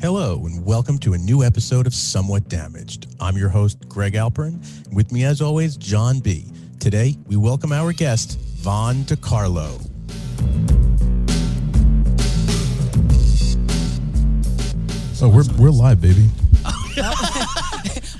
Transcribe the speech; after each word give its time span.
Hello, 0.00 0.46
and 0.46 0.64
welcome 0.64 0.96
to 1.00 1.12
a 1.12 1.18
new 1.18 1.44
episode 1.44 1.86
of 1.86 1.92
Somewhat 1.92 2.48
Damaged. 2.48 3.14
I'm 3.20 3.36
your 3.36 3.50
host, 3.50 3.86
Greg 3.86 4.14
Alperin. 4.14 4.58
With 4.90 5.12
me, 5.12 5.24
as 5.24 5.42
always, 5.42 5.76
John 5.76 6.20
B. 6.20 6.50
Today, 6.78 7.18
we 7.26 7.36
welcome 7.36 7.70
our 7.70 7.92
guest, 7.92 8.38
Von 8.38 9.04
Decarlo. 9.04 9.78
Oh, 15.20 15.28
we're 15.28 15.44
we're 15.58 15.70
live, 15.70 16.00
baby. 16.00 16.28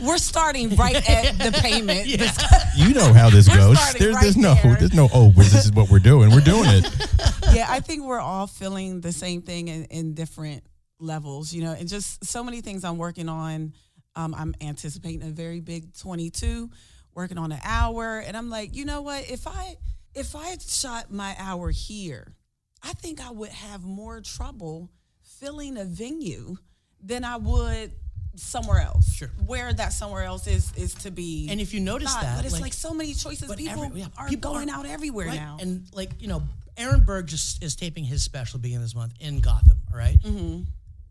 We're 0.02 0.18
starting 0.18 0.74
right 0.76 0.96
at 1.08 1.38
the 1.38 1.52
payment. 1.60 2.06
You 2.76 2.94
know 2.94 3.12
how 3.12 3.28
this 3.28 3.48
goes. 3.48 3.78
starting 3.78 4.00
There's, 4.00 4.14
right 4.14 4.22
there's 4.22 4.36
no, 4.36 4.54
there. 4.54 4.76
there's 4.76 4.94
no. 4.94 5.08
Oh, 5.12 5.24
well, 5.36 5.46
this 5.48 5.66
is 5.66 5.72
what 5.72 5.90
we're 5.90 5.98
doing. 5.98 6.30
We're 6.30 6.40
doing 6.40 6.64
it. 6.66 6.88
yeah, 7.52 7.66
I 7.68 7.80
think 7.80 8.04
we're 8.04 8.20
all 8.20 8.46
feeling 8.46 9.00
the 9.02 9.12
same 9.12 9.42
thing 9.42 9.68
in, 9.68 9.84
in 9.86 10.14
different 10.14 10.62
levels, 11.00 11.52
you 11.52 11.62
know, 11.62 11.72
and 11.72 11.88
just 11.88 12.24
so 12.24 12.44
many 12.44 12.60
things 12.60 12.84
I'm 12.84 12.98
working 12.98 13.28
on. 13.28 13.72
Um, 14.16 14.34
I'm 14.36 14.54
anticipating 14.60 15.22
a 15.22 15.30
very 15.30 15.60
big 15.60 15.96
22, 15.96 16.68
working 17.14 17.38
on 17.38 17.52
an 17.52 17.60
hour, 17.64 18.18
and 18.18 18.36
I'm 18.36 18.50
like, 18.50 18.74
you 18.74 18.84
know 18.84 19.02
what? 19.02 19.30
If 19.30 19.46
I 19.46 19.76
if 20.14 20.34
I 20.34 20.48
had 20.48 20.60
shot 20.62 21.12
my 21.12 21.34
hour 21.38 21.70
here, 21.70 22.34
I 22.82 22.92
think 22.94 23.20
I 23.24 23.30
would 23.30 23.50
have 23.50 23.84
more 23.84 24.20
trouble 24.20 24.90
filling 25.38 25.76
a 25.78 25.84
venue 25.84 26.56
than 27.02 27.24
I 27.24 27.36
would 27.36 27.92
somewhere 28.34 28.80
else. 28.80 29.12
Sure. 29.14 29.30
Where 29.46 29.72
that 29.72 29.92
somewhere 29.92 30.24
else 30.24 30.46
is 30.48 30.72
is 30.76 30.94
to 30.96 31.10
be. 31.12 31.46
And 31.48 31.60
if 31.60 31.72
you 31.72 31.78
notice 31.80 32.12
not, 32.12 32.22
that, 32.22 32.36
but 32.36 32.44
it's 32.44 32.54
like- 32.54 32.62
like, 32.62 32.72
so 32.72 32.92
many 32.92 33.14
choices. 33.14 33.54
People 33.54 33.84
every- 33.84 34.00
yeah, 34.00 34.06
are 34.18 34.28
people 34.28 34.52
going 34.52 34.70
are- 34.70 34.78
out 34.80 34.86
everywhere 34.86 35.28
right? 35.28 35.36
now. 35.36 35.58
And 35.60 35.86
like 35.94 36.10
you 36.20 36.26
know, 36.28 36.42
Aaron 36.76 37.04
Berg 37.04 37.28
just 37.28 37.62
is 37.62 37.76
taping 37.76 38.04
his 38.04 38.22
special 38.24 38.58
beginning 38.58 38.78
of 38.78 38.82
this 38.82 38.94
month 38.96 39.12
in 39.20 39.38
Gotham. 39.40 39.78
All 39.92 39.98
right? 39.98 40.20
Mm-hmm. 40.22 40.62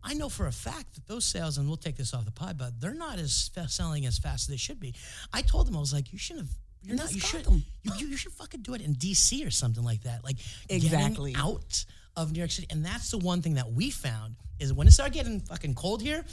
I 0.02 0.14
know 0.14 0.28
for 0.28 0.46
a 0.46 0.52
fact 0.52 0.94
that 0.94 1.06
those 1.06 1.24
sales, 1.24 1.58
and 1.58 1.68
we'll 1.68 1.76
take 1.76 1.96
this 1.96 2.14
off 2.14 2.24
the 2.24 2.30
pod, 2.32 2.56
but 2.58 2.80
they're 2.80 2.94
not 2.94 3.18
as 3.18 3.50
selling 3.68 4.06
as 4.06 4.18
fast 4.18 4.44
as 4.44 4.46
they 4.48 4.56
should 4.56 4.80
be. 4.80 4.94
I 5.32 5.42
told 5.42 5.66
them 5.66 5.76
I 5.76 5.80
was 5.80 5.92
like, 5.92 6.12
you 6.12 6.18
shouldn't 6.18 6.46
have. 6.46 6.56
You're 6.82 6.96
not. 6.96 7.12
You 7.12 7.20
should. 7.20 7.46
You, 7.46 7.62
you 7.98 8.06
you 8.08 8.16
should 8.16 8.32
fucking 8.32 8.62
do 8.62 8.72
it 8.74 8.80
in 8.80 8.94
D.C. 8.94 9.44
or 9.44 9.50
something 9.50 9.84
like 9.84 10.04
that. 10.04 10.24
Like 10.24 10.36
Exactly. 10.70 11.34
out 11.36 11.84
of 12.16 12.32
New 12.32 12.38
York 12.38 12.50
City, 12.50 12.66
and 12.70 12.84
that's 12.84 13.10
the 13.10 13.18
one 13.18 13.42
thing 13.42 13.54
that 13.54 13.70
we 13.70 13.90
found 13.90 14.36
is 14.58 14.72
when 14.72 14.86
it 14.86 14.92
started 14.92 15.12
getting 15.12 15.40
fucking 15.40 15.74
cold 15.74 16.00
here. 16.02 16.24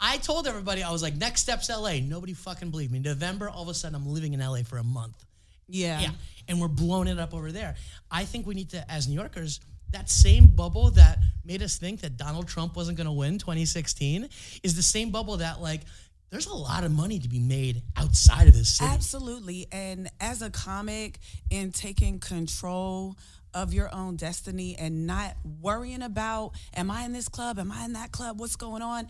I 0.00 0.18
told 0.18 0.46
everybody 0.46 0.82
I 0.82 0.90
was 0.90 1.02
like, 1.02 1.14
next 1.16 1.42
step's 1.42 1.70
LA. 1.70 1.94
Nobody 2.02 2.34
fucking 2.34 2.70
believed 2.70 2.92
me. 2.92 2.98
November, 2.98 3.48
all 3.48 3.62
of 3.62 3.68
a 3.68 3.74
sudden, 3.74 3.94
I'm 3.94 4.06
living 4.06 4.34
in 4.34 4.40
LA 4.40 4.58
for 4.64 4.76
a 4.78 4.84
month. 4.84 5.24
yeah. 5.68 6.00
Yeah. 6.00 6.10
And 6.48 6.60
we're 6.60 6.68
blowing 6.68 7.08
it 7.08 7.18
up 7.18 7.32
over 7.32 7.50
there. 7.52 7.74
I 8.10 8.24
think 8.24 8.46
we 8.46 8.54
need 8.54 8.70
to, 8.70 8.90
as 8.90 9.08
New 9.08 9.14
Yorkers, 9.14 9.60
that 9.94 10.10
same 10.10 10.48
bubble 10.48 10.90
that 10.92 11.18
made 11.44 11.62
us 11.62 11.78
think 11.78 12.00
that 12.00 12.16
Donald 12.16 12.48
Trump 12.48 12.76
wasn't 12.76 12.96
going 12.96 13.06
to 13.06 13.12
win 13.12 13.38
2016 13.38 14.28
is 14.62 14.76
the 14.76 14.82
same 14.82 15.10
bubble 15.10 15.38
that, 15.38 15.60
like, 15.60 15.82
there's 16.30 16.46
a 16.46 16.54
lot 16.54 16.82
of 16.82 16.90
money 16.90 17.20
to 17.20 17.28
be 17.28 17.38
made 17.38 17.82
outside 17.96 18.48
of 18.48 18.54
this 18.54 18.76
city. 18.76 18.90
Absolutely. 18.90 19.66
And 19.70 20.10
as 20.20 20.42
a 20.42 20.50
comic 20.50 21.18
and 21.50 21.72
taking 21.72 22.18
control 22.18 23.16
of 23.52 23.72
your 23.72 23.94
own 23.94 24.16
destiny 24.16 24.74
and 24.76 25.06
not 25.06 25.36
worrying 25.60 26.02
about, 26.02 26.52
am 26.74 26.90
I 26.90 27.04
in 27.04 27.12
this 27.12 27.28
club? 27.28 27.60
Am 27.60 27.70
I 27.70 27.84
in 27.84 27.92
that 27.92 28.10
club? 28.10 28.40
What's 28.40 28.56
going 28.56 28.82
on? 28.82 29.06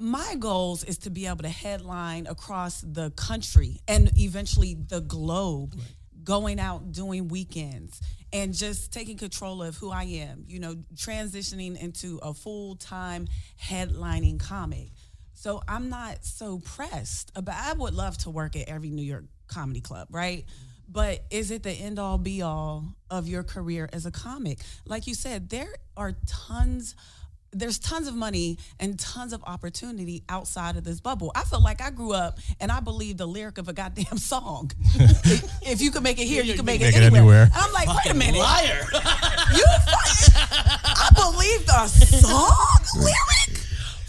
My 0.00 0.34
goals 0.40 0.82
is 0.82 0.98
to 0.98 1.10
be 1.10 1.26
able 1.26 1.44
to 1.44 1.48
headline 1.48 2.26
across 2.26 2.80
the 2.80 3.12
country 3.12 3.80
and 3.86 4.10
eventually 4.18 4.74
the 4.74 5.00
globe, 5.00 5.76
going 6.24 6.60
out 6.60 6.92
doing 6.92 7.28
weekends 7.28 8.00
and 8.32 8.54
just 8.54 8.92
taking 8.92 9.16
control 9.16 9.62
of 9.62 9.76
who 9.76 9.90
I 9.90 10.04
am, 10.04 10.44
you 10.46 10.58
know, 10.58 10.76
transitioning 10.94 11.80
into 11.80 12.18
a 12.22 12.32
full 12.32 12.76
time 12.76 13.28
headlining 13.62 14.40
comic. 14.40 14.90
So 15.34 15.62
I'm 15.68 15.88
not 15.88 16.24
so 16.24 16.60
pressed 16.60 17.32
about 17.34 17.56
I 17.58 17.72
would 17.72 17.94
love 17.94 18.16
to 18.18 18.30
work 18.30 18.56
at 18.56 18.68
every 18.68 18.90
New 18.90 19.02
York 19.02 19.24
comedy 19.48 19.80
club, 19.80 20.08
right? 20.10 20.44
But 20.88 21.24
is 21.30 21.50
it 21.50 21.62
the 21.62 21.72
end 21.72 21.98
all 21.98 22.18
be 22.18 22.42
all 22.42 22.84
of 23.10 23.26
your 23.26 23.42
career 23.42 23.88
as 23.92 24.06
a 24.06 24.10
comic? 24.10 24.58
Like 24.86 25.06
you 25.06 25.14
said, 25.14 25.48
there 25.48 25.74
are 25.96 26.12
tons 26.26 26.94
there's 27.52 27.78
tons 27.78 28.08
of 28.08 28.14
money 28.14 28.58
and 28.80 28.98
tons 28.98 29.32
of 29.32 29.42
opportunity 29.44 30.22
outside 30.28 30.76
of 30.76 30.84
this 30.84 31.00
bubble. 31.00 31.30
I 31.34 31.44
feel 31.44 31.62
like 31.62 31.82
I 31.82 31.90
grew 31.90 32.12
up 32.14 32.38
and 32.60 32.72
I 32.72 32.80
believed 32.80 33.18
the 33.18 33.26
lyric 33.26 33.58
of 33.58 33.68
a 33.68 33.72
goddamn 33.72 34.16
song. 34.32 34.70
if 35.62 35.80
you 35.80 35.90
can 35.90 36.02
make 36.02 36.18
it 36.18 36.24
here, 36.26 36.42
you 36.42 36.54
can 36.54 36.64
make, 36.64 36.80
Make 36.80 36.94
it, 36.94 36.98
it 36.98 37.02
anywhere. 37.04 37.20
anywhere. 37.20 37.42
And 37.44 37.52
I'm 37.54 37.72
like, 37.72 37.88
wait 37.88 38.12
a 38.14 38.16
minute. 38.16 38.38
Liar. 38.38 38.86
You 39.54 39.66
fucking, 39.86 40.34
I 40.84 41.10
believed 41.14 41.68
a 41.68 41.88
song 41.88 42.78
lyric 42.96 43.41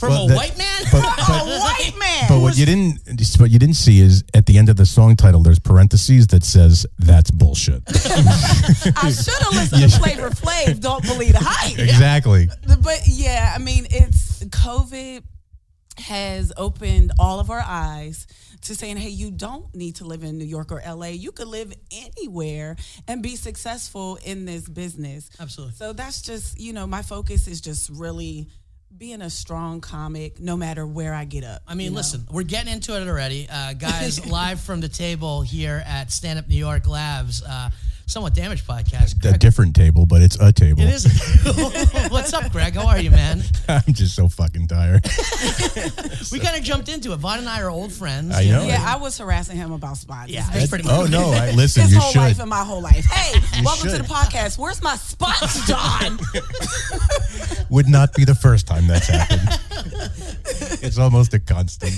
From 0.04 0.10
Well, 0.12 0.26
a 0.26 0.28
that- 0.30 0.36
white 0.38 0.58
man? 0.58 0.82
but- 0.92 1.04
a 1.30 1.60
white 1.60 1.94
man. 1.98 2.26
But 2.30 2.40
what 2.42 2.58
you 2.58 2.66
didn't, 2.66 3.00
what 3.40 3.50
you 3.52 3.60
didn't 3.60 3.76
see 3.76 4.00
is 4.02 4.24
at 4.34 4.46
the 4.46 4.58
end 4.58 4.68
of 4.70 4.76
the 4.76 4.86
song 4.86 5.16
title, 5.16 5.42
there's 5.42 5.60
parentheses 5.60 6.28
that 6.28 6.44
says 6.44 6.86
that's 7.00 7.32
bullshit. 7.32 7.84
I 7.88 9.12
should 9.12 9.34
have 9.44 9.54
listened 9.54 9.92
to 9.92 10.00
Flavor 10.00 10.30
Flav. 10.30 10.80
Don't 10.82 11.04
believe 11.04 11.34
the 11.34 11.40
hype. 11.42 11.80
exactly. 11.80 12.50
But 12.82 13.02
yeah, 13.08 13.54
I 13.56 13.60
mean, 13.60 13.88
it's 13.90 14.44
COVID 14.44 15.24
has 16.00 16.52
opened 16.58 17.12
all 17.20 17.40
of 17.40 17.50
our 17.50 17.64
eyes 17.66 18.26
to 18.64 18.76
saying, 18.76 18.98
hey, 18.98 19.10
you 19.10 19.30
don't 19.30 19.74
need 19.76 19.96
to 19.98 20.06
live 20.06 20.24
in 20.24 20.38
New 20.38 20.46
York 20.46 20.72
or 20.72 20.82
LA. 20.88 21.08
You 21.08 21.32
could 21.32 21.48
live 21.48 21.74
anywhere 21.92 22.76
and 23.08 23.22
be 23.22 23.36
successful 23.36 24.18
in 24.26 24.46
this 24.46 24.68
business. 24.68 25.30
Absolutely. 25.40 25.76
So 25.76 25.94
that's 25.94 26.22
just, 26.22 26.60
you 26.60 26.74
know, 26.74 26.88
my 26.88 27.02
focus 27.02 27.48
is 27.48 27.62
just 27.62 27.90
really 27.90 28.48
being 28.98 29.22
a 29.22 29.30
strong 29.30 29.82
comic 29.82 30.40
no 30.40 30.56
matter 30.56 30.86
where 30.86 31.14
I 31.14 31.26
get 31.26 31.44
up. 31.44 31.62
I 31.68 31.74
mean, 31.74 31.86
you 31.86 31.92
know? 31.92 31.98
listen, 31.98 32.26
we're 32.32 32.44
getting 32.44 32.72
into 32.72 32.96
it 33.00 33.08
already. 33.08 33.48
Uh, 33.52 33.74
guys, 33.74 34.26
live 34.30 34.60
from 34.60 34.82
the 34.82 34.90
table 34.90 35.42
here 35.42 35.84
at 35.86 36.12
Stand 36.12 36.40
Up 36.40 36.48
New 36.48 36.56
York 36.56 36.88
Labs, 36.88 37.44
uh, 37.44 37.70
Somewhat 38.06 38.34
Damaged 38.36 38.68
Podcast. 38.68 39.24
A 39.34 39.38
different 39.38 39.76
table, 39.76 40.06
but 40.06 40.22
it's 40.22 40.36
a 40.40 40.52
table. 40.52 40.82
it 40.82 40.90
is. 40.90 41.06
What's 42.12 42.34
up, 42.34 42.52
Greg? 42.52 42.76
How 42.76 42.86
are 42.88 43.00
you, 43.00 43.10
man? 43.10 43.42
I'm 43.68 43.94
just 43.94 44.16
so 44.16 44.28
fucking 44.28 44.68
tired. 44.68 45.06
We 46.32 46.40
kind 46.40 46.58
of 46.58 46.64
jumped 46.64 46.90
into 46.90 47.12
it. 47.14 47.18
Von 47.18 47.40
and 47.40 47.48
I 47.50 47.62
are 47.62 47.70
old 47.70 47.92
friends. 47.92 48.34
I 48.36 48.42
you 48.42 48.52
know. 48.54 48.66
Yeah, 48.66 48.84
I 48.88 48.96
was 48.98 49.18
harassing 49.18 49.56
him 49.58 49.72
about 49.72 49.98
spots. 49.98 50.32
Yeah, 50.32 50.48
It's 50.54 50.68
pretty 50.70 50.84
much 50.88 50.94
oh 51.00 51.06
no! 51.06 51.32
I, 51.32 51.52
listen, 51.52 51.84
his 51.84 51.94
you 51.94 52.00
whole 52.00 52.12
should. 52.12 52.20
life 52.20 52.40
and 52.40 52.50
my 52.50 52.64
whole 52.64 52.82
life. 52.82 53.06
Hey, 53.06 53.40
welcome 53.64 53.90
should. 53.90 53.98
to 53.98 54.02
the 54.04 54.08
podcast. 54.08 54.58
Where's 54.58 54.82
my 54.82 54.96
spots, 54.96 55.68
John? 55.68 56.18
Would 57.70 57.88
not 57.88 58.14
be 58.16 58.26
the 58.26 58.34
first 58.36 58.66
time 58.68 58.88
that's 58.88 59.08
happened. 59.08 59.60
it's 60.82 60.98
almost 60.98 61.34
a 61.34 61.40
constant. 61.40 61.94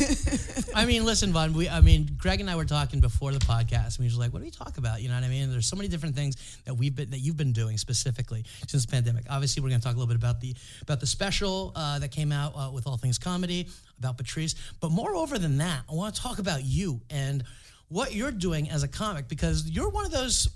I 0.76 0.86
mean, 0.86 1.06
listen, 1.06 1.32
Von. 1.32 1.54
We, 1.54 1.70
I 1.70 1.80
mean, 1.82 2.10
Greg 2.18 2.42
and 2.42 2.50
I 2.50 2.56
were 2.56 2.66
talking 2.66 3.00
before 3.00 3.32
the 3.32 3.40
podcast. 3.40 4.00
And 4.00 4.08
we 4.08 4.14
were 4.14 4.20
like, 4.20 4.34
"What 4.34 4.40
do 4.40 4.46
we 4.46 4.52
talk 4.52 4.78
about?" 4.78 5.02
You 5.02 5.08
know 5.10 5.16
what 5.16 5.24
I 5.24 5.30
mean? 5.30 5.50
There's 5.52 5.68
so 5.68 5.76
many 5.78 5.88
different 5.96 6.16
things 6.16 6.60
that 6.66 6.74
we've 6.74 6.96
been 6.96 7.10
that 7.12 7.20
you've 7.20 7.38
been 7.38 7.54
doing 7.54 7.78
specifically 7.78 8.44
since 8.68 8.86
the 8.86 8.92
pandemic. 8.92 9.24
Obviously, 9.30 9.64
we're 9.64 9.70
going 9.70 9.80
to 9.80 9.88
talk 9.88 9.96
a 9.96 10.00
little 10.00 10.14
bit 10.14 10.18
about 10.18 10.42
the 10.42 10.54
about 10.82 11.00
the 11.00 11.08
special 11.08 11.72
uh, 11.76 12.00
that 12.00 12.12
came 12.12 12.32
out 12.32 12.54
uh, 12.56 12.70
with 12.72 12.86
All 12.86 12.98
Things 12.98 13.18
Comedy 13.18 13.68
about 13.98 14.18
Patrice. 14.18 14.56
But 14.82 14.92
moreover 14.92 15.38
than 15.40 15.58
that, 15.60 15.84
I 15.90 15.94
want 15.94 16.16
to 16.16 16.22
talk 16.22 16.40
about 16.40 16.66
you 16.66 17.00
and 17.10 17.44
what 17.88 18.14
you're 18.14 18.32
doing 18.32 18.70
as 18.70 18.84
a 18.84 18.88
comic 18.88 19.28
because 19.28 19.70
you're 19.70 19.90
one 19.90 20.06
of 20.06 20.12
those. 20.12 20.50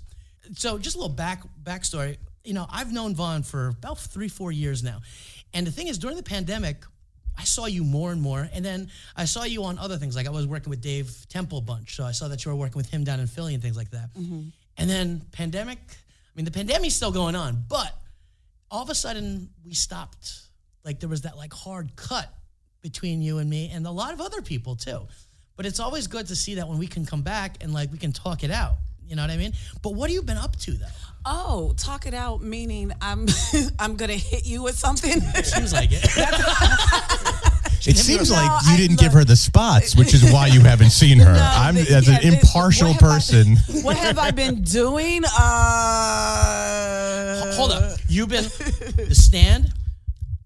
So, 0.56 0.78
just 0.78 0.96
a 0.96 0.98
little 0.98 1.14
back 1.14 1.42
backstory. 1.62 2.18
You 2.44 2.54
know, 2.54 2.66
I've 2.70 2.92
known 2.92 3.14
Von 3.14 3.42
for 3.42 3.68
about 3.68 3.98
three, 3.98 4.28
four 4.28 4.52
years 4.52 4.82
now, 4.82 5.00
and 5.54 5.66
the 5.66 5.72
thing 5.72 5.88
is, 5.88 5.98
during 5.98 6.16
the 6.16 6.22
pandemic. 6.22 6.84
I 7.38 7.44
saw 7.44 7.64
you 7.64 7.84
more 7.84 8.12
and 8.12 8.20
more, 8.20 8.46
and 8.52 8.62
then 8.62 8.90
I 9.16 9.24
saw 9.24 9.44
you 9.44 9.64
on 9.64 9.78
other 9.78 9.96
things. 9.96 10.14
Like 10.14 10.26
I 10.26 10.30
was 10.30 10.46
working 10.46 10.68
with 10.68 10.82
Dave 10.82 11.10
Temple 11.30 11.62
bunch, 11.62 11.96
so 11.96 12.04
I 12.04 12.10
saw 12.12 12.28
that 12.28 12.44
you 12.44 12.50
were 12.50 12.56
working 12.56 12.76
with 12.76 12.90
him 12.90 13.02
down 13.02 13.18
in 13.18 13.28
Philly 13.28 13.54
and 13.54 13.62
things 13.62 13.78
like 13.78 13.90
that. 13.92 14.10
And 14.76 14.88
then 14.88 15.22
pandemic. 15.32 15.78
I 15.88 16.32
mean, 16.34 16.44
the 16.44 16.50
pandemic's 16.50 16.94
still 16.94 17.12
going 17.12 17.34
on, 17.36 17.64
but 17.68 17.92
all 18.70 18.82
of 18.82 18.90
a 18.90 18.94
sudden 18.94 19.50
we 19.64 19.74
stopped. 19.74 20.42
Like 20.84 21.00
there 21.00 21.08
was 21.08 21.22
that 21.22 21.36
like 21.36 21.52
hard 21.52 21.94
cut 21.96 22.32
between 22.80 23.20
you 23.20 23.38
and 23.38 23.50
me, 23.50 23.70
and 23.72 23.86
a 23.86 23.90
lot 23.90 24.12
of 24.12 24.20
other 24.20 24.40
people 24.40 24.76
too. 24.76 25.06
But 25.56 25.66
it's 25.66 25.80
always 25.80 26.06
good 26.06 26.28
to 26.28 26.36
see 26.36 26.54
that 26.54 26.68
when 26.68 26.78
we 26.78 26.86
can 26.86 27.04
come 27.04 27.20
back 27.22 27.62
and 27.62 27.74
like 27.74 27.92
we 27.92 27.98
can 27.98 28.12
talk 28.12 28.44
it 28.44 28.50
out. 28.50 28.76
You 29.06 29.16
know 29.16 29.22
what 29.22 29.30
I 29.30 29.36
mean? 29.36 29.52
But 29.82 29.94
what 29.94 30.08
have 30.08 30.14
you 30.14 30.22
been 30.22 30.38
up 30.38 30.56
to 30.60 30.70
though? 30.70 30.86
Oh, 31.26 31.74
talk 31.76 32.06
it 32.06 32.14
out, 32.14 32.42
meaning 32.42 32.92
I'm 33.02 33.26
I'm 33.78 33.96
gonna 33.96 34.14
hit 34.14 34.46
you 34.46 34.62
with 34.62 34.78
something. 34.78 35.20
Seems 35.42 35.72
like 35.72 35.90
it. 35.92 36.06
It 37.86 37.96
seems 37.96 38.28
No, 38.30 38.36
like 38.36 38.50
you 38.66 38.72
I- 38.72 38.76
didn't 38.76 38.96
look- 38.96 39.00
give 39.00 39.12
her 39.14 39.24
the 39.24 39.36
spots, 39.36 39.96
which 39.96 40.12
is 40.12 40.30
why 40.30 40.48
you 40.48 40.60
haven't 40.60 40.90
seen 40.90 41.18
her. 41.26 41.32
No, 41.32 41.40
I'm 41.42 41.76
as 41.78 42.08
yeah, 42.08 42.18
an 42.18 42.34
impartial 42.34 42.88
what 42.88 43.00
have 43.00 43.10
I 43.10 43.14
person. 43.14 43.56
been- 43.66 43.82
what 43.84 43.96
have 43.96 44.18
I 44.18 44.30
been 44.32 44.62
doing? 44.62 45.22
Uh, 46.20 47.54
Hold 47.54 47.72
up. 47.72 47.98
You've 48.08 48.28
been 48.28 48.44
the 48.44 49.14
stand, 49.14 49.72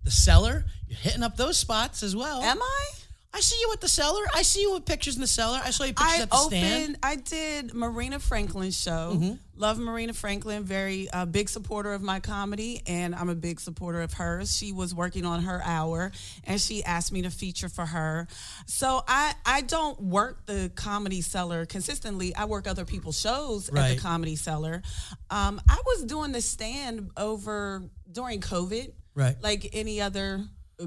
the 0.05 0.11
cellar. 0.11 0.65
You're 0.89 0.99
hitting 0.99 1.23
up 1.23 1.37
those 1.37 1.59
spots 1.59 2.03
as 2.03 2.15
well. 2.15 2.41
Am 2.43 2.61
I? 2.63 2.87
I 3.37 3.41
see 3.41 3.57
you 3.61 3.71
at 3.73 3.81
the 3.81 3.89
cellar. 3.89 4.23
I 4.33 4.43
see 4.43 4.63
you 4.63 4.73
with 4.75 4.85
pictures 4.85 5.17
in 5.17 5.21
the 5.21 5.27
cellar. 5.27 5.61
I 5.63 5.71
saw 5.71 5.83
you 5.83 5.93
pictures 5.93 6.19
I 6.21 6.23
at 6.23 6.31
the 6.31 6.37
opened. 6.37 6.61
stand. 6.61 6.97
I 7.03 7.17
did 7.17 7.75
Marina 7.75 8.21
Franklin's 8.21 8.81
show. 8.81 9.13
Mm-hmm. 9.17 9.33
Love 9.57 9.79
Marina 9.81 10.13
Franklin. 10.13 10.63
Very 10.63 11.11
uh, 11.11 11.27
big 11.27 11.49
supporter 11.49 11.93
of 11.93 12.01
my 12.01 12.21
comedy, 12.21 12.83
and 12.87 13.13
I'm 13.13 13.29
a 13.29 13.35
big 13.35 13.59
supporter 13.59 14.03
of 14.03 14.13
hers. 14.13 14.57
She 14.57 14.71
was 14.73 14.95
working 14.95 15.25
on 15.27 15.43
her 15.43 15.61
hour, 15.65 16.13
and 16.45 16.61
she 16.61 16.85
asked 16.85 17.11
me 17.13 17.23
to 17.23 17.31
feature 17.31 17.69
for 17.69 17.85
her. 17.85 18.29
So 18.67 19.03
I 19.09 19.35
I 19.45 19.63
don't 19.63 20.01
work 20.01 20.47
the 20.47 20.71
comedy 20.77 21.21
cellar 21.21 21.67
consistently. 21.67 22.35
I 22.37 22.45
work 22.45 22.69
other 22.69 22.85
people's 22.85 23.19
shows 23.19 23.69
at 23.69 23.97
the 23.97 24.01
comedy 24.01 24.37
cellar. 24.37 24.83
Um, 25.31 25.61
I 25.69 25.83
was 25.87 26.05
doing 26.05 26.31
the 26.31 26.41
stand 26.41 27.11
over 27.17 27.83
during 28.11 28.41
COVID, 28.41 28.93
Right. 29.15 29.37
Like 29.41 29.71
any 29.73 30.01
other 30.01 30.41
uh, 30.81 30.87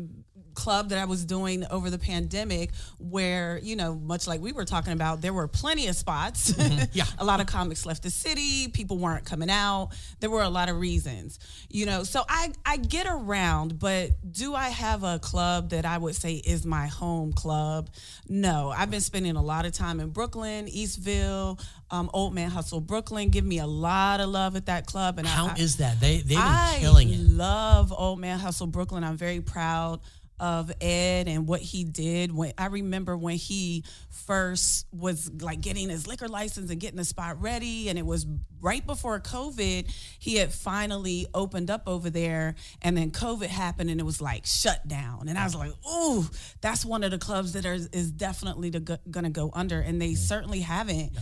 club 0.57 0.89
that 0.89 0.97
I 0.97 1.05
was 1.05 1.23
doing 1.23 1.63
over 1.69 1.89
the 1.91 1.99
pandemic 1.99 2.71
where, 2.97 3.59
you 3.61 3.75
know, 3.75 3.93
much 3.93 4.25
like 4.27 4.41
we 4.41 4.51
were 4.51 4.65
talking 4.65 4.91
about, 4.91 5.21
there 5.21 5.31
were 5.33 5.47
plenty 5.47 5.87
of 5.87 5.95
spots. 5.95 6.53
Yeah. 6.93 7.05
a 7.19 7.25
lot 7.25 7.39
of 7.41 7.47
comics 7.47 7.85
left 7.85 8.01
the 8.03 8.09
city, 8.09 8.67
people 8.69 8.97
weren't 8.97 9.23
coming 9.25 9.49
out. 9.49 9.89
There 10.19 10.29
were 10.29 10.41
a 10.41 10.49
lot 10.49 10.67
of 10.69 10.77
reasons. 10.79 11.37
You 11.69 11.85
know, 11.85 12.03
so 12.03 12.23
I 12.27 12.51
I 12.65 12.77
get 12.77 13.05
around, 13.07 13.77
but 13.77 14.11
do 14.31 14.55
I 14.55 14.69
have 14.69 15.03
a 15.03 15.19
club 15.19 15.69
that 15.69 15.85
I 15.85 15.97
would 15.97 16.15
say 16.15 16.33
is 16.35 16.65
my 16.65 16.87
home 16.87 17.33
club? 17.33 17.89
No. 18.27 18.73
I've 18.75 18.89
been 18.89 19.01
spending 19.01 19.35
a 19.35 19.41
lot 19.43 19.65
of 19.65 19.73
time 19.73 19.99
in 19.99 20.09
Brooklyn, 20.09 20.65
Eastville, 20.67 21.61
um, 21.91 22.09
Old 22.13 22.33
Man 22.33 22.49
Hustle 22.49 22.81
Brooklyn. 22.81 23.29
Give 23.29 23.45
me 23.45 23.59
a 23.59 23.67
lot 23.67 24.19
of 24.19 24.29
love 24.29 24.55
at 24.55 24.65
that 24.65 24.85
club 24.87 25.19
and 25.19 25.27
How 25.27 25.47
I, 25.49 25.55
is 25.55 25.77
that? 25.77 25.99
They 25.99 26.17
they've 26.17 26.29
been 26.29 26.37
I 26.39 26.77
killing 26.79 27.09
it. 27.09 27.19
love 27.19 27.93
Old 27.95 28.19
Man 28.19 28.39
Hustle 28.39 28.67
Brooklyn. 28.67 29.03
I'm 29.03 29.17
very 29.17 29.41
proud 29.41 29.99
of 30.39 30.71
Ed 30.81 31.27
and 31.27 31.47
what 31.47 31.61
he 31.61 31.83
did. 31.83 32.35
When 32.35 32.53
I 32.57 32.67
remember 32.67 33.17
when 33.17 33.35
he 33.35 33.83
first 34.09 34.87
was 34.91 35.31
like 35.41 35.61
getting 35.61 35.89
his 35.89 36.07
liquor 36.07 36.27
license 36.27 36.69
and 36.71 36.79
getting 36.79 36.97
the 36.97 37.05
spot 37.05 37.41
ready, 37.41 37.89
and 37.89 37.97
it 37.97 38.05
was 38.05 38.25
right 38.61 38.85
before 38.85 39.19
COVID. 39.19 39.91
He 40.19 40.35
had 40.35 40.53
finally 40.53 41.27
opened 41.33 41.69
up 41.69 41.83
over 41.87 42.09
there, 42.09 42.55
and 42.81 42.97
then 42.97 43.11
COVID 43.11 43.47
happened, 43.47 43.89
and 43.89 43.99
it 43.99 44.03
was 44.03 44.21
like 44.21 44.45
shut 44.45 44.87
down. 44.87 45.27
And 45.27 45.37
I 45.37 45.43
was 45.43 45.55
like, 45.55 45.71
"Ooh, 45.87 46.27
that's 46.61 46.85
one 46.85 47.03
of 47.03 47.11
the 47.11 47.17
clubs 47.17 47.53
that 47.53 47.65
are, 47.65 47.73
is 47.75 48.11
definitely 48.11 48.69
go- 48.71 48.97
gonna 49.09 49.29
go 49.29 49.51
under," 49.53 49.79
and 49.79 50.01
they 50.01 50.11
mm. 50.11 50.17
certainly 50.17 50.59
haven't. 50.61 51.13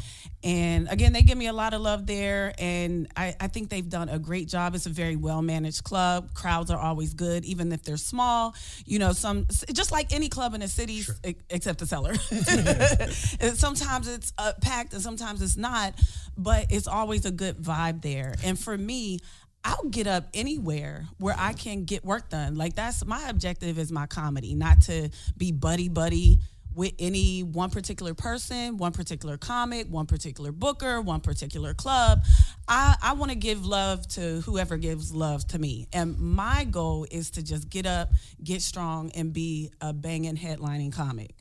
And 0.44 0.88
again, 0.90 1.14
they 1.14 1.24
give 1.24 1.38
me 1.38 1.48
a 1.48 1.54
lot 1.54 1.74
of 1.74 1.82
love 1.82 2.06
there, 2.06 2.54
and 2.60 3.08
I, 3.16 3.36
I 3.40 3.48
think 3.48 3.70
they've 3.70 3.88
done 3.88 4.10
a 4.10 4.20
great 4.20 4.48
job. 4.48 4.76
It's 4.76 4.86
a 4.86 4.90
very 4.92 5.16
well 5.16 5.42
managed 5.42 5.84
club. 5.84 6.36
Crowds 6.36 6.70
are 6.70 6.80
always 6.80 7.16
good, 7.16 7.46
even 7.46 7.72
if 7.72 7.82
they're 7.84 7.98
small. 7.98 8.54
You 8.86 9.00
know, 9.00 9.12
some 9.14 9.48
just 9.74 9.92
like 9.92 10.14
any 10.14 10.30
club 10.30 10.54
in 10.54 10.62
the 10.62 10.68
city, 10.68 11.02
e- 11.26 11.36
except 11.50 11.80
the 11.80 11.88
cellar. 11.88 12.14
And 13.40 13.58
sometimes 13.58 14.08
it's 14.08 14.34
uh, 14.38 14.54
packed, 14.62 14.94
and 14.94 15.02
sometimes 15.02 15.42
it's 15.42 15.58
not, 15.58 15.94
but 16.38 16.68
it's 16.70 16.88
always 16.88 17.26
a 17.26 17.32
good 17.32 17.58
vibe 17.58 18.02
there. 18.02 18.36
And 18.44 18.60
for 18.60 18.78
me. 18.78 19.20
I'll 19.68 19.90
get 19.90 20.06
up 20.06 20.28
anywhere 20.36 21.08
where 21.18 21.34
I 21.36 21.54
can 21.54 21.86
get 21.86 22.06
work 22.06 22.30
done. 22.30 22.54
Like 22.54 22.76
that's 22.76 23.04
my 23.04 23.30
objective 23.30 23.80
is 23.80 23.92
my 23.92 24.06
comedy, 24.06 24.54
not 24.54 24.82
to 24.82 25.10
be 25.38 25.52
buddy 25.52 25.90
buddy 25.90 26.38
with 26.76 26.94
any 27.00 27.42
one 27.42 27.70
particular 27.70 28.14
person, 28.14 28.78
one 28.78 28.92
particular 28.92 29.38
comic, 29.38 29.88
one 29.88 30.06
particular 30.06 30.52
booker, 30.52 31.00
one 31.02 31.22
particular 31.22 31.74
club. 31.74 32.22
I, 32.68 32.96
I 33.02 33.14
want 33.14 33.32
to 33.32 33.38
give 33.38 33.66
love 33.66 34.08
to 34.10 34.42
whoever 34.42 34.78
gives 34.78 35.14
love 35.14 35.48
to 35.48 35.60
me. 35.60 35.88
And 35.94 36.20
my 36.20 36.66
goal 36.66 37.08
is 37.10 37.32
to 37.32 37.44
just 37.44 37.70
get 37.70 37.86
up, 37.86 38.10
get 38.44 38.62
strong, 38.62 39.12
and 39.16 39.32
be 39.32 39.72
a 39.80 39.94
banging 39.94 40.36
headlining 40.36 40.92
comic. 40.94 41.34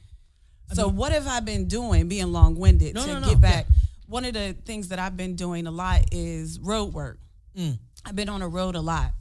So 0.73 0.89
what 0.89 1.13
have 1.13 1.27
I 1.27 1.41
been 1.41 1.67
doing 1.69 2.09
being 2.09 2.33
long 2.33 2.55
winded 2.55 2.95
No, 2.95 3.03
to 3.03 3.13
no, 3.15 3.19
no, 3.19 3.29
get 3.29 3.41
back? 3.41 3.67
yeah. 3.69 3.77
One 4.07 4.25
of 4.25 4.35
the 4.35 4.55
things 4.65 4.89
that 4.89 4.99
I've 4.99 5.17
been 5.17 5.35
doing 5.35 5.67
a 5.67 5.71
lot 5.71 6.03
is 6.13 6.59
road 6.61 6.93
work. 6.95 7.19
Mm. 7.57 7.79
I've 8.05 8.15
been 8.17 8.29
on 8.29 8.41
the 8.41 8.49
road 8.49 8.75
a 8.77 8.81
lot. 8.81 9.13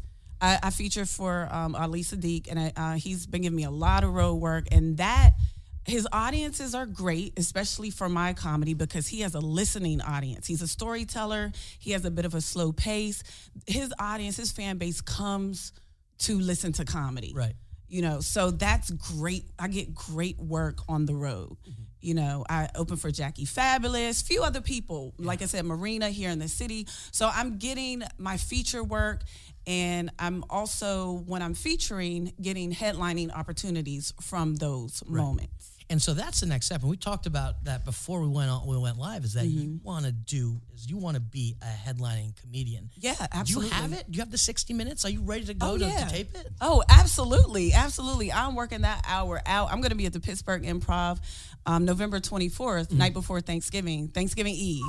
I, 0.41 0.59
I 0.61 0.69
feature 0.71 1.05
for 1.05 1.47
um, 1.51 1.73
Ali 1.75 2.01
Siddiq, 2.01 2.47
and 2.49 2.59
I, 2.59 2.73
uh, 2.75 2.93
he's 2.95 3.25
been 3.25 3.43
giving 3.43 3.55
me 3.55 3.63
a 3.63 3.71
lot 3.71 4.03
of 4.03 4.13
road 4.13 4.35
work, 4.35 4.65
and 4.71 4.97
that 4.97 5.31
his 5.85 6.07
audiences 6.11 6.73
are 6.73 6.85
great, 6.85 7.37
especially 7.37 7.89
for 7.89 8.07
my 8.07 8.33
comedy 8.33 8.73
because 8.73 9.07
he 9.07 9.21
has 9.21 9.35
a 9.35 9.39
listening 9.39 10.01
audience. 10.01 10.47
He's 10.47 10.61
a 10.61 10.67
storyteller. 10.67 11.51
He 11.79 11.91
has 11.91 12.05
a 12.05 12.11
bit 12.11 12.25
of 12.25 12.33
a 12.35 12.41
slow 12.41 12.71
pace. 12.71 13.23
His 13.67 13.93
audience, 13.99 14.37
his 14.37 14.51
fan 14.51 14.77
base 14.77 15.01
comes 15.01 15.73
to 16.19 16.39
listen 16.39 16.71
to 16.73 16.85
comedy. 16.85 17.33
Right. 17.35 17.53
you 17.87 18.01
know 18.01 18.21
so 18.21 18.51
that's 18.51 18.91
great. 18.91 19.45
I 19.59 19.67
get 19.67 19.93
great 19.93 20.39
work 20.39 20.77
on 20.87 21.05
the 21.05 21.15
road. 21.15 21.57
Mm-hmm. 21.67 21.81
You 21.99 22.13
know 22.13 22.45
i 22.49 22.69
open 22.75 22.97
for 22.97 23.11
jackie 23.11 23.45
fabulous 23.45 24.21
few 24.21 24.43
other 24.43 24.61
people. 24.61 25.13
Like 25.17 25.41
i 25.41 25.45
said 25.45 25.65
marina 25.65 26.09
here 26.09 26.29
in 26.29 26.39
the 26.39 26.47
city. 26.47 26.87
So 27.11 27.29
i'm 27.33 27.57
getting 27.57 28.03
my 28.17 28.37
feature 28.37 28.83
work 28.83 29.23
and 29.65 30.11
i'm 30.19 30.43
also 30.49 31.23
when 31.25 31.41
i'm 31.41 31.53
featuring 31.53 32.33
getting 32.41 32.71
headlining 32.73 33.33
opportunities 33.35 34.13
from 34.21 34.55
those 34.55 35.03
moments 35.07 35.72
And 35.93 36.01
so 36.01 36.15
that's 36.15 36.39
the 36.39 36.47
next 36.47 36.65
step. 36.65 36.81
And 36.81 36.89
we 36.89 36.97
talked 36.97 37.27
about 37.27 37.65
that 37.65 37.85
before 37.85 38.19
we 38.19 38.27
went 38.27 38.49
on 38.49 38.65
we 38.65 38.75
went 38.79 38.97
live 38.97 39.23
is 39.23 39.33
that 39.33 39.45
you 39.45 39.61
Mm-hmm. 39.61 39.85
want 39.85 40.05
to 40.05 40.11
do 40.11 40.59
is 40.73 40.89
you 40.89 40.97
want 40.97 41.13
to 41.15 41.21
be 41.21 41.55
a 41.61 41.65
headlining 41.87 42.35
comedian. 42.41 42.89
yeah 42.97 43.13
Do 43.13 43.21
you 43.21 43.27
absolutely 43.41 43.69
have 43.69 43.93
it? 43.93 44.09
Do 44.09 44.17
you 44.17 44.21
have 44.21 44.31
the 44.31 44.39
60 44.39 44.73
minutes? 44.73 45.05
Are 45.05 45.09
you 45.11 45.21
ready 45.21 45.45
to 45.45 45.53
go 45.53 45.73
Oh, 45.73 45.77
to, 45.77 45.85
yeah. 45.85 46.05
to 46.05 46.09
tape 46.11 46.33
it? 46.33 46.47
Oh, 46.59 46.81
absolutely. 46.89 47.73
Absolutely. 47.73 48.31
I'm 48.31 48.55
working 48.55 48.81
that 48.81 49.03
hour 49.07 49.39
out. 49.45 49.71
I'm 49.71 49.81
going 49.81 49.91
to 49.91 49.95
be 49.95 50.07
at 50.07 50.13
the 50.13 50.19
Pittsburgh 50.19 50.63
Improv 50.63 51.19
um, 51.67 51.85
November 51.85 52.19
24th, 52.19 52.87
Mm-hmm. 52.87 52.97
night 52.97 53.13
before 53.13 53.39
Thanksgiving, 53.41 54.07
Thanksgiving 54.07 54.55
Eve. 54.55 54.83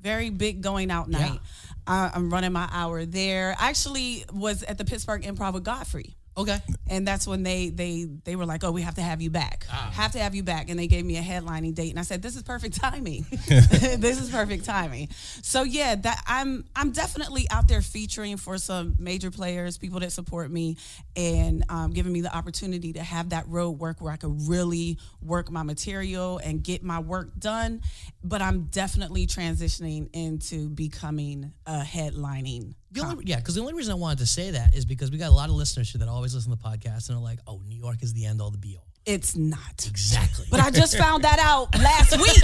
Very 0.00 0.30
big 0.30 0.62
going 0.62 0.90
out 0.90 1.08
night. 1.10 1.38
Uh, 1.86 2.10
I'm 2.14 2.30
running 2.30 2.52
my 2.52 2.66
hour 2.72 3.04
there. 3.04 3.54
I 3.60 3.68
actually 3.68 4.24
was 4.32 4.62
at 4.62 4.78
the 4.78 4.84
Pittsburgh 4.86 5.22
Improv 5.22 5.52
with 5.54 5.64
Godfrey. 5.64 6.16
Okay. 6.38 6.58
And 6.88 7.08
that's 7.08 7.26
when 7.26 7.42
they 7.42 7.70
they 7.70 8.04
they 8.24 8.36
were 8.36 8.44
like, 8.44 8.62
"Oh, 8.62 8.70
we 8.70 8.82
have 8.82 8.96
to 8.96 9.02
have 9.02 9.22
you 9.22 9.30
back. 9.30 9.66
Ah. 9.70 9.90
Have 9.94 10.12
to 10.12 10.18
have 10.18 10.34
you 10.34 10.42
back." 10.42 10.68
And 10.68 10.78
they 10.78 10.86
gave 10.86 11.04
me 11.04 11.16
a 11.16 11.22
headlining 11.22 11.74
date, 11.74 11.90
and 11.90 11.98
I 11.98 12.02
said, 12.02 12.20
"This 12.20 12.36
is 12.36 12.42
perfect 12.42 12.76
timing. 12.76 13.24
this 13.48 14.20
is 14.20 14.30
perfect 14.30 14.66
timing." 14.66 15.08
So 15.42 15.62
yeah, 15.62 15.94
that 15.94 16.22
I'm 16.26 16.66
I'm 16.76 16.90
definitely 16.90 17.46
out 17.50 17.68
there 17.68 17.80
featuring 17.80 18.36
for 18.36 18.58
some 18.58 18.96
major 18.98 19.30
players, 19.30 19.78
people 19.78 20.00
that 20.00 20.12
support 20.12 20.50
me, 20.50 20.76
and 21.16 21.64
um, 21.70 21.92
giving 21.92 22.12
me 22.12 22.20
the 22.20 22.34
opportunity 22.36 22.92
to 22.94 23.02
have 23.02 23.30
that 23.30 23.48
road 23.48 23.78
work 23.78 24.02
where 24.02 24.12
I 24.12 24.16
could 24.16 24.46
really 24.46 24.98
work 25.22 25.50
my 25.50 25.62
material 25.62 26.38
and 26.38 26.62
get 26.62 26.82
my 26.82 26.98
work 26.98 27.30
done. 27.38 27.80
But 28.22 28.42
I'm 28.42 28.64
definitely 28.64 29.26
transitioning 29.26 30.10
into 30.12 30.68
becoming 30.68 31.52
a 31.64 31.80
headlining. 31.80 32.74
The 32.92 33.00
only, 33.02 33.24
yeah, 33.26 33.36
because 33.36 33.54
the 33.54 33.60
only 33.60 33.74
reason 33.74 33.92
I 33.92 33.96
wanted 33.96 34.18
to 34.18 34.26
say 34.26 34.52
that 34.52 34.74
is 34.74 34.84
because 34.84 35.10
we 35.10 35.18
got 35.18 35.28
a 35.28 35.34
lot 35.34 35.48
of 35.48 35.56
listeners 35.56 35.90
here 35.90 35.98
that 35.98 36.08
always 36.08 36.34
listen 36.34 36.50
to 36.52 36.58
the 36.62 36.68
podcast 36.68 37.08
and 37.08 37.18
are 37.18 37.22
like, 37.22 37.40
"Oh, 37.46 37.60
New 37.66 37.76
York 37.76 38.02
is 38.02 38.12
the 38.12 38.24
end 38.26 38.40
all, 38.40 38.50
the 38.50 38.58
be 38.58 38.76
all." 38.76 38.86
It's 39.04 39.36
not. 39.36 39.86
Exactly. 39.86 40.46
But 40.50 40.60
I 40.60 40.70
just 40.70 40.96
found 41.04 41.24
that 41.24 41.38
out 41.38 41.74
last 41.78 42.16
week. 42.20 42.42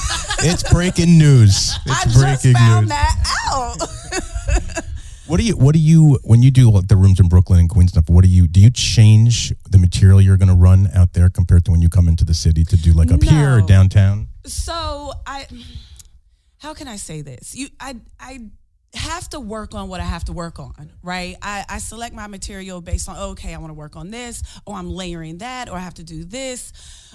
It's 0.40 0.62
breaking 0.72 1.18
news. 1.18 1.74
It's 1.84 2.16
I 2.16 2.32
just 2.34 2.56
found 2.56 2.86
news. 2.86 2.90
that 2.90 3.16
out. 3.50 4.84
What 5.26 5.38
do 5.40 5.44
you 5.44 5.56
what 5.56 5.74
do 5.74 5.80
you 5.80 6.18
when 6.22 6.42
you 6.42 6.50
do 6.50 6.70
like 6.70 6.86
the 6.86 6.96
rooms 6.96 7.18
in 7.20 7.28
Brooklyn 7.28 7.58
and 7.58 7.68
Queens 7.68 7.90
stuff, 7.90 8.08
what 8.08 8.24
do 8.24 8.30
you 8.30 8.46
do 8.46 8.60
you 8.60 8.70
change 8.70 9.52
the 9.68 9.76
material 9.76 10.20
you're 10.20 10.36
gonna 10.36 10.54
run 10.54 10.88
out 10.94 11.12
there 11.12 11.28
compared 11.28 11.64
to 11.66 11.70
when 11.72 11.82
you 11.82 11.88
come 11.88 12.08
into 12.08 12.24
the 12.24 12.34
city 12.34 12.64
to 12.64 12.76
do 12.76 12.92
like 12.92 13.10
up 13.10 13.22
here 13.22 13.56
or 13.58 13.60
downtown? 13.60 14.28
so 14.46 15.12
I, 15.26 15.46
how 16.58 16.74
can 16.74 16.88
I 16.88 16.96
say 16.96 17.20
this? 17.22 17.54
You, 17.54 17.68
I, 17.78 17.96
I 18.18 18.40
have 18.94 19.28
to 19.30 19.40
work 19.40 19.74
on 19.74 19.88
what 19.88 20.00
I 20.00 20.04
have 20.04 20.24
to 20.24 20.32
work 20.32 20.58
on, 20.58 20.90
right? 21.02 21.36
I, 21.42 21.64
I 21.68 21.78
select 21.78 22.14
my 22.14 22.26
material 22.26 22.80
based 22.80 23.08
on 23.08 23.16
oh, 23.18 23.30
okay, 23.30 23.54
I 23.54 23.58
want 23.58 23.70
to 23.70 23.74
work 23.74 23.96
on 23.96 24.10
this, 24.10 24.42
or 24.66 24.74
I'm 24.76 24.90
layering 24.90 25.38
that, 25.38 25.68
or 25.68 25.76
I 25.76 25.80
have 25.80 25.94
to 25.94 26.04
do 26.04 26.24
this. 26.24 26.72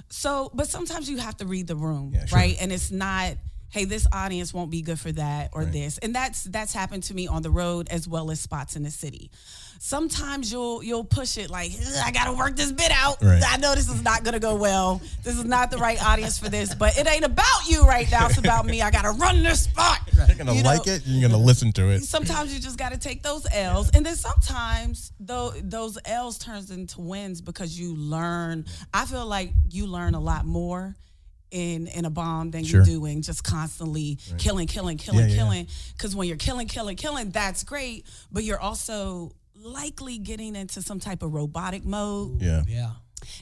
So, 0.09 0.51
but 0.53 0.67
sometimes 0.67 1.09
you 1.09 1.17
have 1.17 1.37
to 1.37 1.45
read 1.45 1.67
the 1.67 1.75
room, 1.75 2.11
Yeah, 2.13 2.25
sure. 2.25 2.37
right? 2.37 2.55
And 2.61 2.71
it's 2.71 2.91
not. 2.91 3.33
Hey, 3.69 3.85
this 3.85 4.05
audience 4.13 4.53
won't 4.53 4.69
be 4.69 4.83
good 4.83 4.99
for 4.99 5.11
that 5.13 5.49
or 5.51 5.65
this, 5.65 5.97
and 5.97 6.13
that's 6.13 6.43
that's 6.43 6.73
happened 6.75 7.01
to 7.05 7.15
me 7.15 7.25
on 7.25 7.41
the 7.41 7.49
road 7.49 7.87
as 7.89 8.07
well 8.07 8.29
as 8.29 8.39
spots 8.39 8.75
in 8.75 8.83
the 8.83 8.91
city. 8.91 9.31
Sometimes 9.85 10.49
you'll 10.49 10.81
you'll 10.81 11.03
push 11.03 11.37
it 11.37 11.49
like 11.49 11.73
I 12.05 12.11
got 12.11 12.27
to 12.27 12.31
work 12.31 12.55
this 12.55 12.71
bit 12.71 12.89
out. 12.89 13.21
Right. 13.21 13.43
I 13.45 13.57
know 13.57 13.75
this 13.75 13.89
is 13.89 14.01
not 14.01 14.23
gonna 14.23 14.39
go 14.39 14.55
well. 14.55 15.01
This 15.23 15.37
is 15.37 15.43
not 15.43 15.71
the 15.71 15.77
right 15.77 16.01
audience 16.01 16.39
for 16.39 16.47
this, 16.47 16.73
but 16.73 16.97
it 16.97 17.05
ain't 17.05 17.25
about 17.25 17.67
you 17.67 17.83
right 17.83 18.09
now. 18.09 18.27
It's 18.27 18.37
about 18.37 18.65
me. 18.65 18.81
I 18.81 18.91
gotta 18.91 19.11
run 19.11 19.43
this 19.43 19.63
spot. 19.65 19.99
You're 20.15 20.37
gonna 20.37 20.53
You 20.53 20.63
know, 20.63 20.69
like 20.69 20.87
it, 20.87 21.01
you're 21.05 21.29
gonna 21.29 21.43
listen 21.43 21.73
to 21.73 21.89
it. 21.89 22.03
Sometimes 22.03 22.53
you 22.53 22.61
just 22.61 22.77
gotta 22.77 22.97
take 22.97 23.23
those 23.23 23.45
L's, 23.51 23.89
and 23.93 24.05
then 24.05 24.15
sometimes 24.15 25.11
though 25.19 25.49
those 25.61 25.97
L's 26.05 26.37
turns 26.37 26.71
into 26.71 27.01
wins 27.01 27.41
because 27.41 27.77
you 27.77 27.93
learn. 27.97 28.63
I 28.93 29.03
feel 29.05 29.25
like 29.25 29.51
you 29.69 29.85
learn 29.87 30.15
a 30.15 30.21
lot 30.21 30.45
more. 30.45 30.95
In, 31.51 31.85
in 31.85 32.05
a 32.05 32.09
bomb 32.09 32.49
than 32.49 32.63
Sure. 32.63 32.79
you're 32.79 32.85
doing 32.85 33.21
just 33.21 33.43
constantly 33.43 34.17
killing, 34.39 34.65
killing, 34.65 34.97
killing, 34.97 35.19
Yeah, 35.19 35.27
yeah. 35.27 35.35
killing. 35.35 35.67
Because 35.95 36.15
when 36.15 36.27
you're 36.27 36.35
killing, 36.37 36.67
killing, 36.67 36.95
killing, 36.95 37.29
that's 37.29 37.63
great. 37.63 38.07
But 38.31 38.43
you're 38.43 38.59
also 38.59 39.33
likely 39.63 40.17
getting 40.17 40.55
into 40.55 40.81
some 40.81 40.99
type 40.99 41.23
of 41.23 41.33
robotic 41.33 41.85
mode 41.85 42.41
Yeah. 42.41 42.63
yeah. 42.67 42.91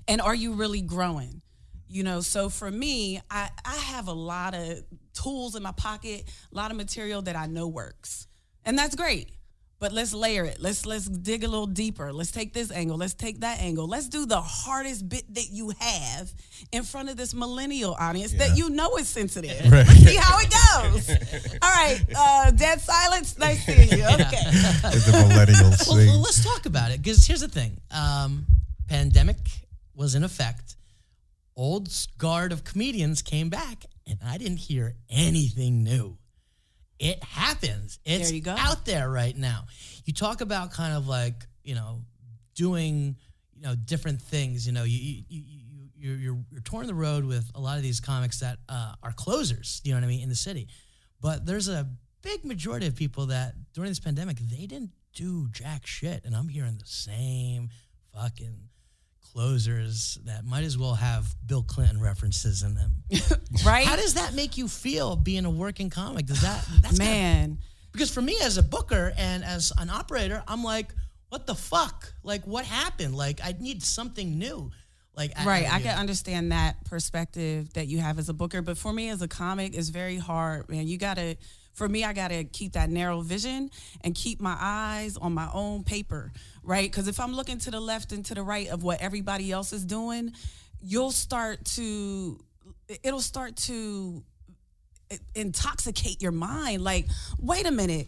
and 0.07 0.21
are 0.21 0.35
you 0.35 0.53
really 0.53 0.81
growing? 0.81 1.41
You 1.87 2.03
know, 2.03 2.21
so 2.21 2.47
for 2.47 2.71
me, 2.71 3.19
I, 3.29 3.49
I 3.65 3.75
have 3.75 4.07
a 4.07 4.13
lot 4.13 4.53
of 4.53 4.81
tools 5.13 5.55
in 5.55 5.63
my 5.63 5.73
pocket, 5.73 6.23
a 6.51 6.55
lot 6.55 6.71
of 6.71 6.77
material 6.77 7.21
that 7.23 7.35
I 7.35 7.47
know 7.47 7.67
works. 7.67 8.27
And 8.63 8.77
that's 8.77 8.95
great. 8.95 9.31
But 9.81 9.93
let's 9.93 10.13
layer 10.13 10.45
it. 10.45 10.57
Let's 10.59 10.85
let's 10.85 11.05
dig 11.07 11.43
a 11.43 11.47
little 11.47 11.65
deeper. 11.65 12.13
Let's 12.13 12.29
take 12.29 12.53
this 12.53 12.69
angle. 12.69 12.97
Let's 12.97 13.15
take 13.15 13.39
that 13.39 13.59
angle. 13.59 13.87
Let's 13.87 14.07
do 14.07 14.27
the 14.27 14.39
hardest 14.39 15.09
bit 15.09 15.23
that 15.33 15.47
you 15.49 15.73
have 15.79 16.31
in 16.71 16.83
front 16.83 17.09
of 17.09 17.17
this 17.17 17.33
millennial 17.33 17.95
audience 17.99 18.33
that 18.33 18.55
you 18.55 18.69
know 18.69 18.97
is 18.97 19.07
sensitive. 19.07 19.59
Right. 19.71 19.87
Let's 19.87 20.03
see 20.03 20.15
how 20.15 20.37
it 20.39 20.51
goes. 20.51 21.09
All 21.63 21.71
right, 21.71 21.99
uh, 22.15 22.51
dead 22.51 22.79
silence. 22.79 23.39
Nice 23.39 23.65
seeing 23.65 23.89
you. 23.89 24.05
Okay. 24.05 24.21
the 24.21 25.27
millennials 25.27 25.87
Well, 25.87 25.97
well, 25.97 26.19
let's 26.19 26.43
talk 26.43 26.67
about 26.67 26.91
it 26.91 27.01
because 27.01 27.25
here's 27.25 27.41
the 27.41 27.47
thing: 27.47 27.81
um, 27.89 28.45
pandemic 28.87 29.39
was 29.95 30.13
in 30.13 30.23
effect. 30.23 30.75
Old 31.55 31.89
guard 32.19 32.51
of 32.51 32.63
comedians 32.63 33.23
came 33.23 33.49
back, 33.49 33.87
and 34.05 34.19
I 34.23 34.37
didn't 34.37 34.57
hear 34.57 34.93
anything 35.09 35.83
new. 35.83 36.19
It 37.01 37.23
happens. 37.23 37.99
It's 38.05 38.27
There 38.29 38.35
you 38.35 38.41
go. 38.41 38.55
out 38.57 38.85
there 38.85 39.09
right 39.09 39.35
now. 39.35 39.65
You 40.05 40.13
talk 40.13 40.41
about 40.41 40.71
kind 40.71 40.93
of 40.95 41.07
like 41.07 41.45
you 41.63 41.75
know 41.75 42.01
doing 42.55 43.15
you 43.53 43.61
know 43.63 43.75
different 43.75 44.21
things. 44.21 44.65
You 44.67 44.73
know 44.73 44.83
you 44.83 44.97
you. 44.97 45.23
you 45.29 45.41
you- 45.47 45.57
you're, 46.03 46.15
you're, 46.17 46.37
you're 46.49 46.61
touring 46.61 46.87
the 46.87 46.95
road 46.95 47.25
with 47.25 47.51
a 47.53 47.61
lot 47.61 47.77
of 47.77 47.83
these 47.83 47.99
comics 47.99 48.39
that 48.39 48.57
uh, 48.67 48.93
are 49.03 49.11
closers, 49.11 49.81
you 49.83 49.91
know 49.91 49.97
what 49.99 50.03
I 50.03 50.07
mean, 50.07 50.21
in 50.23 50.29
the 50.29 50.35
city. 50.35 50.67
But 51.21 51.45
there's 51.45 51.67
a 51.69 51.87
big 52.23 52.43
majority 52.43 52.87
of 52.87 52.95
people 52.95 53.27
that 53.27 53.53
during 53.75 53.91
this 53.91 53.99
pandemic, 53.99 54.39
they 54.39 54.65
didn't 54.65 54.89
do 55.13 55.47
jack 55.51 55.85
shit. 55.85 56.25
And 56.25 56.35
I'm 56.35 56.49
hearing 56.49 56.79
the 56.79 56.87
same 56.87 57.69
fucking 58.15 58.57
closers 59.33 60.17
that 60.25 60.45
might 60.45 60.63
as 60.63 60.77
well 60.77 60.95
have 60.95 61.33
Bill 61.45 61.63
Clinton 61.63 62.01
references 62.01 62.63
in 62.63 62.75
them. 62.75 62.95
Right? 63.65 63.85
How 63.85 63.95
does 63.97 64.13
that 64.13 64.33
make 64.33 64.57
you 64.57 64.67
feel 64.69 65.15
being 65.17 65.43
a 65.45 65.49
working 65.49 65.89
comic? 65.89 66.25
Does 66.25 66.41
that, 66.41 66.65
that's 66.81 66.97
Man. 66.97 67.57
because 67.91 68.09
for 68.09 68.21
me 68.21 68.37
as 68.41 68.57
a 68.57 68.63
booker 68.63 69.11
and 69.17 69.43
as 69.43 69.73
an 69.77 69.89
operator, 69.89 70.41
I'm 70.47 70.63
like, 70.63 70.87
what 71.29 71.45
the 71.47 71.55
fuck? 71.55 72.13
Like, 72.23 72.45
what 72.47 72.65
happened? 72.65 73.15
Like, 73.15 73.41
I 73.43 73.53
need 73.59 73.83
something 73.83 74.39
new. 74.39 74.71
Like, 75.15 75.33
Right. 75.45 75.69
I 75.71 75.77
you 75.77 75.83
can 75.83 75.97
understand 75.97 76.53
that 76.53 76.83
perspective 76.85 77.73
that 77.73 77.87
you 77.87 77.99
have 77.99 78.17
as 78.19 78.29
a 78.29 78.33
booker. 78.33 78.61
But 78.61 78.77
for 78.77 78.93
me 78.93 79.09
as 79.09 79.21
a 79.21 79.27
comic, 79.27 79.75
it's 79.75 79.89
very 79.89 80.17
hard, 80.17 80.69
man. 80.69 80.87
You 80.87 80.97
got 80.97 81.17
to, 81.17 81.35
for 81.73 81.87
me, 81.87 82.03
I 82.03 82.13
got 82.13 82.29
to 82.29 82.43
keep 82.43 82.73
that 82.73 82.89
narrow 82.89 83.21
vision 83.21 83.71
and 84.01 84.13
keep 84.13 84.41
my 84.41 84.57
eyes 84.59 85.17
on 85.17 85.33
my 85.33 85.49
own 85.53 85.83
paper, 85.83 86.31
right? 86.63 86.89
Because 86.89 87.07
if 87.07 87.19
I'm 87.19 87.33
looking 87.33 87.57
to 87.59 87.71
the 87.71 87.79
left 87.79 88.11
and 88.11 88.25
to 88.25 88.35
the 88.35 88.43
right 88.43 88.67
of 88.69 88.83
what 88.83 89.01
everybody 89.01 89.51
else 89.51 89.73
is 89.73 89.85
doing, 89.85 90.33
you'll 90.81 91.11
start 91.11 91.63
to, 91.65 92.39
it'll 93.03 93.21
start 93.21 93.55
to 93.55 94.23
intoxicate 95.35 96.21
your 96.21 96.31
mind. 96.31 96.83
Like 96.83 97.07
wait 97.39 97.65
a 97.67 97.71
minute. 97.71 98.07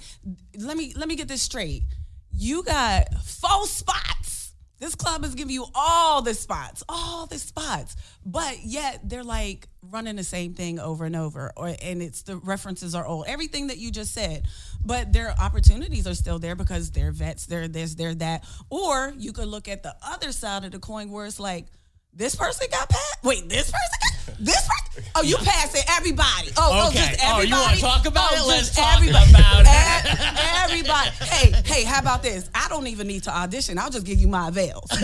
Let 0.58 0.77
me 0.77 0.93
let 0.96 1.08
me 1.08 1.15
get 1.15 1.27
this 1.27 1.41
straight. 1.41 1.84
You 2.32 2.63
got 2.63 3.13
four 3.24 3.65
spots 3.67 4.42
this 4.83 4.95
club 4.95 5.23
is 5.23 5.33
giving 5.33 5.53
you 5.53 5.65
all 5.73 6.21
the 6.21 6.33
spots 6.33 6.83
all 6.89 7.25
the 7.25 7.39
spots. 7.39 7.95
But 8.25 8.63
yet 8.63 8.99
they're 9.03 9.23
like 9.23 9.69
running 9.89 10.17
the 10.17 10.23
same 10.23 10.53
thing 10.53 10.77
over 10.77 11.05
and 11.05 11.15
over 11.15 11.51
or 11.55 11.73
and 11.81 12.01
it's 12.01 12.23
the 12.23 12.35
references 12.37 12.93
are 12.93 13.05
old. 13.05 13.25
Everything 13.27 13.67
that 13.67 13.77
you 13.77 13.91
just 13.91 14.13
said 14.13 14.45
but 14.83 15.13
their 15.13 15.33
opportunities 15.39 16.05
are 16.05 16.13
still 16.13 16.37
there 16.37 16.55
because 16.55 16.91
they're 16.91 17.11
vets 17.11 17.45
they're 17.45 17.69
this 17.69 17.95
they're 17.95 18.15
that. 18.15 18.43
Or 18.69 19.13
you 19.17 19.31
could 19.31 19.47
look 19.47 19.69
at 19.69 19.83
the 19.83 19.95
other 20.05 20.33
side 20.33 20.65
of 20.65 20.71
the 20.71 20.79
coin 20.79 21.11
where 21.11 21.25
it's 21.25 21.39
like 21.39 21.67
this 22.15 22.36
person 22.36 22.67
got 22.72 22.89
passed. 22.89 23.17
Wait, 23.24 23.48
this 23.50 23.72
person 23.72 24.00
got 24.01 24.38
this 24.39 24.55
person. 24.67 25.10
Oh, 25.15 25.22
you 25.24 25.38
passing 25.38 25.82
everybody. 25.89 26.50
Oh, 26.58 26.70
oh 26.84 26.88
Okay. 26.89 27.00
oh, 27.00 27.08
just 27.10 27.24
everybody. 27.24 27.51
Oh, 27.53 27.55
you 27.58 27.63
wanna 27.63 27.77
talk 27.77 28.05
about 28.05 28.29
Oh, 28.34 28.36
it? 28.36 28.48
Let's 28.48 28.67
just 28.70 28.77
talk 28.77 28.96
everybody. 28.98 29.29
about 29.32 29.62
it. 29.62 30.63
Everybody. 30.63 31.10
Hey, 31.25 31.51
hey, 31.65 31.84
how 31.84 32.00
about 32.00 32.24
this? 32.24 32.50
I 32.55 32.67
don't 32.70 32.88
even 32.88 33.08
need 33.08 33.24
to 33.24 33.36
audition. 33.36 33.77
I'll 33.77 33.89
just 33.89 34.05
give 34.05 34.20
you 34.20 34.27
my 34.27 34.50
avails. 34.50 34.89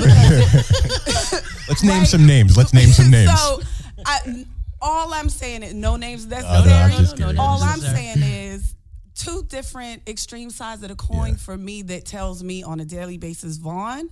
Let's 1.67 1.83
name 1.83 2.05
some 2.05 2.25
names. 2.25 2.57
Let's 2.57 2.73
name 2.73 2.89
some 2.89 3.09
names. 3.11 3.31
So, 3.39 3.61
I, 4.05 4.45
all 4.81 5.13
I'm 5.13 5.29
saying 5.29 5.63
is 5.63 5.73
no 5.73 5.95
names 5.95 6.25
uh, 6.25 6.29
no, 6.29 6.35
necessary. 6.37 6.81
I'm 6.81 6.91
just 6.91 7.17
kidding. 7.17 7.37
all 7.39 7.61
I'm 7.61 7.69
I'm 7.73 7.79
saying 7.79 8.23
is 8.23 8.75
two 9.15 9.43
different 9.43 10.07
extreme 10.07 10.49
sides 10.49 10.81
of 10.83 10.89
the 10.89 10.95
coin 10.95 11.31
Yeah. 11.31 11.35
for 11.37 11.57
me 11.57 11.81
that 11.83 12.05
tells 12.05 12.43
me 12.43 12.63
on 12.63 12.79
a 12.79 12.85
daily 12.85 13.17
basis, 13.17 13.57
Von, 13.57 14.09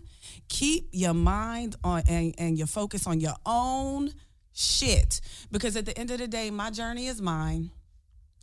keep 0.50 0.90
your 0.92 1.14
mind 1.14 1.76
on 1.84 2.04
and, 2.08 2.36
and 2.38 2.58
your 2.58 2.68
focus 2.68 3.08
on 3.08 3.20
your 3.20 3.36
own 3.46 4.12
shit. 4.54 5.22
Because 5.52 5.76
at 5.76 5.86
the 5.86 5.98
end 5.98 6.12
of 6.12 6.20
the 6.20 6.28
day, 6.28 6.50
my 6.52 6.70
journey 6.72 7.08
is 7.08 7.22
mine. 7.22 7.72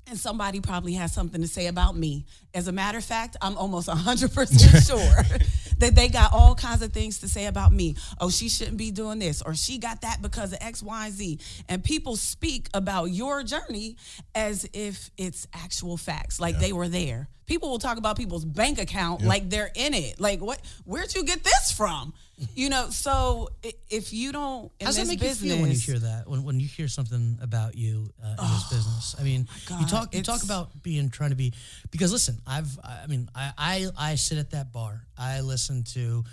And 0.06 0.18
somebody 0.18 0.60
probably 0.60 0.92
has 0.94 1.14
something 1.14 1.40
to 1.40 1.48
say 1.48 1.66
about 1.66 1.96
me. 1.96 2.26
As 2.52 2.68
a 2.68 2.72
matter 2.72 2.98
of 2.98 3.04
fact, 3.04 3.38
I'm 3.40 3.56
almost 3.56 3.88
100% 3.90 4.86
sure 4.86 5.38
that 5.78 5.94
they 5.94 6.08
got 6.08 6.34
all 6.34 6.54
kinds 6.54 6.82
of 6.82 6.92
things 6.92 7.20
to 7.20 7.28
say 7.28 7.46
about 7.46 7.72
me. 7.72 7.96
Oh, 8.20 8.28
she 8.28 8.50
shouldn't 8.50 8.76
be 8.76 8.90
doing 8.90 9.18
this, 9.18 9.40
or 9.40 9.54
she 9.54 9.78
got 9.78 10.02
that 10.02 10.20
because 10.20 10.52
of 10.52 10.58
X, 10.60 10.82
Y, 10.82 11.10
Z. 11.10 11.38
and 11.68 11.74
And 11.74 11.84
people 11.84 12.16
speak 12.16 12.68
about 12.74 13.06
your 13.06 13.42
journey 13.42 13.96
as 14.34 14.68
if 14.74 15.10
it's 15.16 15.46
actual 15.54 15.96
facts, 15.96 16.38
like 16.38 16.58
they 16.58 16.72
were 16.72 16.88
there. 16.88 17.28
People 17.46 17.70
will 17.70 17.78
talk 17.78 17.98
about 17.98 18.16
people's 18.16 18.44
bank 18.44 18.78
account 18.78 19.22
like 19.22 19.50
they're 19.50 19.70
in 19.74 19.94
it. 19.94 20.18
Like, 20.18 20.40
what? 20.40 20.60
Where'd 20.84 21.14
you 21.14 21.24
get 21.24 21.44
this 21.44 21.72
from? 21.72 22.14
You 22.54 22.68
know, 22.68 22.90
so 22.90 23.50
if 23.90 24.12
you 24.12 24.32
don't, 24.32 24.72
in 24.80 24.86
How 24.86 24.86
does 24.86 24.96
that 24.96 25.02
this 25.02 25.08
make 25.08 25.20
business, 25.20 25.42
you 25.42 25.50
feel 25.52 25.62
when 25.62 25.70
you 25.70 25.78
hear 25.78 25.98
that? 26.00 26.28
When, 26.28 26.42
when 26.42 26.58
you 26.58 26.66
hear 26.66 26.88
something 26.88 27.38
about 27.40 27.76
you 27.76 28.10
uh, 28.22 28.30
in 28.30 28.50
this 28.50 28.68
business? 28.70 29.14
I 29.20 29.22
mean, 29.22 29.46
you 29.78 29.86
talk 29.86 30.14
you 30.14 30.22
talk 30.22 30.42
about 30.42 30.82
being 30.82 31.10
trying 31.10 31.30
to 31.30 31.36
be 31.36 31.52
because 31.90 32.12
listen, 32.12 32.38
I've 32.46 32.76
I 32.82 33.06
mean, 33.06 33.28
I, 33.34 33.52
I 33.56 33.86
I 33.96 34.14
sit 34.16 34.38
at 34.38 34.50
that 34.50 34.72
bar. 34.72 35.06
I 35.16 35.40
listen 35.42 35.84
to. 35.94 36.24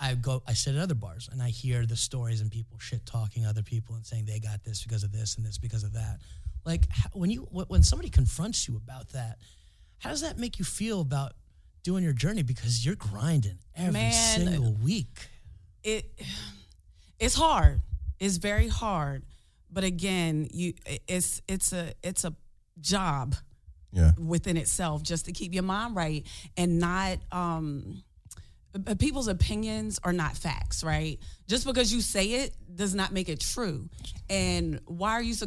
I 0.00 0.14
go. 0.14 0.42
I 0.46 0.54
sit 0.54 0.74
at 0.74 0.82
other 0.82 0.94
bars 0.94 1.28
and 1.30 1.40
I 1.40 1.50
hear 1.50 1.86
the 1.86 1.96
stories 1.96 2.40
and 2.40 2.50
people 2.50 2.78
shit 2.78 3.06
talking 3.06 3.46
other 3.46 3.62
people 3.62 3.94
and 3.94 4.04
saying 4.04 4.24
they 4.26 4.40
got 4.40 4.64
this 4.64 4.82
because 4.82 5.04
of 5.04 5.12
this 5.12 5.36
and 5.36 5.46
this 5.46 5.58
because 5.58 5.84
of 5.84 5.92
that. 5.92 6.18
Like 6.64 6.88
when 7.12 7.30
you 7.30 7.42
when 7.52 7.84
somebody 7.84 8.10
confronts 8.10 8.66
you 8.66 8.76
about 8.76 9.10
that, 9.10 9.38
how 9.98 10.10
does 10.10 10.20
that 10.20 10.38
make 10.38 10.58
you 10.58 10.64
feel 10.64 11.00
about 11.00 11.32
doing 11.82 12.04
your 12.04 12.12
journey? 12.12 12.42
Because 12.42 12.84
you're 12.84 12.96
grinding 12.96 13.58
every 13.74 13.92
Man, 13.92 14.12
single 14.12 14.74
week. 14.74 15.28
it 15.82 16.20
it's 17.18 17.34
hard. 17.34 17.80
It's 18.18 18.36
very 18.36 18.68
hard. 18.68 19.24
But 19.70 19.84
again, 19.84 20.48
you 20.52 20.74
it's 21.06 21.42
it's 21.48 21.72
a 21.72 21.92
it's 22.02 22.24
a 22.24 22.34
job 22.80 23.34
yeah. 23.92 24.12
within 24.18 24.56
itself 24.56 25.02
just 25.02 25.26
to 25.26 25.32
keep 25.32 25.54
your 25.54 25.62
mind 25.62 25.96
right 25.96 26.26
and 26.56 26.78
not 26.78 27.18
um 27.32 28.02
uh, 28.86 28.94
people's 28.94 29.28
opinions 29.28 29.98
are 30.04 30.12
not 30.12 30.36
facts, 30.36 30.84
right? 30.84 31.18
Just 31.48 31.66
because 31.66 31.92
you 31.92 32.00
say 32.00 32.26
it 32.44 32.54
does 32.74 32.94
not 32.94 33.12
make 33.12 33.28
it 33.28 33.40
true. 33.40 33.88
And 34.28 34.80
why 34.86 35.12
are 35.12 35.22
you 35.22 35.34
so 35.34 35.46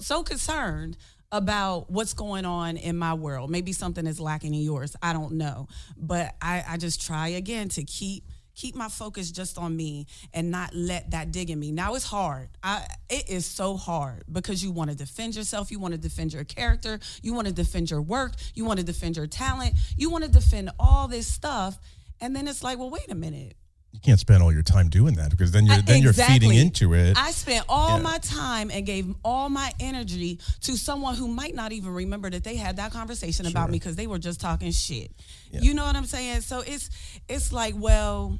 so 0.00 0.22
concerned 0.22 0.96
about 1.32 1.90
what's 1.90 2.14
going 2.14 2.44
on 2.44 2.76
in 2.76 2.96
my 2.96 3.14
world? 3.14 3.50
Maybe 3.50 3.72
something 3.72 4.06
is 4.06 4.20
lacking 4.20 4.54
in 4.54 4.60
yours. 4.60 4.96
I 5.02 5.12
don't 5.12 5.32
know, 5.32 5.68
but 5.96 6.34
I, 6.42 6.64
I 6.68 6.76
just 6.76 7.04
try 7.06 7.28
again 7.28 7.68
to 7.70 7.84
keep 7.84 8.24
keep 8.54 8.74
my 8.74 8.88
focus 8.88 9.30
just 9.30 9.56
on 9.56 9.74
me 9.74 10.06
and 10.34 10.50
not 10.50 10.74
let 10.74 11.12
that 11.12 11.32
dig 11.32 11.48
in 11.50 11.58
me. 11.58 11.72
Now 11.72 11.94
it's 11.94 12.04
hard. 12.04 12.48
I 12.62 12.86
it 13.08 13.30
is 13.30 13.46
so 13.46 13.76
hard 13.76 14.24
because 14.30 14.62
you 14.62 14.72
want 14.72 14.90
to 14.90 14.96
defend 14.96 15.36
yourself, 15.36 15.70
you 15.70 15.78
want 15.78 15.94
to 15.94 16.00
defend 16.00 16.32
your 16.32 16.44
character, 16.44 16.98
you 17.22 17.32
want 17.32 17.46
to 17.46 17.54
defend 17.54 17.90
your 17.90 18.02
work, 18.02 18.32
you 18.54 18.64
want 18.64 18.78
to 18.78 18.84
defend 18.84 19.16
your 19.16 19.26
talent, 19.26 19.74
you 19.96 20.10
want 20.10 20.24
to 20.24 20.30
defend 20.30 20.70
all 20.78 21.08
this 21.08 21.26
stuff. 21.26 21.78
And 22.20 22.36
then 22.36 22.48
it's 22.48 22.62
like, 22.62 22.78
well, 22.78 22.90
wait 22.90 23.10
a 23.10 23.14
minute. 23.14 23.56
You 23.92 23.98
can't 24.00 24.20
spend 24.20 24.42
all 24.42 24.52
your 24.52 24.62
time 24.62 24.88
doing 24.88 25.14
that 25.16 25.30
because 25.30 25.50
then 25.50 25.66
you're 25.66 25.74
I- 25.74 25.80
then 25.80 26.00
you're 26.02 26.12
feeding 26.12 26.54
into 26.54 26.94
it. 26.94 27.16
I 27.18 27.32
spent 27.32 27.64
all 27.68 27.96
Yeah. 27.96 28.02
my 28.02 28.18
time 28.18 28.70
and 28.70 28.86
gave 28.86 29.12
all 29.24 29.48
my 29.50 29.72
energy 29.80 30.38
to 30.62 30.76
someone 30.76 31.16
who 31.16 31.26
might 31.28 31.54
not 31.54 31.72
even 31.72 31.90
remember 31.92 32.30
that 32.30 32.44
they 32.44 32.56
had 32.56 32.76
that 32.76 32.92
conversation 32.92 33.46
about 33.46 33.68
me 33.70 33.78
because 33.78 33.96
they 33.96 34.06
were 34.06 34.18
just 34.18 34.40
talking 34.40 34.70
shit. 34.72 35.10
You 35.52 35.74
know 35.74 35.84
what 35.84 35.96
I'm 35.96 36.06
saying? 36.06 36.42
So 36.42 36.60
it's 36.60 36.88
it's 37.28 37.52
like, 37.52 37.74
well, 37.76 38.38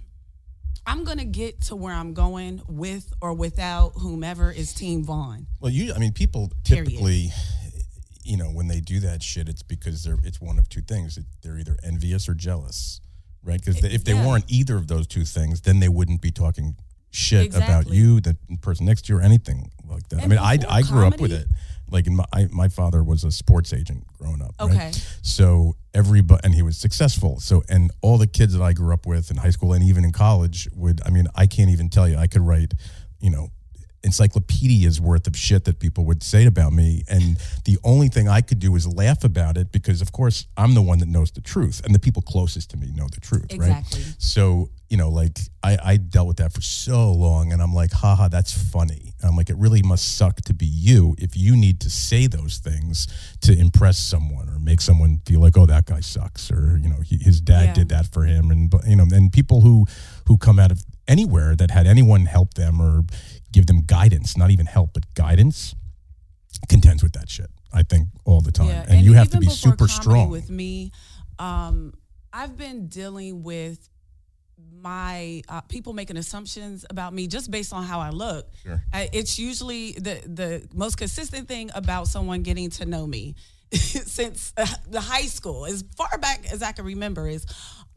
I'm 0.86 1.04
gonna 1.04 1.24
get 1.24 1.62
to 1.62 1.76
where 1.76 1.92
I'm 1.94 2.14
going 2.14 2.62
with 2.68 3.12
or 3.20 3.34
without 3.34 3.90
whomever 3.96 4.50
is 4.52 4.72
Team 4.72 5.04
Von. 5.04 5.46
Well, 5.60 5.72
you, 5.72 5.92
I 5.92 5.98
mean, 5.98 6.12
people 6.12 6.50
Period. 6.64 6.86
typically, 6.86 7.32
you 8.24 8.36
know, 8.36 8.46
when 8.50 8.68
they 8.68 8.80
do 8.80 9.00
that 9.00 9.22
shit, 9.22 9.48
it's 9.48 9.62
because 9.62 10.04
they're, 10.04 10.18
it's 10.22 10.40
one 10.40 10.58
of 10.58 10.68
two 10.68 10.80
things. 10.82 11.18
They're 11.42 11.58
either 11.58 11.76
envious 11.82 12.28
or 12.28 12.34
jealous, 12.34 13.00
right? 13.44 13.58
Because 13.58 13.82
if 13.84 14.04
they 14.04 14.14
Yeah. 14.14 14.26
weren't 14.26 14.44
either 14.48 14.76
of 14.76 14.86
those 14.88 15.06
two 15.06 15.24
things, 15.24 15.60
then 15.62 15.80
they 15.80 15.88
wouldn't 15.88 16.20
be 16.20 16.30
talking 16.30 16.76
shit 17.12 17.54
about 17.54 17.88
you, 17.88 18.20
the 18.20 18.36
person 18.60 18.86
next 18.86 19.06
to 19.06 19.12
you, 19.12 19.18
or 19.18 19.22
anything 19.22 19.70
like 19.88 20.08
that. 20.10 20.22
I 20.22 20.26
mean, 20.26 20.38
I, 20.38 20.58
I 20.68 20.82
grew 20.82 21.06
up 21.06 21.20
with 21.20 21.32
it. 21.32 21.46
Like 21.90 22.06
in 22.06 22.14
my 22.14 22.24
I, 22.32 22.46
my 22.52 22.68
father 22.68 23.02
was 23.02 23.24
a 23.24 23.32
sports 23.32 23.72
agent 23.72 24.06
growing 24.16 24.40
up. 24.40 24.54
right? 24.60 24.70
Okay. 24.70 24.92
So 25.22 25.74
everybody, 25.92 26.40
and 26.44 26.54
he 26.54 26.62
was 26.62 26.76
successful. 26.76 27.40
So 27.40 27.64
and 27.68 27.90
all 28.00 28.16
the 28.16 28.28
kids 28.28 28.52
that 28.56 28.62
I 28.62 28.72
grew 28.72 28.94
up 28.94 29.06
with 29.06 29.30
in 29.32 29.36
high 29.38 29.50
school 29.50 29.72
and 29.72 29.82
even 29.82 30.04
in 30.04 30.12
college 30.12 30.68
would. 30.72 31.00
I 31.04 31.10
mean, 31.10 31.26
I 31.34 31.46
can't 31.48 31.68
even 31.70 31.88
tell 31.88 32.08
you. 32.08 32.16
I 32.16 32.28
could 32.28 32.42
write, 32.42 32.74
you 33.20 33.30
know. 33.30 33.48
Encyclopedias 34.02 35.00
worth 35.00 35.26
of 35.26 35.36
shit 35.36 35.64
that 35.64 35.78
people 35.78 36.04
would 36.04 36.22
say 36.22 36.46
about 36.46 36.72
me, 36.72 37.02
and 37.08 37.36
the 37.64 37.78
only 37.84 38.08
thing 38.08 38.28
I 38.28 38.40
could 38.40 38.58
do 38.58 38.74
is 38.76 38.86
laugh 38.86 39.24
about 39.24 39.56
it 39.56 39.72
because, 39.72 40.00
of 40.02 40.12
course, 40.12 40.46
I'm 40.56 40.74
the 40.74 40.82
one 40.82 40.98
that 40.98 41.08
knows 41.08 41.30
the 41.30 41.40
truth, 41.40 41.82
and 41.84 41.94
the 41.94 41.98
people 41.98 42.22
closest 42.22 42.70
to 42.70 42.76
me 42.76 42.90
know 42.94 43.06
the 43.12 43.20
truth, 43.20 43.46
Exactly. 43.50 44.00
right? 44.02 44.14
So, 44.18 44.70
you 44.88 44.96
know, 44.96 45.08
like 45.08 45.38
I, 45.62 45.78
I 45.84 45.96
dealt 45.96 46.26
with 46.28 46.38
that 46.38 46.52
for 46.52 46.60
so 46.60 47.12
long 47.12 47.52
and 47.52 47.62
I'm 47.62 47.72
like, 47.72 47.92
haha, 47.92 48.26
that's 48.26 48.52
funny. 48.52 49.14
And 49.20 49.30
I'm 49.30 49.36
like, 49.36 49.48
it 49.48 49.56
really 49.56 49.82
must 49.82 50.16
suck 50.16 50.40
to 50.42 50.52
be 50.52 50.66
you 50.66 51.14
if 51.16 51.36
you 51.36 51.54
need 51.56 51.78
to 51.82 51.90
say 51.90 52.26
those 52.26 52.58
things 52.58 53.06
to 53.42 53.56
impress 53.56 53.98
someone 54.00 54.48
or 54.48 54.58
make 54.58 54.80
someone 54.80 55.20
feel 55.26 55.38
like, 55.40 55.56
oh, 55.56 55.66
that 55.66 55.86
guy 55.86 56.00
sucks. 56.00 56.50
Or, 56.50 56.76
you 56.82 56.88
know, 56.88 57.00
he, 57.04 57.18
his 57.18 57.40
dad 57.40 57.66
Yeah. 57.66 57.72
did 57.74 57.88
that 57.90 58.06
for 58.12 58.24
him. 58.24 58.50
And, 58.50 58.68
but, 58.68 58.84
you 58.84 58.96
know, 58.96 59.06
and 59.12 59.32
people 59.32 59.60
who, 59.60 59.86
who 60.26 60.36
come 60.36 60.58
out 60.58 60.72
of 60.72 60.82
anywhere 61.10 61.56
that 61.56 61.70
had 61.72 61.86
anyone 61.86 62.24
help 62.24 62.54
them 62.54 62.80
or 62.80 63.04
give 63.52 63.66
them 63.66 63.82
guidance, 63.82 64.36
not 64.36 64.50
even 64.50 64.66
help, 64.66 64.92
but 64.94 65.12
guidance 65.14 65.74
contends 66.68 67.02
with 67.02 67.12
that 67.12 67.28
shit. 67.28 67.50
I 67.72 67.82
think 67.82 68.08
all 68.24 68.40
the 68.40 68.52
time. 68.52 68.68
Yeah, 68.68 68.86
and, 68.88 69.04
you 69.04 69.12
have 69.14 69.30
to 69.30 69.38
be 69.38 69.48
super 69.48 69.88
strong. 69.88 70.30
With 70.30 70.50
me, 70.50 70.92
um, 71.38 71.94
I've 72.32 72.56
been 72.56 72.86
dealing 72.86 73.42
with 73.42 73.88
my 74.72 75.42
uh, 75.48 75.60
people 75.62 75.92
making 75.92 76.16
assumptions 76.16 76.84
about 76.90 77.12
me 77.12 77.26
just 77.26 77.50
based 77.50 77.72
on 77.72 77.84
how 77.84 78.00
I 78.00 78.10
look. 78.10 78.48
Sure. 78.64 78.82
I, 78.92 79.08
it's 79.12 79.38
usually 79.38 79.92
the 79.92 80.20
the 80.26 80.68
most 80.74 80.96
consistent 80.96 81.48
thing 81.48 81.70
about 81.74 82.08
someone 82.08 82.42
getting 82.42 82.70
to 82.70 82.86
know 82.86 83.06
me 83.06 83.36
since 83.72 84.52
uh, 84.56 84.66
the 84.88 85.00
high 85.00 85.26
school, 85.26 85.66
as 85.66 85.84
far 85.96 86.18
back 86.18 86.52
as 86.52 86.62
I 86.62 86.72
can 86.72 86.84
remember, 86.84 87.28
is 87.28 87.46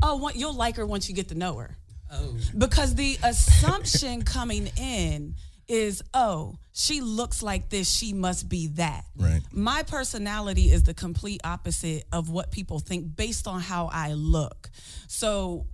oh, 0.03 0.17
what, 0.17 0.36
you'll 0.36 0.53
like 0.53 0.75
her 0.75 0.86
once 0.86 1.10
you 1.10 1.15
get 1.15 1.29
to 1.29 1.36
know 1.36 1.55
her 1.55 1.77
Oh, 2.13 2.36
because 2.58 2.96
the 2.96 3.17
assumption 3.24 4.22
coming 4.24 4.67
in 4.77 5.36
is 5.67 6.03
oh 6.13 6.58
she 6.74 7.00
looks 7.00 7.41
like 7.41 7.70
this 7.70 7.89
she 7.89 8.12
must 8.13 8.50
be 8.50 8.67
that 8.67 9.05
Right. 9.15 9.41
my 9.51 9.84
personality 9.84 10.63
is 10.72 10.84
the 10.84 10.93
complete 10.93 11.39
opposite 11.46 12.03
of 12.12 12.29
what 12.29 12.51
people 12.51 12.79
think 12.79 13.15
based 13.15 13.48
on 13.48 13.62
how 13.62 13.89
i 13.93 14.12
look 14.13 14.70
so 15.08 15.65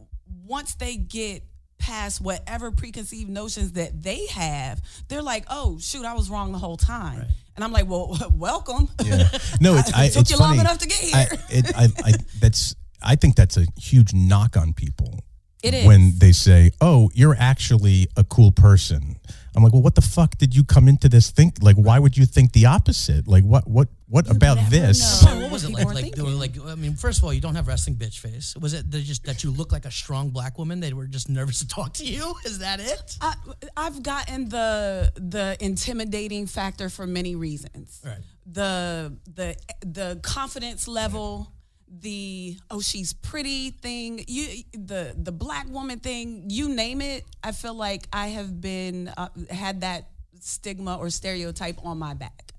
once 0.46 0.76
they 0.76 0.96
get 0.96 1.42
past 1.80 2.22
whatever 2.22 2.70
preconceived 2.72 3.30
notions 3.32 3.72
that 3.74 4.04
they 4.04 4.28
have 4.28 4.80
they're 5.08 5.24
like 5.24 5.46
oh 5.50 5.80
shoot 5.80 6.06
i 6.06 6.14
was 6.14 6.30
wrong 6.30 6.52
the 6.52 6.60
whole 6.60 6.78
time 6.78 7.26
and 7.56 7.64
i'm 7.66 7.72
like 7.72 7.88
well 7.90 8.16
welcome 8.36 8.88
Yeah. 9.04 9.28
No, 9.60 9.76
it's 9.76 9.92
I, 9.92 10.06
It 10.06 10.12
took 10.14 10.22
it's 10.22 10.32
you 10.32 10.38
long 10.38 10.60
enough 10.60 10.78
to 10.78 10.88
get 10.88 11.00
I, 11.16 11.18
here. 11.24 11.28
it, 11.50 11.76
I, 11.76 11.88
I, 12.06 12.14
that's 12.40 12.76
I 13.02 13.16
think 13.16 13.36
that's 13.36 13.58
a 13.58 13.66
huge 13.78 14.14
knock 14.14 14.56
on 14.58 14.74
people. 14.74 15.20
It 15.62 15.74
is. 15.74 15.86
when 15.86 16.14
they 16.18 16.32
say, 16.32 16.72
"Oh, 16.80 17.12
you're 17.14 17.36
actually 17.38 18.08
a 18.16 18.24
cool 18.24 18.52
person." 18.52 19.18
I'm 19.56 19.64
like, 19.64 19.74
"Well, 19.74 19.82
what 19.82 19.96
the 19.96 20.02
fuck 20.02 20.38
did 20.38 20.56
you 20.56 20.64
come 20.64 20.88
into 20.88 21.10
this 21.10 21.32
think? 21.32 21.56
Like, 21.62 21.76
why 21.76 22.00
would 22.00 22.16
you 22.16 22.26
think 22.26 22.54
the 22.54 22.68
opposite? 22.68 23.28
Like, 23.28 23.44
what, 23.44 23.68
what, 23.68 23.90
what 24.08 24.30
about 24.30 24.70
this?" 24.70 25.26
know. 25.26 25.36
What 25.42 25.52
was 25.52 25.64
it 25.64 25.70
People 25.70 25.86
like? 25.86 25.92
are 25.92 26.02
Like, 26.02 26.16
they 26.16 26.22
were 26.22 26.30
like, 26.30 26.56
I 26.66 26.76
mean, 26.76 26.96
first 26.96 27.20
of 27.20 27.24
all, 27.26 27.34
you 27.34 27.42
don't 27.42 27.56
have 27.56 27.68
resting 27.68 27.96
bitch 27.96 28.20
face. 28.20 28.56
Was 28.62 28.74
it 28.74 28.90
just 28.90 29.24
that 29.26 29.44
you 29.44 29.52
look 29.52 29.72
like 29.72 29.86
a 29.86 29.92
strong 29.92 30.30
black 30.30 30.58
woman? 30.58 30.80
They 30.80 30.94
were 30.94 31.08
just 31.08 31.28
nervous 31.28 31.60
to 31.60 31.68
talk 31.68 31.94
to 31.94 32.06
you. 32.06 32.36
Is 32.46 32.60
that 32.60 32.80
it? 32.80 33.18
I, 33.20 33.34
I've 33.76 34.02
gotten 34.04 34.50
the 34.50 35.12
the 35.16 35.58
intimidating 35.60 36.46
factor 36.48 36.88
for 36.90 37.08
many 37.08 37.36
reasons. 37.36 38.00
Right. 38.06 38.20
The 38.46 39.18
the 39.34 39.56
the 39.82 40.20
confidence 40.22 40.88
level, 40.88 41.52
the 41.92 42.58
oh 42.70 42.82
she's 42.82 43.14
pretty 43.14 43.72
thing, 43.72 44.24
you 44.28 44.64
the 44.74 45.14
the 45.18 45.32
black 45.32 45.68
woman 45.70 46.00
thing, 46.00 46.46
you 46.50 46.70
name 46.70 47.02
it. 47.02 47.26
I 47.44 47.52
feel 47.52 47.74
like 47.74 48.08
I 48.14 48.28
have 48.28 48.62
been 48.62 49.08
uh, 49.18 49.30
had 49.50 49.82
that 49.82 50.10
stigma 50.40 50.98
or 50.98 51.10
stereotype 51.10 51.84
on 51.86 51.98
my 51.98 52.14
back, 52.14 52.54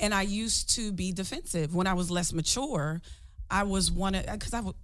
and 0.00 0.14
I 0.14 0.22
used 0.22 0.74
to 0.76 0.92
be 0.92 1.12
defensive 1.12 1.74
when 1.74 1.86
I 1.86 1.94
was 1.94 2.10
less 2.10 2.32
mature. 2.32 3.00
I 3.50 3.64
was 3.64 3.90
one 3.90 4.14
of 4.14 4.24
because 4.26 4.54
I 4.54 4.58
w- 4.58 4.76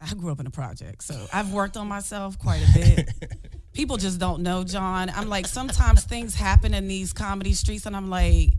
I 0.00 0.12
grew 0.14 0.32
up 0.32 0.40
in 0.40 0.46
a 0.46 0.50
project, 0.50 1.02
so 1.04 1.26
I've 1.32 1.52
worked 1.52 1.76
on 1.76 1.86
myself 1.88 2.38
quite 2.38 2.62
a 2.68 2.72
bit. 2.78 3.08
People 3.72 3.96
just 3.96 4.18
don't 4.18 4.42
know, 4.42 4.64
John. 4.64 5.10
I'm 5.10 5.28
like, 5.28 5.46
sometimes 5.46 6.02
things 6.04 6.34
happen 6.34 6.74
in 6.74 6.88
these 6.88 7.12
comedy 7.12 7.52
streets, 7.54 7.86
and 7.86 7.94
I'm 7.96 8.10
like, 8.10 8.50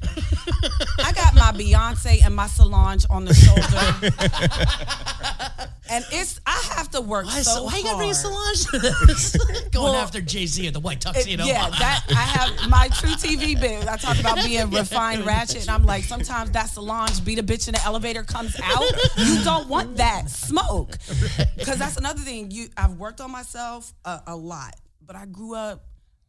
I 0.99 1.11
got 1.13 1.35
my 1.35 1.51
Beyonce 1.51 2.23
and 2.23 2.33
my 2.35 2.47
Solange 2.47 3.05
on 3.09 3.25
the 3.25 3.33
shoulder, 3.33 3.61
and 5.89 6.05
it's 6.13 6.39
I 6.45 6.61
have 6.77 6.89
to 6.91 7.01
work 7.01 7.25
Why, 7.25 7.41
so 7.41 7.51
so, 7.55 7.63
why 7.65 7.77
you 7.77 7.83
got 7.83 7.91
to 7.91 7.97
bring. 7.97 8.13
Solange 8.13 8.65
to 8.67 8.79
this? 9.07 9.35
Going 9.71 9.91
Well, 9.91 9.95
after 9.95 10.21
Jay 10.21 10.45
Z 10.45 10.65
at 10.67 10.73
the 10.73 10.79
white 10.79 10.97
It- 10.97 11.01
tuxedo. 11.13 11.43
yeah, 11.43 11.69
that 11.69 12.03
I 12.09 12.13
have 12.21 12.69
my 12.69 12.87
true 12.87 13.09
TV 13.11 13.59
bit. 13.59 13.87
I 13.89 13.97
talk 13.97 14.17
about 14.19 14.37
being 14.45 14.69
refined 14.71 15.25
ratchet, 15.25 15.61
and 15.63 15.69
I'm 15.71 15.83
like, 15.85 16.05
sometimes 16.05 16.51
that 16.51 16.69
Solange 16.69 17.23
beat 17.25 17.37
a 17.37 17.43
bitch 17.43 17.67
in 17.67 17.73
the 17.73 17.83
elevator 17.83 18.23
comes 18.23 18.55
out. 18.63 18.83
You 19.17 19.43
don't 19.43 19.67
want 19.67 19.97
that 19.97 20.29
smoke, 20.29 20.97
because 21.57 21.77
that's 21.77 21.97
another 21.97 22.21
thing. 22.21 22.49
You, 22.49 22.69
I've 22.77 22.93
worked 22.97 23.19
on 23.19 23.29
myself 23.31 23.93
a, 24.05 24.21
a 24.27 24.35
lot, 24.35 24.75
but 25.11 25.19
I 25.19 25.25
grew 25.25 25.55
up, 25.55 25.83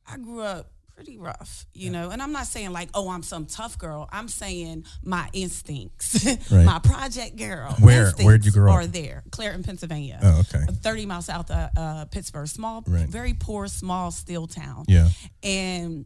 I 0.07 0.16
grew 0.18 0.40
up 0.40 0.73
pretty 0.97 1.16
rough, 1.18 1.66
you 1.73 1.88
know. 1.90 2.11
And 2.11 2.21
I'm 2.21 2.33
not 2.33 2.47
saying 2.47 2.73
like, 2.73 2.88
oh, 2.95 3.09
I'm 3.11 3.23
some 3.23 3.47
tough 3.47 3.79
girl. 3.79 4.09
I'm 4.12 4.27
saying 4.27 4.85
my 5.05 5.29
instincts, 5.33 6.27
Right. 6.51 6.64
my 6.66 6.81
project 6.81 7.37
girl. 7.37 7.77
Where 7.79 8.11
where'd 8.21 8.45
you 8.45 8.51
grow 8.51 8.73
up? 8.73 8.79
Are 8.79 8.87
there, 8.88 9.23
Clairton, 9.31 9.62
Pennsylvania. 9.62 10.18
Oh, 10.21 10.40
okay. 10.40 10.64
30 10.73 11.07
miles 11.07 11.27
south 11.27 11.49
of 11.53 11.71
uh, 11.77 12.05
Pittsburgh. 12.07 12.49
Small, 12.49 12.83
Right. 12.88 13.09
very 13.09 13.35
poor, 13.35 13.68
small, 13.68 14.11
steel 14.11 14.49
town. 14.49 14.85
Yeah. 14.88 15.09
And 15.45 16.05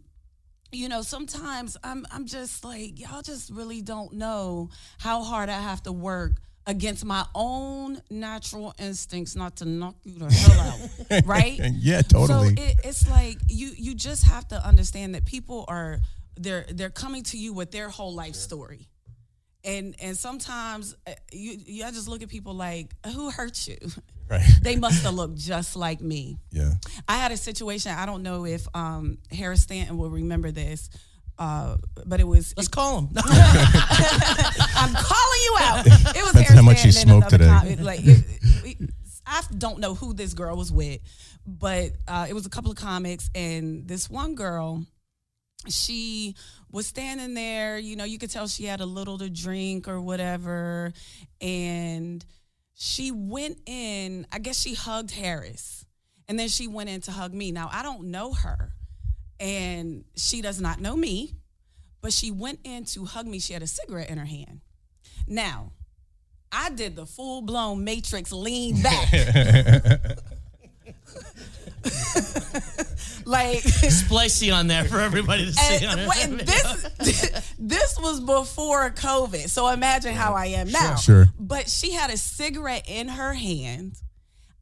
you 0.71 0.89
know, 0.91 1.01
sometimes 1.01 1.79
I'm 1.83 2.05
I'm 2.11 2.27
just 2.27 2.63
like, 2.63 3.01
y'all 3.01 3.23
just 3.23 3.49
really 3.51 3.81
don't 3.81 4.13
know 4.13 4.69
how 4.99 5.23
hard 5.23 5.49
I 5.49 5.61
have 5.61 5.83
to 5.85 5.93
work 5.93 6.33
against 6.67 7.05
my 7.05 7.25
own 7.35 8.01
natural 8.11 8.75
instincts 8.79 9.37
not 9.37 9.57
to 9.57 9.65
knock 9.65 9.95
you 10.05 10.19
the 10.19 10.33
hell 10.33 10.61
out. 10.61 11.23
right? 11.27 11.61
Yeah, 11.75 12.03
totally. 12.03 12.57
So 12.57 12.63
it, 12.63 12.81
it's 12.85 13.09
like 13.09 13.39
you 13.49 13.71
you 13.77 13.95
just 13.95 14.25
have 14.25 14.47
to 14.49 14.67
understand 14.67 15.15
that 15.15 15.25
people 15.25 15.65
are 15.69 16.01
they're 16.37 16.67
they're 16.69 16.91
coming 16.91 17.23
to 17.25 17.39
you 17.39 17.53
with 17.53 17.71
their 17.71 17.89
whole 17.89 18.15
life 18.15 18.35
story. 18.35 18.89
And 19.65 19.95
and 20.01 20.17
sometimes 20.17 20.97
uh, 21.07 21.13
you 21.33 21.59
you 21.65 21.85
I 21.85 21.91
just 21.91 22.09
look 22.09 22.23
at 22.23 22.29
people 22.29 22.55
like, 22.55 22.95
who 23.15 23.31
hurt 23.31 23.67
you? 23.67 23.79
right. 24.29 24.43
They 24.63 24.77
must 24.77 25.05
have 25.05 25.15
looked 25.15 25.37
just 25.39 25.77
like 25.77 26.01
me. 26.01 26.39
Yeah. 26.51 26.73
I 27.09 27.17
had 27.17 27.33
a 27.33 27.37
situation. 27.37 27.93
I 27.93 28.07
don't 28.07 28.23
know 28.23 28.45
if 28.45 28.67
um, 28.75 29.19
Harris 29.31 29.63
Stanton 29.63 29.99
will 29.99 30.11
remember 30.11 30.51
this, 30.51 30.91
uh, 31.39 31.77
but 32.07 32.21
it 32.21 32.27
was. 32.27 32.55
Let's 32.57 32.69
call 32.69 32.99
him. 33.01 33.09
I'm 33.17 34.95
calling 34.95 35.41
you 35.45 35.57
out. 35.61 35.87
It 35.87 36.23
was 36.25 36.33
That's 36.33 36.51
how 36.51 36.63
much 36.63 36.85
you 36.85 36.93
smoked 36.93 37.31
today. 37.31 37.47
com- 37.49 37.85
like, 37.85 38.01
it, 38.05 38.25
it- 38.65 38.91
I 39.29 39.43
don't 39.59 39.81
know 39.81 39.95
who 39.97 40.15
this 40.15 40.35
girl 40.35 40.57
was 40.57 40.71
with, 40.71 41.01
but 41.47 41.91
uh, 42.07 42.27
it 42.29 42.33
was 42.33 42.47
a 42.47 42.49
couple 42.49 42.71
of 42.71 42.77
comics, 42.77 43.29
and 43.35 43.89
this 43.89 44.09
one 44.09 44.37
girl, 44.37 44.85
she 45.69 46.37
was 46.71 46.87
standing 46.87 47.35
there. 47.35 47.77
You 47.77 47.97
know, 47.97 48.05
you 48.05 48.19
could 48.19 48.31
tell 48.31 48.47
she 48.47 48.65
had 48.67 48.81
a 48.81 48.87
little 48.87 49.19
to 49.19 49.29
drink 49.29 49.89
or 49.89 50.01
whatever, 50.01 50.93
and 51.41 52.25
she 52.75 53.11
went 53.11 53.59
in. 53.67 54.29
I 54.31 54.39
guess 54.39 54.61
she 54.61 54.75
hugged 54.75 55.11
Harris, 55.11 55.85
and 56.29 56.39
then 56.39 56.47
she 56.49 56.69
went 56.69 56.89
in 56.89 57.01
to 57.03 57.11
hug 57.11 57.35
me. 57.35 57.51
Now 57.51 57.69
I 57.73 57.83
don't 57.83 58.05
know 58.13 58.33
her, 58.33 58.75
and 59.41 60.05
she 60.17 60.41
does 60.43 60.61
not 60.61 60.81
know 60.81 60.97
me, 60.97 61.35
but 62.01 62.13
she 62.13 62.31
went 62.31 62.61
in 62.65 62.85
to 62.87 63.05
hug 63.05 63.27
me. 63.27 63.39
She 63.39 63.53
had 63.53 63.63
a 63.63 63.67
cigarette 63.67 64.11
in 64.11 64.19
her 64.19 64.25
hand. 64.25 64.61
Now, 65.27 65.73
I 66.53 66.71
did 66.71 66.97
the 66.97 67.07
full 67.07 67.43
blown 67.43 67.85
Matrix 67.85 68.33
lean 68.33 68.83
back. 68.83 69.13
like 73.25 73.59
Splicey 73.63 74.55
on 74.55 74.67
there 74.67 74.85
for 74.85 75.01
everybody 75.01 75.47
to 75.47 75.53
see. 75.53 75.87
on 75.87 75.99
and, 75.99 76.41
this 76.41 77.55
this 77.59 77.99
was 78.01 78.21
before 78.21 78.91
COVID, 78.91 79.49
so 79.49 79.69
imagine 79.69 80.15
how 80.15 80.35
I 80.35 80.47
am 80.47 80.71
now. 80.71 80.97
Sure. 80.97 81.27
But 81.39 81.69
she 81.69 81.93
had 81.93 82.11
a 82.11 82.17
cigarette 82.17 82.89
in 82.89 83.09
her 83.09 83.35
hand. 83.35 83.97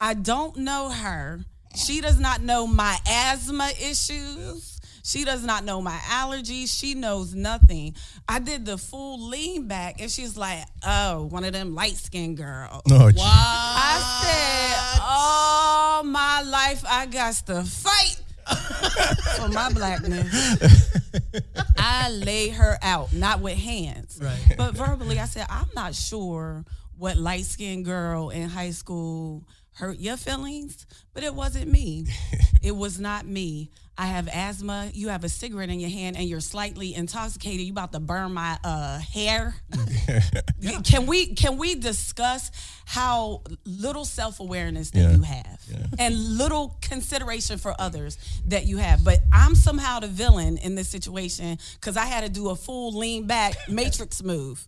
I 0.00 0.14
don't 0.14 0.56
know 0.56 0.90
her. 0.90 1.44
She 1.76 2.00
does 2.00 2.18
not 2.20 2.40
know 2.42 2.66
my 2.66 2.96
asthma 3.08 3.70
issues. 3.80 4.70
She 5.02 5.24
does 5.24 5.44
not 5.44 5.64
know 5.64 5.82
my 5.82 5.96
allergies. 6.08 6.68
She 6.74 6.94
knows 6.94 7.34
nothing. 7.34 7.94
I 8.26 8.38
did 8.38 8.64
the 8.64 8.78
full 8.78 9.28
lean 9.28 9.66
back, 9.68 10.00
and 10.00 10.10
she's 10.10 10.34
like, 10.36 10.64
"Oh, 10.82 11.24
one 11.26 11.44
of 11.44 11.52
them 11.52 11.74
light 11.74 11.96
skinned 11.96 12.38
girls." 12.38 12.82
No, 12.88 13.08
it's- 13.08 13.22
I 13.22 14.22
said, 14.22 15.00
all 15.02 16.04
my 16.04 16.42
life 16.42 16.82
I 16.88 17.04
got 17.06 17.34
to 17.46 17.64
fight 17.64 18.16
for 19.36 19.48
my 19.48 19.70
blackness. 19.72 20.96
I 21.76 22.10
laid 22.10 22.52
her 22.54 22.78
out, 22.82 23.12
not 23.12 23.40
with 23.40 23.58
hands, 23.58 24.18
Right. 24.22 24.54
but 24.56 24.74
verbally. 24.74 25.18
I 25.18 25.26
said, 25.26 25.46
I'm 25.50 25.68
not 25.74 25.94
sure 25.94 26.64
what 26.96 27.16
light 27.18 27.44
skinned 27.44 27.84
girl 27.84 28.30
in 28.30 28.48
high 28.48 28.70
school 28.70 29.44
hurt 29.74 29.98
your 29.98 30.16
feelings, 30.16 30.86
but 31.12 31.22
it 31.24 31.34
wasn't 31.34 31.70
me. 31.70 32.06
it 32.62 32.74
was 32.76 32.98
not 33.00 33.26
me. 33.26 33.70
I 33.96 34.06
have 34.06 34.26
asthma. 34.26 34.90
You 34.92 35.10
have 35.10 35.22
a 35.22 35.28
cigarette 35.28 35.68
in 35.70 35.78
your 35.78 35.90
hand 35.90 36.16
and 36.16 36.28
you're 36.28 36.40
slightly 36.40 36.94
intoxicated. 36.96 37.60
You 37.64 37.70
about 37.70 37.92
to 37.92 38.00
burn 38.00 38.32
my 38.34 38.58
uh, 38.64 38.98
hair. 38.98 39.54
Can 40.84 41.06
we 41.06 41.34
can 41.34 41.58
we 41.58 41.74
discuss 41.74 42.50
how 42.86 43.42
little 43.66 44.04
self 44.06 44.40
awareness 44.40 44.90
that 44.92 44.98
Yeah. 45.00 45.12
you 45.16 45.22
have 45.22 45.60
and 45.98 46.14
little 46.38 46.78
consideration 46.80 47.58
for 47.58 47.74
others 47.78 48.16
that 48.46 48.66
you 48.66 48.78
have? 48.78 49.04
But 49.04 49.20
I'm 49.32 49.54
somehow 49.54 50.00
the 50.00 50.06
villain 50.08 50.56
in 50.58 50.74
this 50.74 50.88
situation 50.88 51.58
because 51.74 51.96
I 51.96 52.06
had 52.06 52.24
to 52.24 52.30
do 52.30 52.48
a 52.48 52.56
full 52.56 52.96
lean 52.98 53.26
back 53.26 53.54
matrix 53.68 54.22
move. 54.22 54.66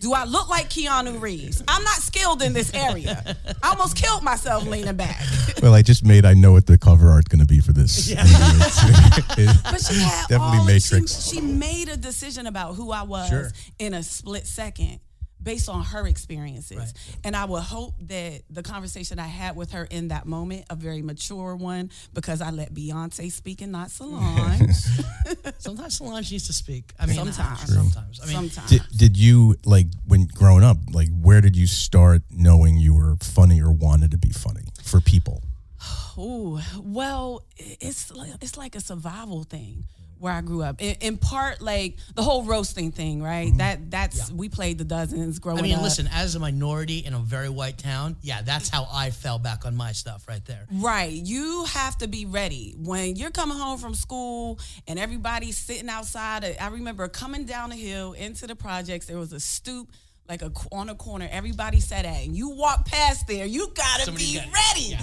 Do 0.00 0.12
I 0.12 0.24
look 0.24 0.48
like 0.48 0.70
Keanu 0.70 1.20
Reeves? 1.20 1.60
I'm 1.66 1.82
not 1.82 1.96
skilled 1.96 2.40
in 2.42 2.52
this 2.52 2.72
area. 2.72 3.36
I 3.64 3.70
almost 3.70 3.96
killed 3.96 4.22
myself 4.22 4.64
leaning 4.64 4.94
back. 4.94 5.20
Well, 5.60 5.74
I 5.74 5.82
just 5.82 6.04
made. 6.04 6.24
I 6.24 6.34
know 6.34 6.52
what 6.52 6.66
the 6.66 6.78
cover 6.78 7.10
art's 7.10 7.26
going 7.26 7.40
to 7.40 7.46
be 7.46 7.58
for 7.60 7.72
this. 7.72 8.08
Yeah. 8.08 8.22
But 9.64 9.80
she 9.84 9.94
had 10.00 10.26
Definitely 10.28 10.58
all, 10.58 10.64
Matrix. 10.66 11.28
She, 11.28 11.36
she 11.36 11.40
made 11.40 11.88
a 11.88 11.96
decision 11.96 12.46
about 12.46 12.74
who 12.76 12.90
I 12.92 13.02
was 13.02 13.28
Sure. 13.28 13.50
in 13.78 13.94
a 13.94 14.02
split 14.02 14.46
second 14.46 15.00
based 15.42 15.68
on 15.68 15.84
her 15.84 16.06
experiences. 16.06 16.94
And 17.24 17.36
I 17.36 17.44
would 17.44 17.62
hope 17.62 17.94
that 18.02 18.42
the 18.50 18.62
conversation 18.62 19.18
I 19.18 19.26
had 19.26 19.56
with 19.56 19.72
her 19.72 19.84
in 19.84 20.08
that 20.08 20.26
moment, 20.26 20.64
a 20.70 20.74
very 20.74 21.02
mature 21.02 21.56
one, 21.56 21.90
because 22.14 22.40
I 22.40 22.50
let 22.50 22.74
Beyonce 22.74 23.30
speak 23.30 23.62
and 23.62 23.72
not 23.72 23.90
Solange. 23.90 24.72
Sometimes 25.58 25.96
Solange 25.96 26.32
needs 26.32 26.46
to 26.46 26.52
speak. 26.52 26.92
I 26.98 27.06
mean, 27.06 27.16
Sometimes. 27.16 27.64
True. 27.64 27.74
sometimes. 27.74 28.20
I 28.22 28.26
mean, 28.26 28.50
sometimes. 28.50 28.70
did, 28.70 28.82
did 28.96 29.16
you 29.16 29.56
like 29.64 29.86
when 30.06 30.26
growing 30.26 30.64
up? 30.64 30.78
Like, 30.92 31.08
where 31.20 31.40
did 31.40 31.56
you 31.56 31.66
start 31.66 32.22
knowing 32.30 32.76
you 32.76 32.94
were 32.94 33.16
funny 33.20 33.60
or 33.60 33.70
wanted 33.70 34.10
to 34.12 34.18
be 34.18 34.30
funny 34.30 34.64
for 34.82 35.00
people? 35.00 35.42
Ooh, 36.18 36.60
well, 36.82 37.44
it's 37.56 38.10
like, 38.12 38.30
it's 38.40 38.56
like 38.56 38.74
a 38.74 38.80
survival 38.80 39.44
thing 39.44 39.84
where 40.18 40.32
I 40.32 40.40
grew 40.40 40.62
up. 40.62 40.80
In, 40.80 40.96
in 41.00 41.16
part, 41.16 41.60
like 41.60 41.96
the 42.14 42.22
whole 42.22 42.44
roasting 42.44 42.92
thing, 42.92 43.22
right? 43.22 43.48
Mm-hmm. 43.48 43.58
That 43.58 43.90
that's 43.90 44.30
we 44.30 44.48
played 44.48 44.78
the 44.78 44.84
dozens 44.84 45.38
growing 45.38 45.58
up. 45.58 45.64
I 45.64 45.68
mean, 45.68 45.76
up. 45.76 45.82
listen, 45.82 46.08
as 46.12 46.34
a 46.34 46.40
minority 46.40 46.98
in 46.98 47.14
a 47.14 47.18
very 47.18 47.48
white 47.48 47.78
town, 47.78 48.16
yeah, 48.22 48.42
that's 48.42 48.68
how 48.68 48.86
I 48.92 49.10
fell 49.10 49.38
back 49.38 49.64
on 49.66 49.76
my 49.76 49.92
stuff 49.92 50.26
right 50.28 50.44
there. 50.44 50.66
Right. 50.72 51.12
You 51.12 51.64
have 51.64 51.98
to 51.98 52.08
be 52.08 52.26
ready. 52.26 52.74
When 52.78 53.16
you're 53.16 53.30
coming 53.30 53.56
home 53.56 53.78
from 53.78 53.94
school 53.94 54.58
and 54.86 54.98
everybody's 54.98 55.56
sitting 55.56 55.88
outside, 55.88 56.44
I 56.60 56.68
remember 56.68 57.08
coming 57.08 57.44
down 57.44 57.70
the 57.70 57.76
hill 57.76 58.12
into 58.12 58.46
the 58.46 58.56
projects, 58.56 59.06
there 59.06 59.18
was 59.18 59.32
a 59.32 59.40
stoop 59.40 59.88
like 60.28 60.42
a 60.42 60.52
on 60.72 60.90
a 60.90 60.94
corner. 60.94 61.28
Everybody 61.30 61.80
sat 61.80 62.04
at, 62.04 62.24
and 62.24 62.36
you 62.36 62.50
walk 62.50 62.84
past 62.84 63.26
there. 63.26 63.46
You 63.46 63.72
gotta 63.74 64.04
Somebody's 64.04 64.32
be 64.32 64.38
got 64.38 64.52
ready. 64.52 64.82
Yeah. 64.90 64.98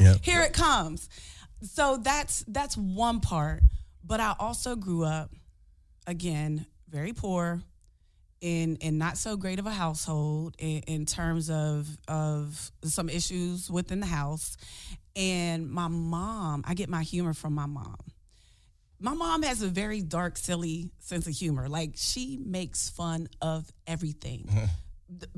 Yep. 0.00 0.18
Here 0.22 0.42
it 0.42 0.52
comes. 0.52 1.08
So 1.62 1.96
that's 1.96 2.44
that's 2.48 2.76
one 2.76 3.20
part. 3.20 3.62
But 4.04 4.20
I 4.20 4.34
also 4.38 4.76
grew 4.76 5.04
up 5.04 5.30
again 6.06 6.66
very 6.88 7.12
poor 7.12 7.62
in 8.40 8.76
in 8.76 8.98
not 8.98 9.16
so 9.16 9.36
great 9.36 9.58
of 9.58 9.66
a 9.66 9.70
household 9.70 10.56
in, 10.58 10.82
in 10.82 11.06
terms 11.06 11.48
of 11.48 11.88
of 12.08 12.72
some 12.84 13.08
issues 13.08 13.70
within 13.70 14.00
the 14.00 14.06
house. 14.06 14.56
And 15.14 15.70
my 15.70 15.88
mom 15.88 16.64
i 16.66 16.74
get 16.74 16.88
my 16.88 17.02
humor 17.02 17.34
from 17.34 17.54
my 17.54 17.66
mom. 17.66 17.98
My 18.98 19.14
mom 19.14 19.42
has 19.42 19.62
a 19.62 19.68
very 19.68 20.00
dark 20.00 20.36
silly 20.36 20.90
sense 21.00 21.26
of 21.26 21.34
humor. 21.34 21.68
Like 21.68 21.94
she 21.96 22.38
makes 22.44 22.88
fun 22.88 23.28
of 23.40 23.70
everything 23.86 24.46
uh-huh. 24.48 24.66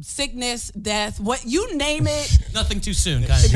Sickness 0.00 0.68
death 0.70 1.18
what 1.20 1.44
you 1.44 1.76
name 1.76 2.06
it 2.06 2.38
Nothing 2.54 2.80
too 2.80 2.92
soon, 2.94 3.24
kind 3.24 3.44
of 3.44 3.52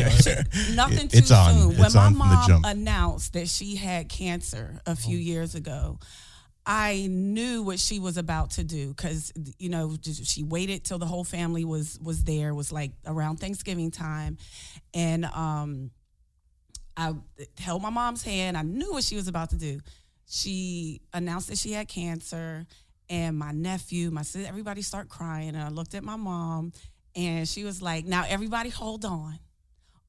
nothing 0.75 0.99
It- 1.07 1.11
too 1.11 1.19
it's 1.19 1.31
on. 1.31 1.55
soon. 1.55 1.69
When 1.79 1.79
my 1.79 1.85
on 1.85 1.91
from 1.93 2.13
the 2.15 2.19
mom 2.19 2.65
announced 2.65 3.33
that 3.35 3.49
she 3.49 3.77
had 3.77 4.09
cancer 4.09 4.81
a 4.87 4.97
few 4.97 5.17
years 5.17 5.55
ago, 5.55 5.99
I 6.67 7.07
knew 7.11 7.63
what 7.63 7.79
she 7.79 7.99
was 8.01 8.17
about 8.19 8.51
to 8.53 8.65
do 8.65 8.89
because 8.89 9.33
you 9.59 9.69
know 9.71 9.97
she 10.03 10.43
waited 10.43 10.85
till 10.85 10.99
the 10.99 11.07
whole 11.07 11.25
family 11.25 11.65
was 11.65 11.99
was 12.03 12.25
there. 12.25 12.55
Was 12.55 12.73
like 12.73 12.91
around 13.07 13.37
Thanksgiving 13.39 13.91
time, 13.91 14.37
and 14.93 15.25
um, 15.27 15.91
I 16.97 17.15
held 17.59 17.81
my 17.83 17.91
mom's 17.91 18.23
hand. 18.23 18.57
I 18.59 18.63
knew 18.63 18.93
what 18.93 19.05
she 19.05 19.17
was 19.17 19.29
about 19.29 19.51
to 19.51 19.57
do. 19.57 19.81
She 20.27 21.01
announced 21.15 21.49
that 21.49 21.57
she 21.57 21.73
had 21.73 21.89
cancer, 21.89 22.67
and 23.11 23.39
my 23.39 23.53
nephew, 23.53 24.11
my 24.11 24.23
sister, 24.23 24.49
everybody 24.49 24.83
start 24.83 25.09
crying. 25.09 25.51
And 25.51 25.59
I 25.59 25.69
looked 25.69 25.95
at 25.95 26.05
my 26.05 26.17
mom, 26.17 26.73
and 27.15 27.49
she 27.49 27.65
was 27.65 27.81
like, 27.83 28.05
"Now 28.05 28.25
everybody, 28.29 28.71
hold 28.71 29.05
on." 29.05 29.39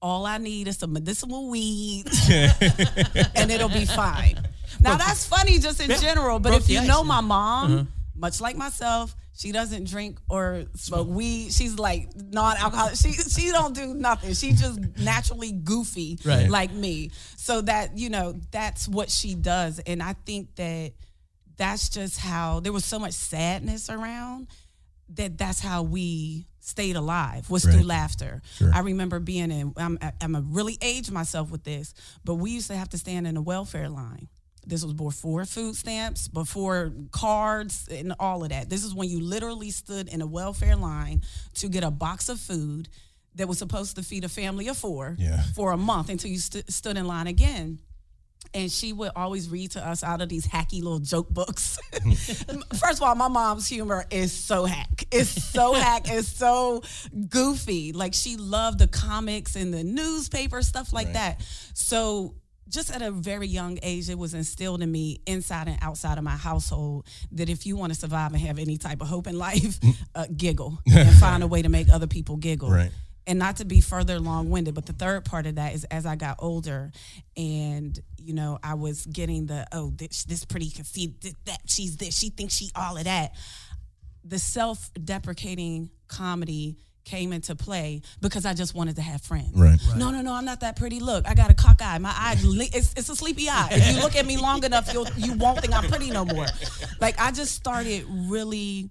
All 0.01 0.25
I 0.25 0.37
need 0.37 0.67
is 0.69 0.77
some 0.77 0.93
medicinal 0.93 1.49
weed, 1.49 2.05
and 2.29 3.51
it'll 3.51 3.67
be 3.69 3.85
fine. 3.85 4.41
Now 4.79 4.95
that's 4.95 5.25
funny 5.25 5.59
just 5.59 5.81
in 5.81 5.89
general, 5.99 6.39
but 6.39 6.53
if 6.53 6.69
you 6.69 6.79
ice, 6.79 6.87
know 6.87 7.01
yeah. 7.01 7.07
my 7.07 7.21
mom, 7.21 7.73
uh-huh. 7.73 7.83
much 8.15 8.39
like 8.39 8.55
myself, 8.55 9.13
she 9.33 9.51
doesn't 9.51 9.89
drink 9.89 10.19
or 10.29 10.65
smoke 10.75 11.07
weed. 11.07 11.53
She's 11.53 11.79
like 11.79 12.09
non-alcoholic. 12.15 12.95
She 12.95 13.13
she 13.13 13.51
don't 13.51 13.73
do 13.75 13.93
nothing. 13.93 14.33
She 14.33 14.51
just 14.51 14.79
naturally 14.97 15.51
goofy 15.51 16.17
Right. 16.25 16.49
like 16.49 16.71
me. 16.73 17.11
So 17.37 17.61
that 17.61 17.97
you 17.97 18.09
know 18.09 18.35
that's 18.51 18.87
what 18.87 19.09
she 19.09 19.35
does, 19.35 19.79
and 19.79 20.03
I 20.03 20.13
think 20.25 20.55
that 20.55 20.91
that's 21.59 21.89
just 21.89 22.17
how 22.19 22.59
there 22.61 22.73
was 22.73 22.85
so 22.85 22.97
much 22.97 23.13
sadness 23.13 23.89
around 23.89 24.47
that 25.15 25.37
that's 25.37 25.59
how 25.59 25.83
we 25.83 26.47
stayed 26.59 26.95
alive 26.95 27.49
was 27.49 27.63
through 27.63 27.83
laughter. 27.83 28.41
Sure. 28.57 28.71
I 28.73 28.79
remember 28.79 29.19
being 29.19 29.51
in 29.51 29.73
I'm 29.77 29.97
I'm 30.21 30.35
a 30.35 30.41
really 30.41 30.77
age 30.81 31.11
myself 31.11 31.51
with 31.51 31.63
this, 31.63 31.93
but 32.23 32.35
we 32.35 32.51
used 32.51 32.67
to 32.67 32.75
have 32.75 32.89
to 32.89 32.97
stand 32.97 33.27
in 33.27 33.37
a 33.37 33.41
welfare 33.41 33.89
line. 33.89 34.27
This 34.67 34.83
was 34.83 34.93
before 34.93 35.45
food 35.45 35.75
stamps, 35.75 36.27
before 36.27 36.91
cards 37.11 37.87
and 37.89 38.13
all 38.19 38.43
of 38.43 38.49
that. 38.49 38.69
This 38.69 38.83
is 38.83 38.93
when 38.93 39.09
you 39.09 39.19
literally 39.19 39.71
stood 39.71 40.07
in 40.09 40.21
a 40.21 40.27
welfare 40.27 40.75
line 40.75 41.21
to 41.55 41.69
get 41.69 41.83
a 41.83 41.91
box 41.91 42.29
of 42.29 42.39
food 42.39 42.87
that 43.35 43.47
was 43.47 43.57
supposed 43.57 43.95
to 43.95 44.03
feed 44.03 44.23
a 44.25 44.29
family 44.29 44.67
of 44.67 44.77
four 44.77 45.15
Yeah. 45.17 45.41
for 45.55 45.71
a 45.71 45.77
month 45.77 46.09
until 46.09 46.29
you 46.29 46.39
st- 46.39 46.71
stood 46.71 46.97
in 46.97 47.05
line 47.07 47.27
again 47.27 47.79
and 48.53 48.71
she 48.71 48.93
would 48.93 49.11
always 49.15 49.49
read 49.49 49.71
to 49.71 49.87
us 49.87 50.03
out 50.03 50.21
of 50.21 50.29
these 50.29 50.45
hacky 50.47 50.81
little 50.81 50.99
joke 50.99 51.29
books. 51.29 51.77
First 52.79 52.99
of 52.99 53.03
all, 53.03 53.15
my 53.15 53.27
mom's 53.27 53.67
humor 53.67 54.05
is 54.09 54.31
so 54.31 54.65
hack. 54.65 55.05
It's 55.11 55.29
so 55.29 55.73
hack. 55.85 56.03
It's 56.09 56.27
so 56.27 56.81
goofy. 57.27 57.91
Like 57.93 58.13
she 58.13 58.37
loved 58.37 58.79
the 58.79 58.87
comics 58.87 59.55
and 59.55 59.73
the 59.73 59.83
newspaper 59.83 60.61
stuff 60.61 60.93
like 60.93 61.13
that. 61.13 61.41
So 61.73 62.35
just 62.67 62.93
at 62.95 63.01
a 63.01 63.09
very 63.11 63.47
young 63.47 63.79
age, 63.81 64.09
it 64.09 64.17
was 64.17 64.33
instilled 64.33 64.81
in 64.83 64.91
me 64.91 65.21
inside 65.25 65.67
and 65.67 65.77
outside 65.81 66.17
of 66.17 66.23
my 66.23 66.37
household 66.37 67.07
that 67.31 67.49
if 67.49 67.65
you 67.65 67.75
want 67.75 67.93
to 67.93 67.99
survive 67.99 68.31
and 68.33 68.41
have 68.41 68.59
any 68.59 68.77
type 68.77 69.01
of 69.01 69.07
hope 69.07 69.25
in 69.27 69.37
life, 69.37 69.79
uh, 70.15 70.27
giggle 70.35 70.77
and 70.91 71.09
find 71.17 71.41
a 71.43 71.47
way 71.47 71.61
to 71.63 71.69
make 71.69 71.89
other 71.89 72.05
people 72.07 72.37
giggle 72.37 72.69
Right. 72.69 72.91
and 73.25 73.39
not 73.39 73.57
to 73.57 73.65
be 73.65 73.81
further 73.81 74.19
long-winded 74.19 74.75
but 74.75 74.85
the 74.85 74.93
third 74.93 75.25
part 75.25 75.45
of 75.47 75.55
that 75.55 75.73
is 75.73 75.83
as 75.85 76.05
i 76.05 76.15
got 76.15 76.37
older 76.39 76.91
and 77.35 77.99
you 78.19 78.33
know 78.33 78.59
i 78.63 78.73
was 78.73 79.05
getting 79.05 79.45
the 79.47 79.65
oh 79.71 79.91
this, 79.95 80.23
this 80.25 80.45
pretty 80.45 80.69
can 80.69 80.83
see 80.85 81.07
th- 81.07 81.35
that 81.45 81.59
she's 81.67 81.97
this 81.97 82.17
she 82.17 82.29
thinks 82.29 82.53
she 82.55 82.69
all 82.75 82.97
of 82.97 83.03
that. 83.05 83.33
The 84.25 84.37
self-deprecating 84.39 85.89
comedy 86.07 86.77
came 87.05 87.33
into 87.33 87.55
play 87.55 88.01
because 88.21 88.45
i 88.45 88.53
just 88.53 88.75
wanted 88.75 88.95
to 88.97 89.01
have 89.01 89.21
friends. 89.21 89.51
Right. 89.55 89.79
no 89.97 90.11
no 90.11 90.21
no 90.21 90.33
i'm 90.33 90.45
not 90.45 90.59
that 90.59 90.75
pretty. 90.75 90.99
Look 90.99 91.27
i 91.27 91.33
got 91.33 91.49
a 91.49 91.53
cock 91.55 91.81
eye. 91.81 91.97
My 91.97 92.09
eye 92.15 92.35
it's, 92.39 92.93
it's 92.95 93.09
a 93.09 93.15
sleepy 93.15 93.49
eye. 93.49 93.69
If 93.71 93.95
you 93.95 94.01
look 94.01 94.15
at 94.15 94.25
me 94.25 94.37
long 94.37 94.63
enough 94.63 94.93
you'll 94.93 95.07
you 95.17 95.33
won't 95.33 95.59
think 95.59 95.73
i'm 95.73 95.89
pretty 95.89 96.11
no 96.11 96.25
more. 96.25 96.45
Like 96.99 97.19
i 97.19 97.31
just 97.31 97.55
started 97.55 98.05
really 98.09 98.89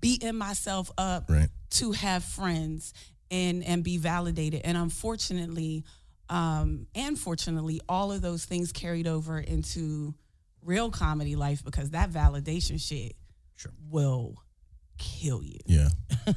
beating 0.00 0.36
myself 0.36 0.90
up 0.98 1.24
Right. 1.28 1.48
to 1.70 1.92
have 1.92 2.22
friends 2.22 2.92
and 3.30 3.64
and 3.64 3.82
be 3.82 3.96
validated. 3.98 4.60
And 4.64 4.76
unfortunately 4.76 5.84
um 6.28 6.86
and 6.94 7.18
fortunately 7.18 7.80
all 7.88 8.12
of 8.12 8.22
those 8.22 8.44
things 8.44 8.72
carried 8.72 9.06
over 9.06 9.38
into 9.38 10.14
real 10.62 10.90
comedy 10.90 11.36
life 11.36 11.62
because 11.64 11.90
that 11.90 12.10
validation 12.10 12.80
shit 12.80 13.14
will 13.90 14.34
kill 14.96 15.42
you 15.42 15.58
Yeah. 15.66 15.88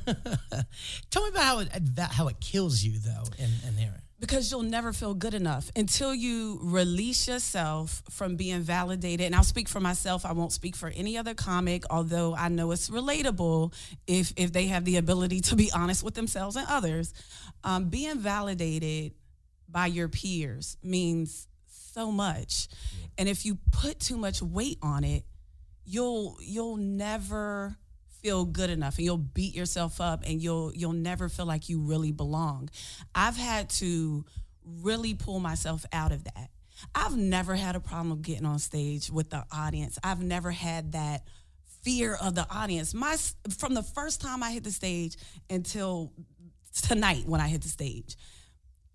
Tell 1.11 1.23
me 1.23 1.29
about 1.29 1.43
how 1.43 1.59
it 1.59 1.69
that- 1.95 2.11
how 2.11 2.27
it 2.27 2.39
kills 2.39 2.83
you 2.83 2.99
though 2.99 3.23
in, 3.37 3.49
in 3.67 3.75
there. 3.75 4.01
because 4.19 4.49
you'll 4.51 4.63
never 4.63 4.91
feel 4.93 5.13
good 5.13 5.33
enough 5.35 5.69
until 5.75 6.13
you 6.13 6.59
release 6.63 7.27
yourself 7.27 8.01
from 8.09 8.35
being 8.35 8.61
validated. 8.61 9.25
And 9.27 9.35
I'll 9.35 9.43
speak 9.43 9.69
for 9.69 9.79
myself. 9.79 10.25
I 10.25 10.31
won't 10.33 10.51
speak 10.51 10.75
for 10.75 10.89
any 10.89 11.17
other 11.19 11.35
comic, 11.35 11.83
although 11.91 12.33
I 12.35 12.47
know 12.49 12.71
it's 12.71 12.89
relatable 12.89 13.73
if 14.07 14.33
if 14.35 14.51
they 14.53 14.67
have 14.67 14.85
the 14.85 14.97
ability 14.97 15.41
to 15.41 15.55
be 15.55 15.71
honest 15.71 16.03
with 16.03 16.15
themselves 16.15 16.55
and 16.55 16.65
others. 16.67 17.13
Um, 17.63 17.89
being 17.89 18.17
validated 18.19 19.13
by 19.69 19.87
your 19.87 20.07
peers 20.07 20.77
means 20.83 21.47
so 21.65 22.11
much. 22.11 22.67
And 23.17 23.27
if 23.27 23.45
you 23.45 23.57
put 23.71 23.99
too 23.99 24.17
much 24.17 24.41
weight 24.41 24.77
on 24.81 25.03
it, 25.03 25.23
you'll 25.85 26.37
you'll 26.41 26.77
never 26.77 27.77
feel 28.21 28.45
good 28.45 28.69
enough 28.69 28.97
and 28.97 29.05
you'll 29.05 29.17
beat 29.17 29.55
yourself 29.55 30.01
up 30.01 30.23
and 30.25 30.41
you'll 30.41 30.73
you'll 30.75 30.93
never 30.93 31.29
feel 31.29 31.45
like 31.45 31.69
you 31.69 31.79
really 31.79 32.11
belong. 32.11 32.69
I've 33.15 33.37
had 33.37 33.69
to 33.71 34.25
really 34.63 35.13
pull 35.13 35.39
myself 35.39 35.85
out 35.93 36.11
of 36.11 36.23
that. 36.25 36.49
I've 36.93 37.17
never 37.17 37.55
had 37.55 37.75
a 37.75 37.79
problem 37.79 38.21
getting 38.21 38.45
on 38.45 38.59
stage 38.59 39.09
with 39.09 39.29
the 39.29 39.45
audience. 39.51 39.97
I've 40.03 40.21
never 40.21 40.51
had 40.51 40.91
that 40.91 41.23
fear 41.81 42.15
of 42.15 42.35
the 42.35 42.45
audience. 42.51 42.93
My 42.93 43.17
from 43.57 43.73
the 43.73 43.83
first 43.83 44.21
time 44.21 44.43
I 44.43 44.51
hit 44.51 44.63
the 44.63 44.71
stage 44.71 45.17
until 45.49 46.11
tonight 46.87 47.23
when 47.25 47.41
I 47.41 47.47
hit 47.47 47.61
the 47.61 47.69
stage. 47.69 48.15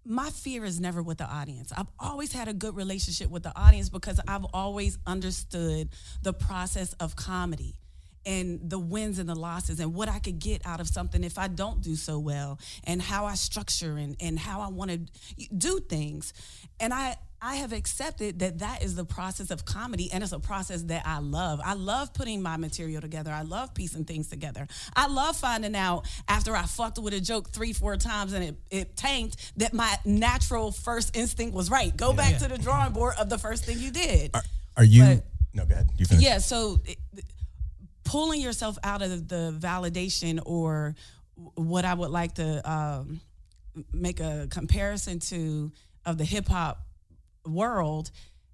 My 0.05 0.31
fear 0.31 0.65
is 0.65 0.81
never 0.81 1.03
with 1.03 1.19
the 1.19 1.27
audience. 1.27 1.73
I've 1.77 1.87
always 1.99 2.33
had 2.33 2.49
a 2.49 2.53
good 2.53 2.75
relationship 2.75 3.31
with 3.31 3.45
the 3.45 3.57
audience 3.57 3.89
because 3.89 4.21
I've 4.27 4.47
always 4.53 4.99
understood 5.07 5.91
the 6.23 6.33
process 6.33 6.93
of 6.95 7.15
comedy 7.15 7.77
and 8.25 8.61
the 8.69 8.79
wins 8.79 9.19
and 9.19 9.29
the 9.29 9.35
losses 9.35 9.81
and 9.81 9.95
what 9.95 10.09
I 10.09 10.19
could 10.19 10.39
get 10.39 10.63
out 10.65 10.81
of 10.81 10.89
something 10.89 11.25
if 11.25 11.39
I 11.39 11.49
don't 11.49 11.81
do 11.81 11.97
so 11.97 12.19
well 12.19 12.59
and 12.85 13.01
how 13.01 13.27
I 13.27 13.35
structure 13.35 13.97
and, 13.97 14.17
and 14.21 14.39
how 14.39 14.61
I 14.61 14.69
want 14.69 14.91
to 14.91 15.49
do 15.57 15.81
things. 15.81 16.33
And 16.81 16.93
I 16.93 17.17
I 17.45 17.57
have 17.57 17.73
accepted 17.73 18.39
that 18.39 18.61
that 18.61 18.85
is 18.85 18.95
the 18.95 19.05
process 19.05 19.51
of 19.51 19.65
comedy 19.65 20.09
and 20.13 20.23
it's 20.23 20.33
a 20.33 20.39
process 20.39 20.83
that 20.85 21.03
I 21.05 21.19
love. 21.19 21.61
I 21.65 21.75
love 21.75 22.15
putting 22.15 22.41
my 22.41 22.57
material 22.57 23.01
together. 23.01 23.33
I 23.33 23.43
love 23.43 23.75
piecing 23.75 24.05
things 24.05 24.29
together. 24.29 24.69
I 24.95 25.09
love 25.09 25.37
finding 25.37 25.75
out 25.75 26.07
after 26.29 26.55
I 26.55 26.63
fucked 26.63 27.01
with 27.01 27.15
a 27.15 27.21
joke 27.21 27.51
three, 27.51 27.73
four 27.73 27.97
times 27.97 28.33
and 28.33 28.45
it, 28.45 28.57
it 28.71 28.97
tanked 28.97 29.59
that 29.59 29.75
my 29.75 29.93
natural 30.05 30.71
first 30.71 31.17
instinct 31.17 31.53
was 31.53 31.69
right. 31.69 31.95
Go 31.97 32.13
back 32.13 32.33
Yeah. 32.33 32.39
to 32.39 32.49
the 32.49 32.59
drawing 32.59 32.93
board 32.93 33.15
of 33.19 33.29
the 33.29 33.39
first 33.39 33.65
thing 33.65 33.81
you 33.81 33.91
did. 33.91 34.31
Are, 34.35 34.43
are 34.77 34.85
you? 34.85 35.03
But- 35.05 35.25
no, 35.53 35.67
go 35.67 35.75
ahead. 35.75 35.91
You 35.99 36.07
finish. 36.07 36.23
Yeah, 36.25 36.39
so 36.39 36.81
it- 36.85 36.99
pulling 38.05 38.41
yourself 38.41 38.79
out 38.85 39.03
of 39.03 39.27
the 39.29 39.57
validation 39.59 40.41
or 40.47 40.95
what 41.55 41.85
I 41.85 41.95
would 41.95 42.11
like 42.11 42.35
to 42.35 42.71
um, 42.71 43.21
make 43.93 44.21
a 44.21 44.47
comparison 44.51 45.19
to 45.21 45.73
of 46.07 46.19
the 46.19 46.25
hip 46.25 46.47
hop 46.49 46.85
world, 47.47 48.11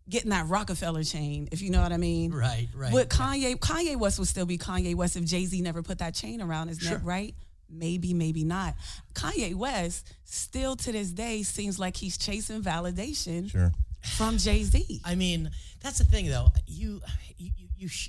getting 0.09 0.31
that 0.31 0.47
Rockefeller 0.47 1.05
chain, 1.05 1.49
if 1.53 1.61
you 1.63 1.71
know 1.71 1.83
what 1.83 1.93
I 1.93 1.97
mean. 1.99 2.33
Right, 2.33 2.69
right. 2.75 2.93
Would 2.93 3.09
Kanye 3.11 3.57
Kanye 3.57 3.97
West 3.97 4.19
would 4.19 4.29
still 4.29 4.47
be 4.47 4.59
Kanye 4.59 4.95
West 4.95 5.17
if 5.17 5.25
Jay 5.25 5.45
Z 5.45 5.61
never 5.61 5.83
put 5.83 5.99
that 5.99 6.15
chain 6.15 6.41
around 6.41 6.69
his 6.69 6.79
Sure. 6.79 6.93
neck, 6.93 7.01
right? 7.05 7.35
Maybe, 7.71 8.15
maybe 8.15 8.45
not. 8.45 8.75
Kanye 9.15 9.55
West 9.55 10.11
still 10.25 10.75
to 10.77 10.93
this 10.93 11.11
day 11.11 11.43
seems 11.43 11.79
like 11.79 11.97
he's 11.97 12.17
chasing 12.17 12.63
validation 12.63 13.51
Sure. 13.51 13.73
from 14.01 14.39
Jay 14.39 14.63
Z. 14.65 15.01
I 15.05 15.15
mean, 15.15 15.51
that's 15.83 15.99
the 15.99 16.05
thing, 16.05 16.29
though. 16.29 16.49
You, 16.67 17.03
you, 17.37 17.51
you, 17.59 17.69
you 17.77 17.89
sh- 17.89 18.09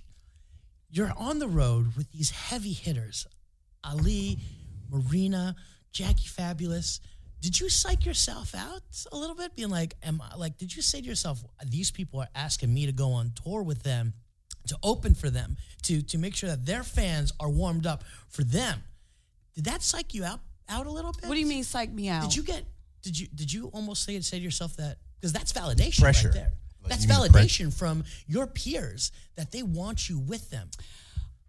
you're 0.90 1.12
on 1.18 1.40
the 1.40 1.48
road 1.50 1.96
with 1.98 2.10
these 2.12 2.30
heavy 2.32 2.72
hitters, 2.74 3.28
Ali, 3.84 4.40
Marina, 4.90 5.56
Jackie 5.92 6.28
Fabulous. 6.28 7.00
Did 7.42 7.60
you 7.60 7.70
psych 7.70 8.06
yourself 8.06 8.54
out 8.54 8.82
a 9.12 9.18
little 9.18 9.36
bit, 9.36 9.56
being 9.56 9.70
like, 9.70 9.96
"Am 10.04 10.22
I 10.22 10.36
like?" 10.36 10.58
Did 10.58 10.76
you 10.76 10.82
say 10.82 11.00
to 11.02 11.08
yourself, 11.08 11.44
"These 11.66 11.92
people 11.92 12.20
are 12.20 12.30
asking 12.36 12.74
me 12.74 12.86
to 12.86 12.92
go 12.92 13.12
on 13.12 13.32
tour 13.44 13.64
with 13.64 13.84
them, 13.84 14.14
to 14.68 14.78
open 14.84 15.16
for 15.16 15.30
them, 15.30 15.58
to 15.84 16.02
to 16.02 16.18
make 16.18 16.36
sure 16.36 16.50
that 16.50 16.66
their 16.66 16.84
fans 16.84 17.32
are 17.40 17.50
warmed 17.50 17.86
up 17.88 18.04
for 18.28 18.44
them"? 18.44 18.84
Did 19.56 19.66
that 19.66 19.82
psych 19.82 20.14
you 20.14 20.26
out 20.26 20.42
out 20.68 20.86
a 20.86 20.92
little 20.92 21.14
bit? 21.14 21.26
What 21.26 21.36
do 21.36 21.40
you 21.40 21.46
mean 21.46 21.64
psych 21.64 21.92
me 21.92 22.10
out? 22.10 22.24
Did 22.24 22.36
you 22.36 22.44
get? 22.44 22.66
Did 23.02 23.18
you 23.18 23.28
did 23.28 23.52
you 23.52 23.68
almost 23.68 24.04
say 24.04 24.20
say 24.22 24.38
to 24.38 24.44
yourself 24.44 24.76
that 24.78 24.98
because 25.20 25.34
that's 25.34 25.54
validation 25.54 26.02
Pressure. 26.02 26.28
right 26.30 26.34
there. 26.34 26.52
Like, 26.82 26.90
That's 26.92 27.04
you 27.04 27.10
mean 27.10 27.32
pre- 27.32 27.42
validation 27.42 27.74
from 27.74 28.04
your 28.28 28.48
peers 28.48 29.12
that 29.36 29.52
they 29.52 29.64
want 29.64 30.10
you 30.10 30.18
with 30.18 30.50
them. 30.50 30.70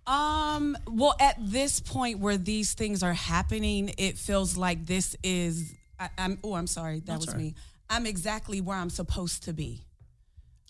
Um, 0.06 0.76
well, 0.88 1.14
at 1.20 1.36
this 1.38 1.78
point 1.78 2.18
where 2.18 2.36
these 2.36 2.74
things 2.74 3.02
are 3.02 3.12
happening, 3.12 3.94
it 3.96 4.18
feels 4.18 4.56
like 4.56 4.86
this 4.86 5.14
is. 5.22 5.74
I, 6.00 6.08
I'm. 6.18 6.38
Oh, 6.42 6.54
I'm 6.54 6.66
sorry. 6.66 7.00
That 7.00 7.06
That's 7.06 7.26
was 7.26 7.28
all 7.28 7.34
right. 7.34 7.44
me. 7.44 7.54
I'm 7.88 8.06
exactly 8.06 8.60
where 8.60 8.76
I'm 8.76 8.90
supposed 8.90 9.44
to 9.44 9.52
be. 9.52 9.84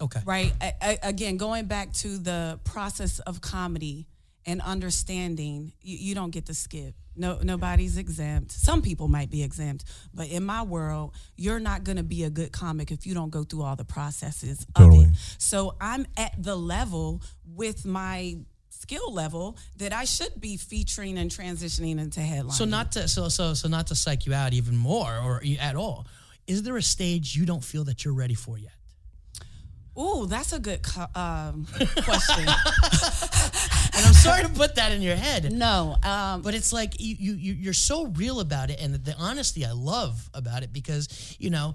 Okay. 0.00 0.20
Right. 0.24 0.52
I, 0.60 0.74
I, 0.80 0.98
again, 1.02 1.36
going 1.36 1.66
back 1.66 1.92
to 1.94 2.18
the 2.18 2.58
process 2.64 3.18
of 3.20 3.40
comedy 3.40 4.06
and 4.46 4.62
understanding, 4.62 5.72
you, 5.82 5.98
you 5.98 6.14
don't 6.14 6.30
get 6.30 6.46
to 6.46 6.54
skip. 6.54 6.94
No, 7.16 7.38
nobody's 7.42 7.98
exempt. 7.98 8.52
Some 8.52 8.80
people 8.80 9.08
might 9.08 9.30
be 9.30 9.42
exempt, 9.42 9.84
but 10.14 10.28
in 10.28 10.44
my 10.44 10.62
world, 10.62 11.14
you're 11.36 11.60
not 11.60 11.84
going 11.84 11.98
to 11.98 12.02
be 12.02 12.24
a 12.24 12.30
good 12.30 12.50
comic 12.50 12.90
if 12.90 13.06
you 13.06 13.12
don't 13.12 13.28
go 13.28 13.44
through 13.44 13.62
all 13.62 13.76
the 13.76 13.84
processes 13.84 14.66
Totally. 14.74 15.04
of 15.04 15.10
it. 15.10 15.16
So 15.36 15.76
I'm 15.80 16.06
at 16.16 16.42
the 16.42 16.56
level 16.56 17.20
with 17.44 17.84
my 17.84 18.38
skill 18.80 19.12
level 19.12 19.56
that 19.76 19.92
I 19.92 20.04
should 20.04 20.40
be 20.40 20.56
featuring 20.56 21.18
and 21.18 21.30
transitioning 21.30 21.98
into 22.00 22.20
headline. 22.20 22.56
So 22.56 22.64
not 22.64 22.92
to 22.92 23.06
so 23.08 23.28
so 23.28 23.54
so 23.54 23.68
not 23.68 23.86
to 23.88 23.94
psych 23.94 24.26
you 24.26 24.32
out 24.34 24.52
even 24.54 24.76
more 24.76 25.16
or 25.18 25.42
at 25.60 25.76
all. 25.76 26.06
Is 26.46 26.62
there 26.62 26.76
a 26.76 26.82
stage 26.82 27.36
you 27.36 27.44
don't 27.46 27.62
feel 27.62 27.84
that 27.84 28.04
you're 28.04 28.14
ready 28.14 28.34
for 28.34 28.58
yet? 28.58 28.72
Ooh, 29.98 30.26
that's 30.26 30.52
a 30.52 30.58
good 30.58 30.80
um, 31.14 31.66
question. 32.04 32.38
And 33.92 34.06
I'm 34.06 34.14
sorry 34.14 34.42
to 34.44 34.48
put 34.48 34.76
that 34.76 34.92
in 34.92 35.02
your 35.02 35.16
head. 35.16 35.52
no, 35.52 35.96
um, 36.02 36.42
But 36.42 36.54
it's 36.54 36.72
like 36.72 36.98
you, 37.00 37.16
you 37.18 37.32
you- 37.34 37.54
you're 37.54 37.72
so 37.74 38.06
real 38.06 38.40
about 38.40 38.70
it, 38.70 38.80
and 38.80 38.94
the 38.94 39.14
honesty 39.18 39.64
I 39.66 39.72
love 39.72 40.30
about 40.32 40.62
it 40.62 40.72
because 40.72 41.36
you 41.38 41.50
know 41.50 41.74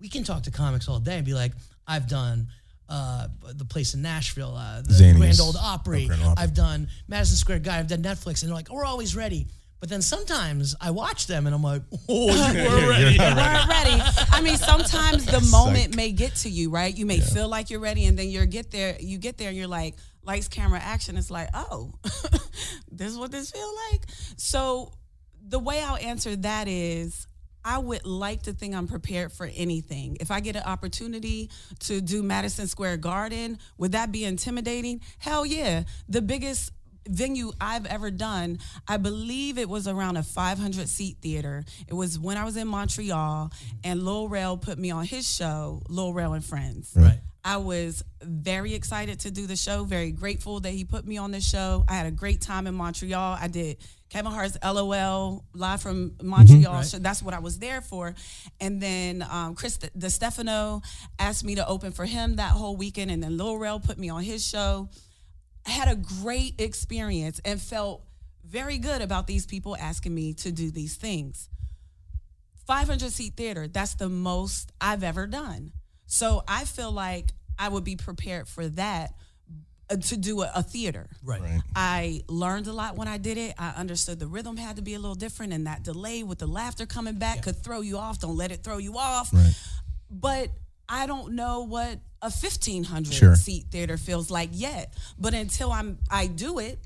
we 0.00 0.08
can 0.08 0.24
talk 0.24 0.44
to 0.44 0.50
comics 0.50 0.88
all 0.88 1.00
day 1.00 1.16
and 1.16 1.24
be 1.26 1.34
like, 1.34 1.52
I've 1.86 2.06
done 2.08 2.48
uh, 2.88 3.28
the 3.54 3.64
place 3.64 3.94
in 3.94 4.02
Nashville, 4.02 4.54
uh, 4.56 4.82
the 4.82 4.92
Zanies. 4.92 5.18
Grand 5.18 5.40
Old 5.40 5.56
Opry. 5.56 6.04
Oh, 6.04 6.08
Grand 6.08 6.22
Opry. 6.22 6.42
I've 6.42 6.54
done 6.54 6.88
Madison 7.08 7.36
Square 7.36 7.60
Guy. 7.60 7.78
I've 7.78 7.88
done 7.88 8.02
Netflix, 8.02 8.42
and 8.42 8.50
they're 8.50 8.56
like, 8.56 8.70
we're 8.70 8.84
always 8.84 9.16
ready. 9.16 9.46
But 9.80 9.90
then 9.90 10.00
sometimes 10.00 10.74
I 10.80 10.92
watch 10.92 11.26
them 11.26 11.46
and 11.46 11.54
I'm 11.54 11.62
like, 11.62 11.82
oh, 12.08 12.28
you 12.52 12.62
were 12.62 12.88
ready. 12.88 13.18
weren't 13.18 13.68
ready. 13.68 14.00
I 14.32 14.40
mean, 14.42 14.56
sometimes 14.56 15.26
the 15.26 15.40
moment 15.52 15.94
may 15.94 16.10
get 16.10 16.36
to 16.36 16.48
you, 16.48 16.70
right? 16.70 16.96
You 16.96 17.04
may 17.04 17.20
feel 17.20 17.48
like 17.48 17.68
you're 17.68 17.80
ready, 17.80 18.06
and 18.06 18.18
then 18.18 18.30
you 18.30 18.46
get 18.46 18.70
there. 18.70 18.96
You 18.98 19.18
get 19.18 19.36
there, 19.36 19.48
and 19.48 19.56
you're 19.56 19.66
like, 19.66 19.96
lights, 20.22 20.48
camera, 20.48 20.80
action. 20.80 21.16
It's 21.16 21.30
like, 21.30 21.50
oh, 21.52 21.92
this 22.90 23.10
is 23.10 23.18
what 23.18 23.30
this 23.30 23.50
feel 23.50 23.70
like. 23.90 24.06
So 24.36 24.92
the 25.46 25.58
way 25.58 25.80
I'll 25.80 25.96
answer 25.96 26.34
that 26.36 26.68
is. 26.68 27.26
I 27.64 27.78
would 27.78 28.04
like 28.04 28.42
to 28.42 28.52
think 28.52 28.74
I'm 28.74 28.86
prepared 28.86 29.32
for 29.32 29.48
anything. 29.54 30.18
If 30.20 30.30
I 30.30 30.40
get 30.40 30.56
an 30.56 30.64
opportunity 30.64 31.50
to 31.80 32.00
do 32.00 32.22
Madison 32.22 32.66
Square 32.66 32.98
Garden, 32.98 33.58
would 33.78 33.92
that 33.92 34.12
be 34.12 34.24
intimidating? 34.24 35.00
Hell 35.18 35.46
yeah. 35.46 35.84
The 36.08 36.20
biggest 36.20 36.72
venue 37.08 37.52
I've 37.60 37.86
ever 37.86 38.10
done, 38.10 38.58
I 38.88 38.96
believe 38.96 39.58
it 39.58 39.68
was 39.68 39.88
around 39.88 40.16
a 40.16 40.22
500 40.22 40.88
seat 40.88 41.18
theater. 41.20 41.64
It 41.88 41.94
was 41.94 42.18
when 42.18 42.36
I 42.36 42.44
was 42.44 42.56
in 42.56 42.68
Montreal, 42.68 43.50
and 43.82 44.02
Lil 44.02 44.28
Rel 44.28 44.56
put 44.56 44.78
me 44.78 44.90
on 44.90 45.04
his 45.04 45.30
show, 45.30 45.82
Lil 45.88 46.12
Rel 46.12 46.34
and 46.34 46.44
Friends. 46.44 46.92
Right. 46.96 47.20
I 47.44 47.58
was 47.58 48.02
very 48.22 48.72
excited 48.72 49.20
to 49.20 49.30
do 49.30 49.46
the 49.46 49.56
show, 49.56 49.84
very 49.84 50.12
grateful 50.12 50.60
that 50.60 50.70
he 50.70 50.84
put 50.84 51.06
me 51.06 51.18
on 51.18 51.30
the 51.30 51.42
show. 51.42 51.84
I 51.86 51.92
had 51.92 52.06
a 52.06 52.10
great 52.10 52.40
time 52.40 52.66
in 52.66 52.74
Montreal. 52.74 53.36
I 53.38 53.48
did 53.48 53.76
Kevin 54.08 54.32
Hart's 54.32 54.56
LOL 54.64 55.44
live 55.52 55.82
from 55.82 56.14
Montreal. 56.22 56.72
Right. 56.72 56.84
So 56.86 56.98
that's 56.98 57.22
what 57.22 57.34
I 57.34 57.40
was 57.40 57.58
there 57.58 57.82
for. 57.82 58.14
And 58.60 58.80
then 58.80 59.26
um, 59.30 59.54
Chris 59.54 59.76
Distefano 59.76 60.82
asked 61.18 61.44
me 61.44 61.56
to 61.56 61.68
open 61.68 61.92
for 61.92 62.06
him 62.06 62.36
that 62.36 62.52
whole 62.52 62.76
weekend. 62.76 63.10
And 63.10 63.22
then 63.22 63.36
Lil 63.36 63.58
Rel 63.58 63.78
put 63.78 63.98
me 63.98 64.08
on 64.08 64.22
his 64.22 64.46
show. 64.46 64.88
I 65.66 65.70
had 65.70 65.88
a 65.88 65.96
great 65.96 66.58
experience 66.58 67.42
and 67.44 67.60
felt 67.60 68.06
very 68.42 68.78
good 68.78 69.02
about 69.02 69.26
these 69.26 69.44
people 69.44 69.76
asking 69.76 70.14
me 70.14 70.32
to 70.34 70.50
do 70.50 70.70
these 70.70 70.96
things. 70.96 71.50
500 72.66 73.12
seat 73.12 73.34
theater, 73.36 73.68
that's 73.68 73.96
the 73.96 74.08
most 74.08 74.72
I've 74.80 75.02
ever 75.04 75.26
done. 75.26 75.72
So 76.14 76.44
I 76.46 76.64
feel 76.64 76.92
like 76.92 77.32
I 77.58 77.68
would 77.68 77.82
be 77.82 77.96
prepared 77.96 78.46
for 78.46 78.68
that 78.68 79.14
uh, 79.90 79.96
to 79.96 80.16
do 80.16 80.42
a, 80.42 80.50
a 80.54 80.62
theater. 80.62 81.08
Right. 81.24 81.40
Right. 81.40 81.60
I 81.74 82.22
learned 82.28 82.68
a 82.68 82.72
lot 82.72 82.94
when 82.96 83.08
I 83.08 83.18
did 83.18 83.36
it. 83.36 83.54
I 83.58 83.70
understood 83.70 84.20
the 84.20 84.28
rhythm 84.28 84.56
had 84.56 84.76
to 84.76 84.82
be 84.82 84.94
a 84.94 84.98
little 85.00 85.16
different, 85.16 85.52
and 85.52 85.66
that 85.66 85.82
delay 85.82 86.22
with 86.22 86.38
the 86.38 86.46
laughter 86.46 86.86
coming 86.86 87.14
back 87.18 87.42
could 87.42 87.56
throw 87.56 87.80
you 87.80 87.98
off. 87.98 88.20
Don't 88.20 88.36
let 88.36 88.52
it 88.52 88.62
throw 88.62 88.78
you 88.78 88.96
off. 88.96 89.32
Right. 89.34 89.52
But 90.08 90.50
I 90.88 91.06
don't 91.08 91.34
know 91.34 91.62
what 91.64 91.98
a 92.22 92.30
fifteen 92.30 92.84
hundred 92.84 93.14
Sure. 93.14 93.34
seat 93.34 93.66
theater 93.72 93.96
feels 93.96 94.30
like 94.30 94.50
yet. 94.52 94.94
But 95.18 95.34
until 95.34 95.72
I'm 95.72 95.98
I 96.08 96.28
do 96.28 96.60
it, 96.60 96.78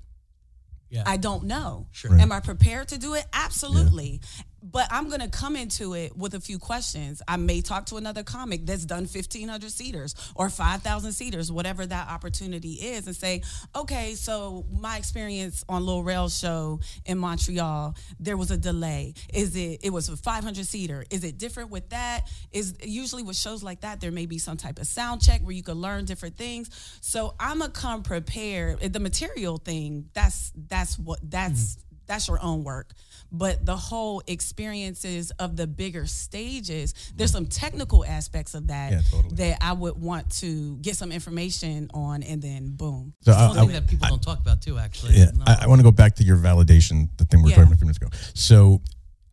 Yeah. 0.88 1.03
I 1.05 1.19
don't 1.19 1.45
know. 1.45 1.87
Sure. 1.93 2.19
Am 2.19 2.33
I 2.33 2.41
prepared 2.41 2.88
to 2.88 2.99
do 2.99 3.12
it? 3.12 3.27
Absolutely. 3.35 4.23
But 4.62 4.88
I'm 4.90 5.09
gonna 5.09 5.29
come 5.29 5.57
into 5.57 5.94
it 5.94 6.16
with 6.16 6.35
a 6.35 6.40
few 6.40 6.59
questions. 6.59 7.23
I 7.29 7.37
may 7.37 7.61
talk 7.61 7.87
to 7.87 7.97
another 7.97 8.23
comic 8.23 8.66
that's 8.66 8.85
done 8.85 9.05
1,500 9.05 9.71
seaters 9.71 10.14
or 10.35 10.51
5,000 10.51 11.12
seaters, 11.12 11.53
whatever 11.53 11.87
that 11.87 12.09
opportunity 12.09 12.73
is, 12.73 13.07
and 13.07 13.14
say, 13.14 13.42
okay, 13.77 14.14
so 14.14 14.66
my 14.71 14.97
experience 14.97 15.64
on 15.68 15.87
Lil 15.87 16.29
show 16.29 16.81
in 17.07 17.18
Montreal, 17.18 17.94
there 18.18 18.37
was 18.37 18.51
a 18.51 18.57
delay. 18.57 19.14
Is 19.33 19.55
it? 19.57 19.81
It 19.83 19.90
was 19.90 20.09
a 20.09 20.16
500 20.16 20.66
seater. 20.66 21.05
Is 21.11 21.25
it 21.25 21.38
different 21.38 21.71
with 21.71 21.90
that? 21.90 22.29
Is 22.51 22.75
usually 22.83 23.23
with 23.23 23.37
shows 23.37 23.62
like 23.62 23.83
that, 23.83 24.01
there 24.01 24.12
may 24.12 24.27
be 24.27 24.38
some 24.38 24.57
type 24.57 24.79
of 24.79 24.87
sound 24.87 25.23
check 25.23 25.42
where 25.42 25.55
you 25.55 25.62
can 25.62 25.75
learn 25.75 26.05
different 26.05 26.37
things. 26.37 26.71
So 27.01 27.35
I'm 27.38 27.61
gonna 27.61 27.71
come 27.71 28.03
prepared. 28.03 28.81
The 28.81 29.01
material 29.01 29.59
thing, 29.59 30.09
that's 30.14 30.53
that's 30.57 30.99
what 30.99 31.18
that's. 31.23 31.77
Mm-hmm 31.77 31.83
that's 32.09 32.27
your 32.27 32.42
own 32.42 32.64
work 32.64 32.92
but 33.31 33.64
the 33.64 33.77
whole 33.77 34.23
experiences 34.27 35.31
of 35.38 35.57
the 35.57 35.66
bigger 35.66 36.07
stages 36.07 36.94
there's 37.14 37.31
some 37.31 37.47
technical 37.47 38.05
aspects 38.05 38.55
of 38.55 38.68
that 38.68 38.92
yeah, 38.92 39.01
totally. 39.11 39.35
that 39.35 39.59
i 39.61 39.73
would 39.73 40.01
want 40.01 40.29
to 40.31 40.77
get 40.79 40.97
some 40.97 41.12
information 41.12 41.88
on 41.94 42.23
and 42.23 42.42
then 42.42 42.71
boom 42.71 43.12
so 43.21 43.33
I, 43.33 43.55
something 43.55 43.75
that 43.75 43.87
people 43.87 44.07
I, 44.07 44.11
don't 44.11 44.23
talk 44.23 44.40
about 44.40 44.62
too 44.62 44.79
actually 44.79 45.14
yeah 45.14 45.31
no. 45.35 45.44
I, 45.47 45.59
I, 45.62 45.66
want 45.66 45.79
to 45.79 45.85
go 45.85 45.90
back 45.90 46.16
to 46.16 46.25
your 46.25 46.37
validation 46.37 47.09
the 47.18 47.25
thing 47.25 47.40
we 47.40 47.44
were 47.44 47.51
yeah. 47.51 47.57
talking 47.57 47.66
about 47.68 47.75
a 47.75 47.79
few 47.79 47.87
minutes 47.87 47.99
ago 47.99 48.31
so 48.35 48.81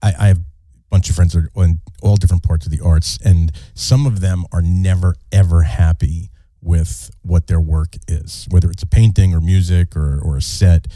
I, 0.02 0.14
I 0.20 0.28
have 0.28 0.38
a 0.38 0.44
bunch 0.92 1.10
of 1.10 1.16
friends 1.16 1.34
that 1.34 1.50
are 1.56 1.64
in 1.64 1.80
all 2.04 2.18
different 2.18 2.44
parts 2.44 2.66
of 2.66 2.72
the 2.72 2.82
arts 2.84 3.18
and 3.24 3.52
some 3.74 4.06
of 4.06 4.20
them 4.20 4.44
are 4.52 4.62
never 4.62 5.16
ever 5.32 5.64
happy 5.64 6.30
with 6.62 7.12
what 7.22 7.48
their 7.48 7.62
work 7.62 7.96
is 8.08 8.46
whether 8.50 8.70
it's 8.70 8.84
a 8.84 8.88
painting 8.88 9.34
or 9.34 9.40
music 9.40 9.96
or, 9.96 10.20
or 10.20 10.36
a 10.36 10.42
set 10.42 10.88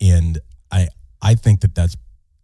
and 0.00 0.38
I 0.70 0.88
I 1.26 1.34
think 1.34 1.60
that 1.62 1.74
that's 1.74 1.96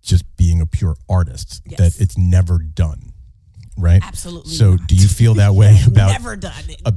just 0.03 0.25
being 0.37 0.61
a 0.61 0.67
pure 0.67 0.97
artist 1.09 1.63
yes. 1.65 1.79
that 1.79 2.03
it's 2.03 2.19
never 2.19 2.59
done 2.59 3.13
right 3.79 4.03
absolutely 4.05 4.53
so 4.53 4.75
not. 4.75 4.87
do 4.87 4.95
you 4.95 5.09
feel 5.09 5.35
that 5.35 5.55
way 5.55 5.79
about 5.87 6.11
never 6.11 6.37
done 6.37 6.65
a, 6.85 6.93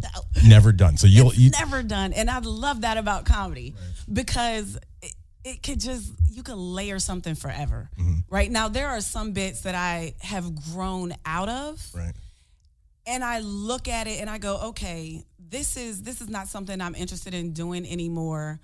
never 0.46 0.72
done 0.74 0.98
so 0.98 1.08
you'll 1.08 1.34
you, 1.34 1.50
never 1.52 1.82
done 1.82 2.12
and 2.12 2.30
i 2.30 2.40
love 2.40 2.82
that 2.82 2.98
about 2.98 3.24
comedy 3.24 3.74
right. 3.78 4.14
because 4.14 4.78
it, 5.02 5.14
it 5.46 5.64
could 5.64 5.80
just 5.80 6.12
you 6.30 6.44
can 6.44 6.58
layer 6.58 7.00
something 7.00 7.34
forever 7.34 7.90
mm-hmm. 7.98 8.20
right 8.30 8.52
now 8.52 8.68
there 8.68 8.90
are 8.90 9.00
some 9.00 9.32
bits 9.32 9.62
that 9.62 9.76
i 9.76 10.14
have 10.20 10.54
grown 10.74 11.14
out 11.26 11.48
of 11.48 11.82
right 11.96 12.14
and 13.08 13.24
i 13.24 13.40
look 13.40 13.88
at 13.88 14.08
it 14.08 14.20
and 14.20 14.30
i 14.30 14.38
go 14.38 14.58
okay 14.64 15.24
this 15.40 15.78
is 15.78 16.02
this 16.02 16.20
is 16.20 16.28
not 16.28 16.50
something 16.50 16.82
i'm 16.82 16.96
interested 16.96 17.34
in 17.34 17.54
doing 17.54 17.90
anymore 17.90 18.60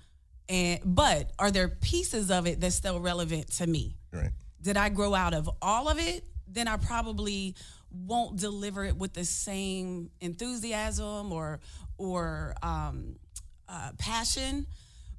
and 0.48 0.80
but 0.84 1.32
are 1.38 1.50
there 1.50 1.68
pieces 1.68 2.30
of 2.30 2.46
it 2.46 2.60
that's 2.60 2.76
still 2.76 3.00
relevant 3.00 3.50
to 3.54 3.66
me? 3.66 3.96
Right. 4.12 4.30
Did 4.60 4.76
I 4.76 4.88
grow 4.88 5.14
out 5.14 5.34
of 5.34 5.50
all 5.60 5.88
of 5.88 5.98
it? 5.98 6.24
Then 6.46 6.68
I 6.68 6.76
probably 6.76 7.54
won't 7.90 8.38
deliver 8.38 8.84
it 8.84 8.96
with 8.96 9.12
the 9.12 9.24
same 9.24 10.10
enthusiasm 10.20 11.32
or 11.32 11.60
or 11.98 12.54
um, 12.62 13.16
uh, 13.68 13.90
passion. 13.98 14.66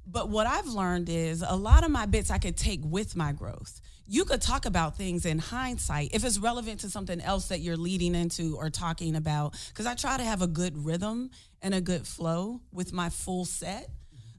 But 0.06 0.28
what 0.28 0.46
I've 0.46 0.66
learned 0.66 1.08
is 1.08 1.42
a 1.46 1.56
lot 1.56 1.82
of 1.82 1.90
my 1.90 2.06
bits 2.06 2.30
I 2.30 2.38
could 2.38 2.56
take 2.56 2.80
with 2.82 3.16
my 3.16 3.32
growth. 3.32 3.80
You 4.06 4.26
could 4.26 4.42
talk 4.42 4.66
about 4.66 4.98
things 4.98 5.24
in 5.24 5.38
hindsight 5.38 6.10
if 6.12 6.24
it's 6.24 6.38
relevant 6.38 6.80
to 6.80 6.90
something 6.90 7.22
else 7.22 7.48
that 7.48 7.60
you're 7.60 7.78
leading 7.78 8.14
into 8.14 8.56
or 8.56 8.68
talking 8.68 9.16
about. 9.16 9.54
Because 9.68 9.86
I 9.86 9.94
try 9.94 10.18
to 10.18 10.24
have 10.24 10.42
a 10.42 10.46
good 10.46 10.84
rhythm 10.84 11.30
and 11.62 11.74
a 11.74 11.80
good 11.80 12.06
flow 12.06 12.60
with 12.70 12.92
my 12.92 13.08
full 13.08 13.46
set. 13.46 13.88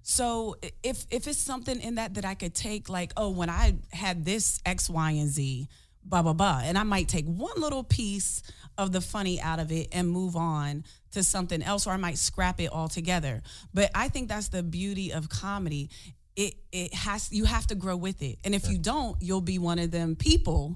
So 0.07 0.55
if 0.83 1.07
if 1.09 1.27
it's 1.27 1.39
something 1.39 1.81
in 1.81 1.95
that 1.95 2.13
that 2.13 2.25
I 2.25 2.35
could 2.35 2.53
take, 2.53 2.89
like, 2.89 3.11
oh, 3.17 3.31
when 3.31 3.49
I 3.49 3.73
had 3.91 4.23
this 4.23 4.61
X, 4.63 4.87
Y, 4.87 5.11
and 5.11 5.27
Z, 5.27 5.67
blah 6.03 6.21
blah 6.21 6.33
blah, 6.33 6.61
and 6.63 6.77
I 6.77 6.83
might 6.83 7.07
take 7.07 7.25
one 7.25 7.59
little 7.59 7.83
piece 7.83 8.43
of 8.77 8.91
the 8.91 9.01
funny 9.01 9.41
out 9.41 9.57
of 9.57 9.71
it 9.71 9.87
and 9.91 10.07
move 10.07 10.35
on 10.35 10.83
to 11.13 11.23
something 11.23 11.63
else, 11.63 11.87
or 11.87 11.89
I 11.89 11.97
might 11.97 12.19
scrap 12.19 12.61
it 12.61 12.71
altogether. 12.71 13.41
But 13.73 13.89
I 13.95 14.09
think 14.09 14.29
that's 14.29 14.49
the 14.49 14.61
beauty 14.61 15.11
of 15.11 15.27
comedy. 15.27 15.89
It 16.35 16.53
it 16.71 16.93
has 16.93 17.31
you 17.31 17.45
have 17.45 17.65
to 17.67 17.75
grow 17.75 17.97
with 17.97 18.21
it, 18.21 18.37
and 18.43 18.53
if 18.53 18.69
you 18.69 18.77
don't, 18.77 19.19
you'll 19.23 19.41
be 19.41 19.57
one 19.57 19.79
of 19.79 19.89
them 19.89 20.15
people 20.15 20.75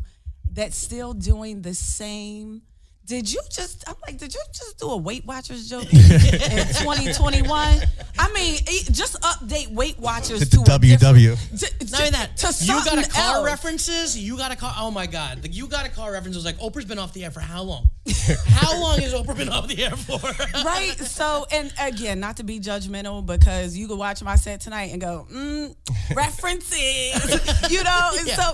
that's 0.52 0.76
still 0.76 1.14
doing 1.14 1.62
the 1.62 1.76
same 1.76 2.64
did 3.10 3.34
you 3.34 3.42
just 3.50 3.84
i'm 3.90 3.96
like 4.06 4.18
did 4.18 4.32
you 4.32 4.40
just 4.54 4.78
do 4.78 4.86
a 4.92 4.96
weight 4.96 5.26
watchers 5.26 5.68
joke 5.68 5.92
in 5.92 6.00
2021 6.00 7.80
i 8.20 8.32
mean 8.34 8.56
just 8.92 9.20
update 9.22 9.68
weight 9.72 9.98
watchers 9.98 10.48
to 10.48 10.58
ww 10.58 11.60
to, 11.60 11.92
not 11.92 12.12
that. 12.12 12.38
to 12.38 12.66
you 12.66 12.86
got 12.86 13.04
a 13.04 13.10
car 13.10 13.38
else. 13.38 13.46
references 13.46 14.18
you 14.18 14.38
got 14.38 14.52
a 14.52 14.56
car 14.56 14.74
oh 14.78 14.92
my 14.92 15.08
god 15.08 15.42
like 15.42 15.56
you 15.56 15.66
got 15.68 15.88
a 15.88 15.90
car 15.90 16.12
references 16.12 16.46
like 16.46 16.58
oprah's 16.60 16.86
been 16.86 17.00
off 17.00 17.12
the 17.14 17.26
air 17.26 17.32
for 17.32 17.40
how 17.40 17.64
long? 17.64 17.90
How 18.46 18.80
long 18.80 19.00
has 19.00 19.14
oprah 19.14 19.38
been 19.38 19.50
off 19.50 19.68
the 19.68 19.84
air 19.84 19.92
for? 19.92 20.20
Right 20.64 20.98
so 21.00 21.46
and 21.52 21.72
again 21.80 22.20
not 22.20 22.38
to 22.38 22.44
be 22.44 22.60
judgmental 22.60 23.26
because 23.26 23.78
you 23.78 23.88
could 23.88 23.98
watch 23.98 24.22
my 24.24 24.36
set 24.36 24.62
tonight 24.62 24.92
and 24.92 25.02
go 25.02 25.28
mm, 25.32 25.76
references 26.16 27.72
you 27.72 27.84
know 27.84 28.12
and 28.18 28.28
yeah. 28.28 28.36
so 28.36 28.54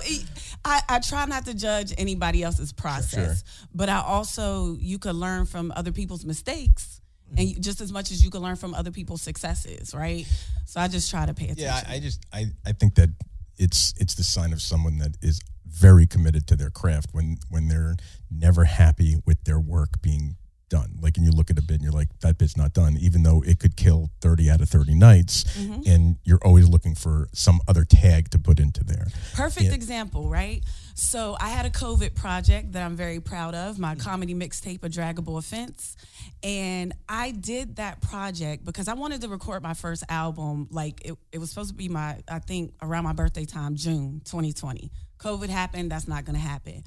I, 0.66 0.82
I 0.90 1.00
try 1.00 1.26
not 1.26 1.46
to 1.46 1.54
judge 1.54 1.94
anybody 1.98 2.42
else's 2.42 2.74
process, 2.74 3.44
sure. 3.44 3.68
but 3.74 3.88
I 3.88 4.02
also 4.02 4.76
you 4.80 4.98
can 4.98 5.14
learn 5.14 5.46
from 5.46 5.72
other 5.76 5.92
people's 5.92 6.26
mistakes, 6.26 7.02
and 7.30 7.40
mm-hmm. 7.40 7.48
you, 7.50 7.62
just 7.62 7.82
as 7.82 7.92
much 7.92 8.12
as 8.12 8.24
you 8.24 8.32
can 8.32 8.42
learn 8.42 8.56
from 8.56 8.74
other 8.74 8.92
people's 8.92 9.22
successes, 9.22 9.94
right? 9.94 10.26
So 10.66 10.82
I 10.82 10.88
just 10.88 11.12
try 11.12 11.28
to 11.28 11.36
pay 11.36 11.46
attention. 11.46 11.66
Yeah, 11.66 11.84
I, 11.88 11.96
I 11.96 12.00
just 12.00 12.26
I, 12.34 12.46
I 12.66 12.72
think 12.72 12.96
that 12.96 13.10
it's 13.58 13.94
it's 13.98 14.16
the 14.16 14.24
sign 14.24 14.54
of 14.54 14.62
someone 14.62 14.98
that 14.98 15.16
is 15.22 15.40
very 15.68 16.08
committed 16.08 16.48
to 16.48 16.56
their 16.56 16.72
craft 16.72 17.10
when 17.12 17.38
when 17.50 17.68
they're 17.68 17.96
never 18.32 18.66
happy 18.66 19.18
with 19.26 19.44
their 19.44 19.60
work 19.60 20.02
being 20.02 20.36
done. 20.70 20.98
Like, 21.02 21.18
and 21.18 21.26
you 21.26 21.32
look 21.32 21.50
at 21.50 21.58
a 21.58 21.62
bit 21.62 21.76
and 21.76 21.84
you're 21.84 21.92
like, 21.92 22.08
that 22.20 22.38
bit's 22.38 22.58
not 22.58 22.74
done, 22.74 22.98
even 23.00 23.24
though 23.24 23.44
it 23.46 23.60
could 23.60 23.76
kill 23.76 24.10
30 24.22 24.50
out 24.50 24.62
of 24.62 24.70
30 24.70 24.96
nights. 24.96 25.44
Mm-hmm. 25.44 25.90
And 25.90 26.18
you're 26.24 26.40
always 26.44 26.68
looking 26.68 26.96
for 26.96 27.28
some 27.34 27.62
other 27.68 27.84
tag 27.84 28.30
to 28.32 28.40
put 28.40 28.60
into 28.60 28.84
there. 28.84 29.08
Perfect 29.34 29.74
example, 29.74 30.30
right? 30.30 30.64
So 30.96 31.36
I 31.40 31.50
had 31.50 31.66
a 31.66 31.70
COVID 31.70 32.16
project 32.16 32.72
that 32.72 32.84
I'm 32.84 32.96
very 32.96 33.20
proud 33.20 33.54
of, 33.54 33.78
my 33.78 33.96
comedy 33.96 34.34
mixtape, 34.34 34.84
A 34.84 34.90
Draggable 34.90 35.38
Offense. 35.38 35.98
And 36.42 36.94
I 37.10 37.32
did 37.32 37.78
that 37.78 38.02
project 38.02 38.64
because 38.64 38.88
I 38.88 38.94
wanted 38.94 39.22
to 39.22 39.28
record 39.28 39.62
my 39.62 39.74
first 39.74 40.04
album. 40.08 40.68
Like 40.72 41.02
it, 41.04 41.18
it 41.32 41.40
was 41.40 41.50
supposed 41.50 41.70
to 41.70 41.76
be 41.76 41.90
my, 41.90 42.22
I 42.30 42.40
think, 42.40 42.74
around 42.82 43.04
my 43.04 43.14
birthday 43.14 43.46
time, 43.46 43.76
June 43.76 44.22
2020. 44.26 44.92
COVID 45.18 45.50
happened, 45.50 45.92
that's 45.92 46.08
not 46.08 46.24
gonna 46.24 46.38
happen. 46.38 46.84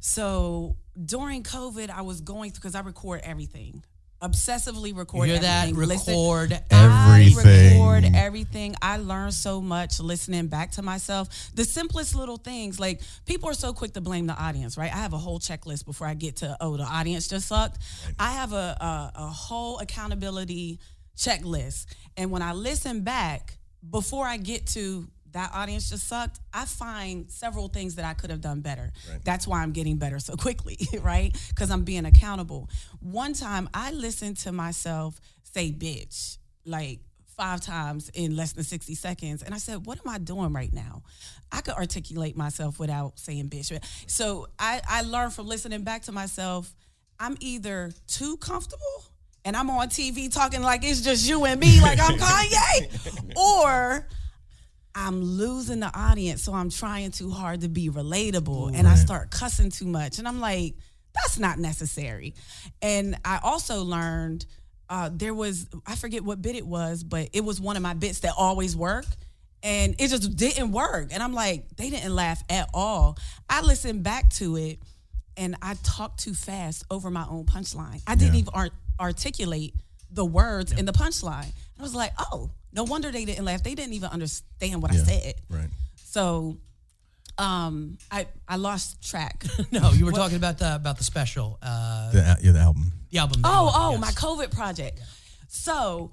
So 0.00 0.76
during 1.02 1.42
COVID, 1.42 1.90
I 1.90 2.02
was 2.02 2.20
going 2.20 2.50
because 2.50 2.74
I 2.74 2.80
record 2.80 3.20
everything. 3.22 3.84
Obsessively 4.22 4.94
record 4.94 5.28
you 5.28 5.34
hear 5.34 5.42
everything. 5.42 5.74
that? 5.74 5.80
Record 5.80 6.50
Listen, 6.50 6.66
everything. 6.70 7.72
I 7.72 7.72
record 7.72 8.04
everything. 8.14 8.74
I 8.82 8.98
learned 8.98 9.32
so 9.32 9.62
much 9.62 9.98
listening 9.98 10.48
back 10.48 10.72
to 10.72 10.82
myself. 10.82 11.50
The 11.54 11.64
simplest 11.64 12.14
little 12.14 12.36
things, 12.36 12.78
like 12.78 13.00
people 13.24 13.48
are 13.48 13.54
so 13.54 13.72
quick 13.72 13.94
to 13.94 14.02
blame 14.02 14.26
the 14.26 14.34
audience, 14.34 14.76
right? 14.76 14.92
I 14.92 14.98
have 14.98 15.14
a 15.14 15.18
whole 15.18 15.38
checklist 15.38 15.86
before 15.86 16.06
I 16.06 16.12
get 16.12 16.36
to 16.36 16.54
oh 16.60 16.76
the 16.76 16.82
audience 16.82 17.28
just 17.28 17.48
sucked. 17.48 17.78
I 18.18 18.32
have 18.32 18.52
a, 18.52 18.76
a, 18.80 19.12
a 19.14 19.26
whole 19.26 19.78
accountability 19.78 20.80
checklist, 21.16 21.86
and 22.18 22.30
when 22.30 22.42
I 22.42 22.52
listen 22.52 23.00
back 23.00 23.56
before 23.88 24.26
I 24.26 24.36
get 24.36 24.66
to 24.68 25.08
that 25.32 25.50
audience 25.54 25.90
just 25.90 26.08
sucked, 26.08 26.40
I 26.52 26.64
find 26.64 27.30
several 27.30 27.68
things 27.68 27.96
that 27.96 28.04
I 28.04 28.14
could 28.14 28.30
have 28.30 28.40
done 28.40 28.60
better. 28.60 28.92
Right. 29.10 29.24
That's 29.24 29.46
why 29.46 29.62
I'm 29.62 29.72
getting 29.72 29.96
better 29.96 30.18
so 30.18 30.36
quickly, 30.36 30.78
right? 31.02 31.36
Because 31.48 31.70
I'm 31.70 31.84
being 31.84 32.04
accountable. 32.04 32.68
One 33.00 33.32
time 33.32 33.68
I 33.74 33.92
listened 33.92 34.38
to 34.38 34.52
myself 34.52 35.20
say 35.42 35.72
bitch 35.72 36.38
like 36.64 37.00
five 37.36 37.60
times 37.60 38.10
in 38.12 38.36
less 38.36 38.52
than 38.52 38.64
60 38.64 38.94
seconds. 38.94 39.42
And 39.42 39.54
I 39.54 39.58
said, 39.58 39.86
what 39.86 39.98
am 39.98 40.12
I 40.12 40.18
doing 40.18 40.52
right 40.52 40.72
now? 40.72 41.02
I 41.50 41.62
could 41.62 41.74
articulate 41.74 42.36
myself 42.36 42.78
without 42.78 43.18
saying 43.18 43.48
bitch. 43.48 43.72
So 44.06 44.48
I, 44.58 44.82
I 44.86 45.02
learned 45.02 45.32
from 45.32 45.46
listening 45.46 45.82
back 45.82 46.02
to 46.02 46.12
myself, 46.12 46.74
I'm 47.18 47.36
either 47.40 47.92
too 48.06 48.36
comfortable 48.36 49.04
and 49.44 49.56
I'm 49.56 49.70
on 49.70 49.88
TV 49.88 50.32
talking 50.32 50.62
like 50.62 50.84
it's 50.84 51.00
just 51.00 51.28
you 51.28 51.44
and 51.44 51.58
me, 51.58 51.80
like 51.80 51.98
I'm 51.98 52.18
Kanye, 52.18 53.36
or 53.36 54.06
I'm 55.00 55.22
losing 55.22 55.80
the 55.80 55.90
audience, 55.98 56.42
so 56.42 56.52
I'm 56.52 56.68
trying 56.68 57.10
too 57.10 57.30
hard 57.30 57.62
to 57.62 57.68
be 57.68 57.88
relatable 57.88 58.66
right. 58.66 58.78
and 58.78 58.86
I 58.86 58.96
start 58.96 59.30
cussing 59.30 59.70
too 59.70 59.86
much. 59.86 60.18
And 60.18 60.28
I'm 60.28 60.40
like, 60.40 60.74
that's 61.14 61.38
not 61.38 61.58
necessary. 61.58 62.34
And 62.82 63.16
I 63.24 63.40
also 63.42 63.82
learned 63.82 64.44
uh, 64.90 65.08
there 65.10 65.32
was, 65.32 65.66
I 65.86 65.94
forget 65.94 66.22
what 66.22 66.42
bit 66.42 66.54
it 66.54 66.66
was, 66.66 67.02
but 67.02 67.30
it 67.32 67.42
was 67.42 67.60
one 67.60 67.76
of 67.76 67.82
my 67.82 67.94
bits 67.94 68.20
that 68.20 68.34
always 68.36 68.76
work. 68.76 69.06
And 69.62 69.94
it 69.98 70.08
just 70.08 70.36
didn't 70.36 70.72
work. 70.72 71.08
And 71.12 71.22
I'm 71.22 71.32
like, 71.32 71.76
they 71.76 71.88
didn't 71.88 72.14
laugh 72.14 72.42
at 72.50 72.68
all. 72.74 73.16
I 73.48 73.62
listened 73.62 74.02
back 74.02 74.28
to 74.34 74.56
it 74.56 74.80
and 75.36 75.56
I 75.62 75.76
talked 75.82 76.20
too 76.20 76.34
fast 76.34 76.84
over 76.90 77.10
my 77.10 77.24
own 77.28 77.46
punchline. 77.46 78.02
I 78.06 78.16
didn't 78.16 78.34
yeah. 78.34 78.40
even 78.40 78.52
art- 78.54 78.72
articulate 78.98 79.74
the 80.10 80.24
words 80.24 80.72
in 80.72 80.84
the 80.84 80.92
punchline. 80.92 81.52
I 81.78 81.82
was 81.82 81.94
like, 81.94 82.12
oh, 82.18 82.50
no 82.72 82.84
wonder 82.84 83.10
they 83.10 83.24
didn't 83.24 83.44
laugh. 83.44 83.62
They 83.62 83.74
didn't 83.74 83.94
even 83.94 84.10
understand 84.10 84.82
what 84.82 84.92
yeah, 84.92 85.00
I 85.00 85.04
said. 85.04 85.34
Right. 85.48 85.68
So 85.96 86.56
Um, 87.38 87.96
I 88.10 88.26
I 88.48 88.56
lost 88.56 89.02
track. 89.08 89.44
No, 89.72 89.92
you 89.92 90.04
were 90.04 90.12
talking 90.12 90.36
about 90.36 90.58
the 90.58 90.74
about 90.74 90.98
the 90.98 91.04
special, 91.04 91.58
uh, 91.62 92.10
The, 92.12 92.38
yeah, 92.42 92.52
the 92.52 92.58
album. 92.58 92.92
the 93.10 93.18
album. 93.18 93.42
that 93.42 93.48
you 93.48 93.54
Oh, 93.54 93.64
wanted, 93.64 93.78
oh, 93.78 93.90
yes. 93.92 94.00
my 94.00 94.12
COVID 94.12 94.50
project. 94.50 95.00
So 95.48 96.10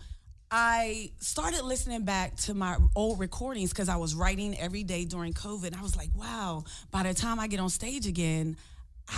I 0.49 1.11
started 1.19 1.63
listening 1.65 2.03
back 2.05 2.37
to 2.45 2.53
my 2.53 2.77
old 2.95 3.19
recordings 3.19 3.71
because 3.71 3.89
I 3.89 3.97
was 3.97 4.15
writing 4.15 4.57
every 4.57 4.83
day 4.83 5.03
during 5.05 5.33
COVID. 5.33 5.77
I 5.77 5.81
was 5.81 5.95
like, 5.97 6.09
wow, 6.15 6.63
by 6.91 7.03
the 7.03 7.13
time 7.13 7.39
I 7.39 7.47
get 7.47 7.59
on 7.59 7.69
stage 7.69 8.07
again, 8.07 8.55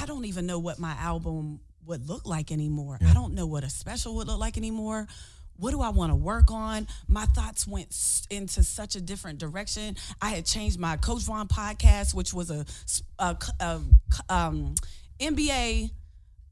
I 0.02 0.06
don't 0.08 0.26
even 0.26 0.46
know 0.48 0.58
what 0.60 0.80
my 0.80 0.94
album 0.94 1.60
would 1.86 2.08
look 2.10 2.26
like 2.26 2.52
anymore. 2.52 2.98
I 3.08 3.14
don't 3.14 3.34
know 3.36 3.46
what 3.46 3.64
a 3.64 3.70
special 3.70 4.16
would 4.16 4.28
look 4.28 4.40
like 4.40 4.58
anymore. 4.58 5.08
What 5.60 5.72
do 5.72 5.82
I 5.82 5.90
want 5.90 6.12
to 6.12 6.16
work 6.16 6.52
on? 6.52 6.88
My 7.08 7.26
thoughts 7.26 7.68
went 7.68 7.90
into 8.30 8.64
such 8.64 8.96
a 8.96 9.02
different 9.02 9.40
direction. 9.40 9.98
I 10.22 10.30
had 10.30 10.46
changed 10.46 10.80
my 10.80 10.98
Coach 10.98 11.24
Von 11.24 11.48
podcast, 11.48 12.14
which 12.14 12.34
was 12.34 12.50
a 12.50 12.66
um, 14.30 14.76
NBA 15.20 15.92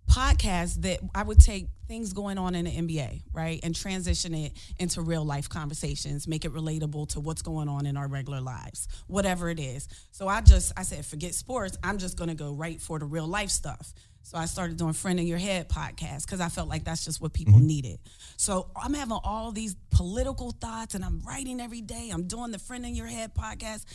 podcast 0.09 0.81
that 0.81 0.99
I 1.13 1.23
would 1.23 1.39
take 1.39 1.67
things 1.87 2.13
going 2.13 2.37
on 2.37 2.55
in 2.55 2.65
the 2.65 2.71
NBA, 2.71 3.21
right, 3.33 3.59
and 3.63 3.75
transition 3.75 4.33
it 4.33 4.53
into 4.79 5.01
real 5.01 5.23
life 5.23 5.47
conversations, 5.49 6.27
make 6.27 6.45
it 6.45 6.53
relatable 6.53 7.09
to 7.09 7.19
what's 7.19 7.41
going 7.41 7.69
on 7.69 7.85
in 7.85 7.97
our 7.97 8.07
regular 8.07 8.41
lives, 8.41 8.87
whatever 9.07 9.49
it 9.49 9.59
is. 9.59 9.87
So 10.11 10.27
I 10.27 10.41
just 10.41 10.73
I 10.77 10.83
said, 10.83 11.05
forget 11.05 11.33
sports. 11.33 11.77
I'm 11.83 11.97
just 11.97 12.17
gonna 12.17 12.35
go 12.35 12.53
right 12.53 12.81
for 12.81 12.99
the 12.99 13.05
real 13.05 13.27
life 13.27 13.49
stuff. 13.49 13.93
So 14.27 14.37
I 14.37 14.43
started 14.43 14.75
doing 14.75 14.91
Friend 14.91 15.17
in 15.17 15.25
Your 15.25 15.37
Head 15.37 15.69
podcast 15.69 16.25
because 16.25 16.41
I 16.41 16.49
felt 16.49 16.67
like 16.67 16.83
that's 16.83 17.05
just 17.05 17.21
what 17.21 17.31
people 17.31 17.53
mm-hmm. 17.53 17.67
needed. 17.67 17.99
So 18.35 18.69
I'm 18.75 18.93
having 18.93 19.17
all 19.23 19.53
these 19.53 19.73
political 19.89 20.51
thoughts 20.51 20.95
and 20.95 21.05
I'm 21.05 21.21
writing 21.25 21.61
every 21.61 21.79
day. 21.79 22.09
I'm 22.11 22.27
doing 22.27 22.51
the 22.51 22.59
Friend 22.59 22.85
in 22.85 22.93
Your 22.93 23.07
Head 23.07 23.33
podcast. 23.33 23.85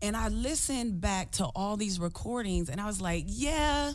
And 0.00 0.16
I 0.16 0.28
listened 0.28 1.02
back 1.02 1.32
to 1.32 1.44
all 1.44 1.76
these 1.76 2.00
recordings 2.00 2.70
and 2.70 2.80
I 2.80 2.86
was 2.86 3.02
like, 3.02 3.24
yeah, 3.26 3.92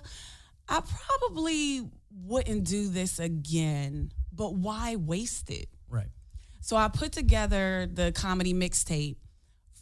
I 0.70 0.82
probably 0.82 1.90
wouldn't 2.26 2.66
do 2.66 2.88
this 2.88 3.18
again, 3.18 4.12
but 4.32 4.54
why 4.54 4.98
waste 4.98 5.50
it? 5.50 5.68
right. 5.90 6.10
So 6.60 6.76
I 6.76 6.90
put 6.90 7.12
together 7.12 7.90
the 7.92 8.12
comedy 8.12 8.54
mixtape 8.54 9.16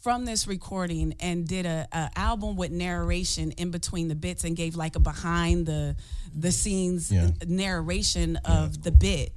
from 0.00 0.24
this 0.24 0.46
recording 0.46 1.14
and 1.20 1.46
did 1.46 1.66
a, 1.66 1.86
a 1.92 2.10
album 2.16 2.56
with 2.56 2.70
narration 2.70 3.50
in 3.52 3.70
between 3.70 4.08
the 4.08 4.14
bits 4.14 4.44
and 4.44 4.56
gave 4.56 4.74
like 4.76 4.96
a 4.96 5.00
behind 5.00 5.66
the 5.66 5.96
the 6.34 6.50
scenes 6.52 7.10
Yeah. 7.12 7.30
narration 7.46 8.36
of 8.44 8.82
the 8.82 8.90
bit. 8.92 9.32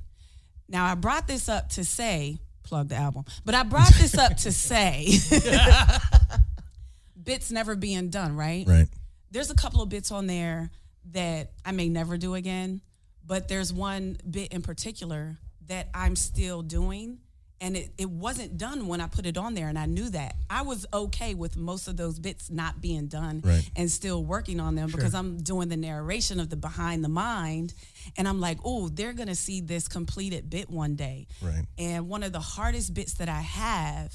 Now 0.70 0.86
I 0.86 0.96
brought 0.96 1.28
this 1.28 1.50
up 1.50 1.70
to 1.70 1.84
say 1.84 2.40
plug 2.64 2.88
the 2.90 2.96
album, 2.96 3.26
but 3.44 3.56
I 3.56 3.64
brought 3.64 3.94
this 3.96 4.18
up 4.18 4.38
to 4.38 4.52
say 4.52 5.08
bits 7.24 7.52
never 7.52 7.76
being 7.76 8.10
done, 8.10 8.36
right? 8.36 8.66
Right. 8.68 8.88
there's 9.32 9.50
a 9.52 9.56
couple 9.56 9.82
of 9.82 9.90
bits 9.90 10.12
on 10.12 10.28
there 10.28 10.70
that 11.12 11.52
I 11.66 11.72
may 11.72 11.90
never 11.90 12.18
do 12.18 12.36
again, 12.36 12.82
but 13.26 13.48
there's 13.48 13.74
one 13.74 14.18
bit 14.30 14.54
in 14.54 14.62
particular 14.62 15.38
that 15.68 15.90
I'm 15.94 16.16
still 16.16 16.62
doing. 16.62 17.20
And 17.62 17.78
it, 17.78 17.92
it 17.98 18.10
wasn't 18.10 18.58
done 18.58 18.88
when 18.88 19.00
I 19.00 19.08
put 19.08 19.26
it 19.26 19.38
on 19.38 19.54
there, 19.54 19.70
and 19.70 19.80
I 19.80 19.86
knew 19.86 20.10
that. 20.10 20.36
I 20.50 20.64
was 20.64 20.86
okay 20.94 21.34
with 21.34 21.56
most 21.56 21.88
of 21.88 21.96
those 21.96 22.20
bits 22.20 22.50
not 22.50 22.82
being 22.82 23.08
done 23.08 23.40
Right. 23.42 23.70
and 23.78 23.90
still 23.90 24.22
working 24.24 24.60
on 24.60 24.76
them 24.76 24.90
because 24.92 25.14
I'm 25.16 25.38
doing 25.38 25.70
the 25.70 25.78
narration 25.78 26.42
of 26.42 26.50
the 26.50 26.58
behind 26.58 27.06
the 27.06 27.10
mind. 27.10 27.74
And 28.18 28.28
I'm 28.28 28.42
like, 28.42 28.58
oh, 28.66 28.90
they're 28.90 29.14
gonna 29.14 29.36
see 29.36 29.62
this 29.62 29.88
completed 29.88 30.50
bit 30.50 30.70
one 30.70 30.96
day. 30.96 31.28
Right. 31.42 31.64
And 31.78 32.10
one 32.10 32.24
of 32.24 32.34
the 32.34 32.42
hardest 32.42 32.94
bits 32.94 33.14
that 33.16 33.30
I 33.30 33.40
have 33.40 34.14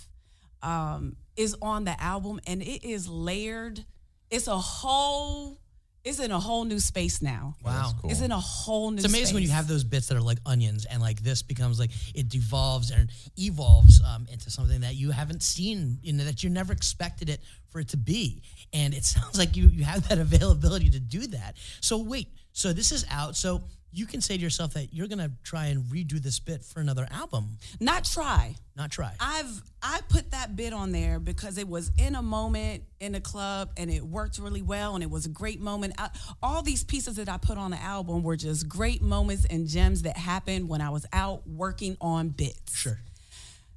um, 0.62 1.16
is 1.36 1.56
on 1.62 1.84
the 1.84 1.98
album, 2.02 2.40
and 2.46 2.60
it 2.60 2.86
is 2.86 3.08
layered. 3.08 3.82
It's 4.30 4.46
a 4.48 4.58
whole. 4.58 5.58
It's 6.04 6.20
in 6.20 6.30
a 6.30 6.38
whole 6.38 6.64
new 6.64 6.78
space 6.78 7.20
now. 7.20 7.56
Wow. 7.64 7.92
Cool. 8.00 8.10
It's 8.10 8.20
in 8.20 8.32
a 8.32 8.38
whole 8.38 8.90
new. 8.90 8.98
Space. 8.98 9.04
It's 9.04 9.14
amazing 9.14 9.34
when 9.34 9.42
you 9.42 9.50
have 9.50 9.68
those 9.68 9.84
bits 9.84 10.08
that 10.08 10.16
are 10.16 10.22
like 10.22 10.38
onions, 10.46 10.84
and 10.86 11.02
like 11.02 11.20
this 11.20 11.42
becomes 11.42 11.78
like 11.78 11.90
it 12.14 12.28
devolves 12.28 12.90
and 12.90 13.10
evolves 13.36 14.00
um, 14.02 14.26
into 14.30 14.50
something 14.50 14.80
that 14.80 14.94
you 14.94 15.10
haven't 15.10 15.42
seen, 15.42 15.98
you 16.02 16.12
know, 16.12 16.24
that 16.24 16.42
you 16.42 16.50
never 16.50 16.72
expected 16.72 17.28
it 17.28 17.40
for 17.70 17.80
it 17.80 17.88
to 17.88 17.96
be. 17.96 18.42
And 18.72 18.94
it 18.94 19.04
sounds 19.14 19.38
like 19.38 19.56
you 19.56 19.68
you 19.68 19.84
have 19.84 20.08
that 20.08 20.18
availability 20.18 20.90
to 20.90 21.00
do 21.00 21.26
that. 21.28 21.56
So 21.80 21.98
wait, 21.98 22.28
so 22.52 22.72
this 22.72 22.92
is 22.92 23.04
out. 23.10 23.36
So 23.36 23.62
you 23.90 24.06
can 24.06 24.20
say 24.20 24.36
to 24.36 24.42
yourself 24.42 24.74
that 24.74 24.92
you're 24.92 25.08
gonna 25.08 25.30
try 25.42 25.66
and 25.66 25.84
redo 25.84 26.20
this 26.22 26.38
bit 26.38 26.62
for 26.64 26.80
another 26.80 27.06
album, 27.10 27.56
not 27.80 28.04
try. 28.04 28.54
not 28.76 28.90
try. 28.90 29.12
I've 29.18 29.62
I 29.82 30.00
put 30.08 30.30
that 30.32 30.56
bit 30.56 30.72
on 30.72 30.92
there 30.92 31.18
because 31.18 31.56
it 31.58 31.68
was 31.68 31.90
in 31.98 32.14
a 32.14 32.22
moment 32.22 32.84
in 33.00 33.12
the 33.12 33.20
club 33.20 33.70
and 33.76 33.90
it 33.90 34.02
worked 34.04 34.38
really 34.38 34.62
well 34.62 34.94
and 34.94 35.02
it 35.02 35.10
was 35.10 35.24
a 35.26 35.28
great 35.30 35.60
moment. 35.60 35.94
I, 35.98 36.10
all 36.42 36.62
these 36.62 36.84
pieces 36.84 37.16
that 37.16 37.28
I 37.28 37.38
put 37.38 37.56
on 37.58 37.70
the 37.70 37.80
album 37.80 38.22
were 38.22 38.36
just 38.36 38.68
great 38.68 39.00
moments 39.02 39.46
and 39.48 39.66
gems 39.66 40.02
that 40.02 40.16
happened 40.16 40.68
when 40.68 40.80
I 40.80 40.90
was 40.90 41.06
out 41.12 41.46
working 41.48 41.96
on 42.00 42.28
bits. 42.28 42.76
Sure. 42.76 43.00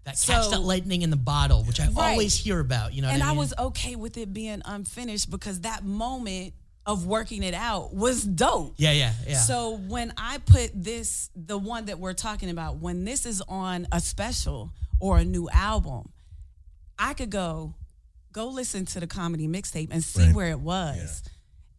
That 0.03 0.18
So- 0.18 0.34
catch 0.34 0.49
that 0.49 0.62
lightning 0.62 1.03
in 1.03 1.09
the 1.12 1.16
bottle, 1.16 1.64
which 1.64 1.80
I 1.80 1.88
Right. 1.88 2.12
always 2.12 2.36
hear 2.36 2.59
about. 2.59 2.93
You 2.93 3.03
know, 3.03 3.09
and 3.09 3.22
I, 3.22 3.28
I 3.28 3.30
mean? 3.30 3.38
was 3.38 3.53
okay 3.57 3.95
with 3.95 4.18
it 4.18 4.34
being 4.34 4.62
unfinished 4.66 5.30
because 5.30 5.62
that 5.62 5.84
moment 5.86 6.53
of 6.86 7.06
working 7.06 7.44
it 7.44 7.54
out 7.54 7.94
was 7.94 8.24
dope. 8.24 8.74
yeah, 8.78 8.92
yeah, 8.92 9.14
yeah. 9.28 9.38
So 9.38 9.78
when 9.78 10.14
I 10.18 10.40
put 10.40 10.72
this, 10.74 11.30
the 11.36 11.58
one 11.58 11.86
that 11.86 12.00
we're 12.00 12.14
talking 12.14 12.50
about, 12.50 12.78
when 12.78 13.06
this 13.06 13.26
is 13.26 13.42
on 13.48 13.88
a 13.92 14.00
special 14.00 14.72
or 15.00 15.18
a 15.20 15.24
new 15.26 15.48
album, 15.50 16.10
I 16.98 17.14
could 17.14 17.30
go, 17.30 17.76
go 18.32 18.48
listen 18.48 18.86
to 18.88 19.00
the 19.00 19.08
comedy 19.08 19.48
mixtape 19.48 19.90
and 19.92 20.04
see 20.04 20.26
Right. 20.28 20.36
where 20.36 20.50
it 20.52 20.60
was, 20.60 21.22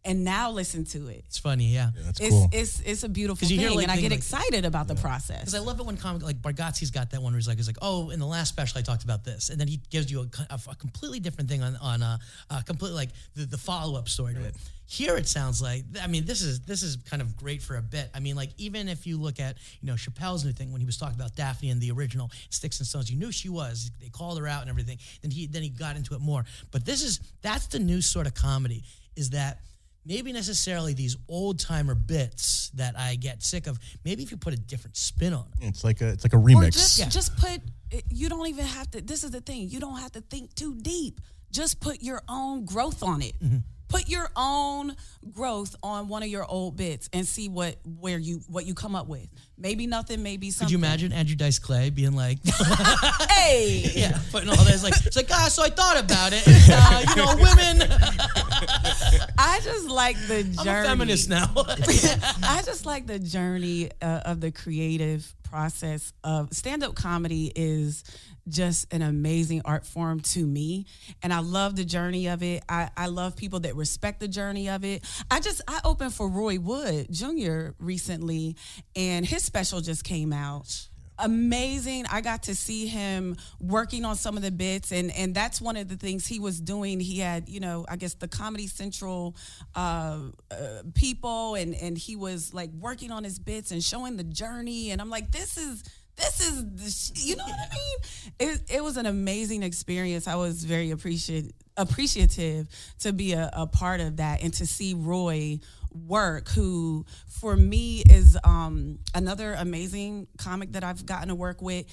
and 0.05 0.23
now 0.23 0.51
listen 0.51 0.83
to 0.85 1.07
it. 1.07 1.23
it's 1.27 1.37
funny, 1.39 1.65
yeah. 1.65 1.91
That's 2.05 2.19
It's 2.19 2.29
cool. 2.29 2.49
it's 2.51 2.79
it's 2.81 3.03
a 3.03 3.09
beautiful 3.09 3.47
you 3.47 3.57
thing, 3.57 3.67
hear, 3.67 3.75
like, 3.75 3.83
and 3.83 3.91
I 3.91 3.95
get 4.01 4.11
like- 4.11 4.17
excited 4.19 4.65
about 4.65 4.87
the 4.87 4.95
process. 4.95 5.39
Because 5.39 5.55
I 5.55 5.59
love 5.59 5.79
it 5.79 5.85
when 5.85 5.97
comic 5.97 6.23
like 6.23 6.41
Bargatze's 6.41 6.91
got 6.91 7.11
that 7.11 7.21
one 7.21 7.31
where 7.33 7.37
he's 7.39 7.47
like, 7.47 7.57
he's 7.57 7.67
like, 7.67 7.77
oh, 7.81 8.09
in 8.09 8.19
the 8.19 8.25
last 8.27 8.49
special 8.49 8.79
I 8.79 8.81
talked 8.81 9.03
about 9.03 9.23
this, 9.23 9.49
and 9.49 9.59
then 9.59 9.67
he 9.67 9.79
gives 9.89 10.11
you 10.11 10.21
a, 10.21 10.53
a, 10.53 10.59
a 10.71 10.75
completely 10.75 11.19
different 11.19 11.49
thing 11.49 11.63
on 11.63 11.75
on 11.77 12.03
uh, 12.03 12.17
a, 12.49 12.55
a 12.57 12.63
completely 12.63 12.95
like 12.97 13.09
the, 13.35 13.45
the 13.45 13.57
follow 13.57 13.97
up 13.97 14.09
story 14.09 14.33
to 14.33 14.43
it. 14.43 14.55
Here 14.85 15.15
it 15.15 15.27
sounds 15.29 15.61
like 15.61 15.85
I 16.03 16.07
mean 16.07 16.25
this 16.25 16.41
is 16.41 16.59
this 16.61 16.83
is 16.83 16.97
kind 17.09 17.21
of 17.21 17.37
great 17.37 17.61
for 17.61 17.77
a 17.77 17.81
bit. 17.81 18.09
I 18.13 18.19
mean 18.19 18.35
like 18.35 18.49
even 18.57 18.89
if 18.89 19.07
you 19.07 19.17
look 19.17 19.39
at 19.39 19.55
you 19.81 19.87
know 19.87 19.93
Chappelle's 19.93 20.43
new 20.43 20.51
thing 20.51 20.71
when 20.73 20.81
he 20.81 20.85
was 20.85 20.97
talking 20.97 21.15
about 21.19 21.35
Daphne 21.35 21.69
and 21.71 21.79
the 21.81 21.91
original 21.91 22.29
Sticks 22.49 22.79
and 22.79 22.85
Stones, 22.87 23.09
you 23.09 23.17
knew 23.17 23.31
she 23.31 23.47
was. 23.49 23.89
They 24.01 24.09
called 24.09 24.37
her 24.37 24.47
out 24.47 24.61
and 24.61 24.69
everything. 24.69 24.97
Then 25.21 25.31
he 25.31 25.47
then 25.47 25.63
he 25.63 25.69
got 25.69 25.95
into 25.95 26.13
it 26.13 26.19
more. 26.21 26.43
But 26.71 26.85
this 26.85 27.01
is 27.01 27.21
that's 27.41 27.67
the 27.67 27.79
new 27.79 28.01
sort 28.01 28.27
of 28.27 28.33
comedy 28.35 28.83
is 29.15 29.29
that 29.31 29.59
maybe 30.05 30.33
necessarily 30.33 30.93
these 30.93 31.17
old 31.27 31.59
timer 31.59 31.95
bits 31.95 32.71
that 32.75 32.97
I 32.97 33.15
get 33.15 33.43
sick 33.43 33.67
of. 33.67 33.79
Maybe 34.03 34.23
if 34.23 34.31
you 34.31 34.37
put 34.37 34.53
a 34.53 34.57
different 34.57 34.97
spin 34.97 35.33
on 35.33 35.45
it. 35.59 35.67
It's 35.67 35.83
like 35.83 36.01
a 36.01 36.09
it's 36.09 36.23
like 36.23 36.33
a 36.33 36.37
or 36.37 36.41
remix. 36.41 36.73
just 36.73 37.11
just 37.11 37.37
put. 37.37 37.61
You 38.09 38.29
don't 38.29 38.47
even 38.47 38.65
have 38.65 38.89
to. 38.91 39.01
This 39.01 39.23
is 39.23 39.31
the 39.31 39.41
thing. 39.41 39.69
You 39.69 39.79
don't 39.79 39.99
have 39.99 40.11
to 40.13 40.21
think 40.21 40.55
too 40.55 40.75
deep. 40.75 41.21
Just 41.51 41.79
put 41.79 42.01
your 42.01 42.21
own 42.27 42.65
growth 42.65 43.03
on 43.03 43.21
it. 43.21 43.39
Mm-hmm. 43.39 43.57
Put 43.87 44.09
your 44.09 44.27
own 44.35 44.95
growth 45.31 45.75
on 45.83 46.07
one 46.07 46.23
of 46.23 46.29
your 46.29 46.45
old 46.45 46.75
bits 46.75 47.09
and 47.13 47.27
see 47.27 47.47
what 47.47 47.75
where 47.99 48.17
you 48.17 48.41
what 48.47 48.65
you 48.65 48.73
come 48.73 48.95
up 48.95 49.07
with. 49.07 49.27
Maybe 49.63 49.87
nothing. 49.87 50.21
Maybe 50.21 50.51
something. 50.51 50.67
Could 50.67 50.71
you 50.73 50.77
imagine 50.77 51.13
Andrew 51.13 51.37
Dice 51.37 51.57
Clay 51.57 51.89
being 51.89 52.11
like, 52.11 52.37
Hey, 53.29 53.89
yeah, 53.95 54.19
putting 54.29 54.49
all 54.49 54.65
this 54.65 54.83
like, 54.83 54.93
it's 55.05 55.15
like, 55.15 55.29
ah, 55.31 55.47
so 55.49 55.63
I 55.63 55.69
thought 55.69 55.97
about 55.97 56.33
it. 56.33 56.45
And, 56.45 56.63
uh, 56.69 57.03
you 57.07 57.15
know, 57.15 57.35
women. 57.37 57.89
I 59.37 59.61
just 59.63 59.87
like 59.87 60.17
the 60.27 60.43
journey. 60.43 60.69
I'm 60.69 60.83
a 60.83 60.87
feminist 60.87 61.29
now. 61.29 61.49
I 61.55 62.61
just 62.65 62.85
like 62.85 63.07
the 63.07 63.19
journey 63.19 63.89
uh, 64.01 64.19
of 64.25 64.41
the 64.41 64.51
creative 64.51 65.33
process 65.53 66.13
of 66.23 66.51
stand 66.51 66.83
up 66.83 66.95
comedy 66.95 67.51
is 67.55 68.03
just 68.49 68.91
an 68.91 69.03
amazing 69.03 69.61
art 69.65 69.85
form 69.85 70.19
to 70.19 70.45
me 70.45 70.87
and 71.21 71.31
I 71.31 71.39
love 71.39 71.75
the 71.75 71.85
journey 71.85 72.27
of 72.27 72.41
it. 72.41 72.63
I, 72.67 72.89
I 72.97 73.05
love 73.05 73.35
people 73.35 73.59
that 73.61 73.75
respect 73.75 74.19
the 74.19 74.27
journey 74.27 74.67
of 74.67 74.83
it. 74.83 75.03
I 75.29 75.39
just 75.39 75.61
I 75.67 75.79
opened 75.85 76.13
for 76.13 76.27
Roy 76.27 76.59
Wood 76.59 77.07
Jr. 77.11 77.69
recently 77.77 78.55
and 78.95 79.25
his 79.25 79.43
special 79.53 79.81
just 79.81 80.03
came 80.03 80.33
out 80.33 80.87
amazing. 81.19 82.05
I 82.11 82.21
got 82.21 82.43
to 82.43 82.55
see 82.55 82.87
him 82.87 83.37
working 83.59 84.03
on 84.03 84.15
some 84.15 84.35
of 84.35 84.41
the 84.41 84.49
bits, 84.49 84.91
and 84.91 85.11
and 85.11 85.35
that's 85.35 85.61
one 85.61 85.77
of 85.77 85.87
the 85.87 85.95
things 85.95 86.25
he 86.25 86.39
was 86.39 86.59
doing. 86.59 86.99
He 86.99 87.19
had, 87.19 87.47
you 87.47 87.59
know, 87.59 87.85
I 87.87 87.97
guess 87.97 88.15
the 88.15 88.27
Comedy 88.27 88.65
Central 88.65 89.35
uh, 89.75 90.21
uh, 90.49 90.55
people, 90.95 91.53
and 91.53 91.75
and 91.75 91.95
he 91.95 92.15
was 92.15 92.51
like 92.51 92.71
working 92.71 93.11
on 93.11 93.23
his 93.23 93.37
bits 93.37 93.71
and 93.71 93.83
showing 93.83 94.17
the 94.17 94.23
journey. 94.23 94.89
And 94.89 94.99
I'm 94.99 95.11
like, 95.11 95.31
this 95.31 95.57
is. 95.57 95.83
This 96.15 96.41
is, 96.41 96.63
the 96.75 96.91
sh-, 96.91 97.25
you 97.25 97.35
know 97.35 97.43
what 97.43 97.55
I 97.55 97.73
mean? 97.73 98.51
It, 98.51 98.61
it 98.75 98.83
was 98.83 98.97
an 98.97 99.07
amazing 99.07 99.63
experience. 99.63 100.27
I 100.27 100.35
was 100.35 100.63
very 100.63 100.91
appreciative 100.91 101.51
appreciative 101.75 102.67
to 102.99 103.11
be 103.11 103.33
a, 103.33 103.49
a 103.51 103.65
part 103.65 103.99
of 103.99 104.17
that 104.17 104.43
and 104.43 104.53
to 104.53 104.67
see 104.67 104.93
Roy 104.93 105.59
work 105.93 106.49
who 106.49 107.05
for 107.27 107.55
me 107.55 108.03
is 108.09 108.37
um, 108.43 108.99
another 109.13 109.53
amazing 109.53 110.27
comic 110.37 110.73
that 110.73 110.83
I've 110.83 111.05
gotten 111.05 111.29
to 111.29 111.35
work 111.35 111.61
with 111.61 111.85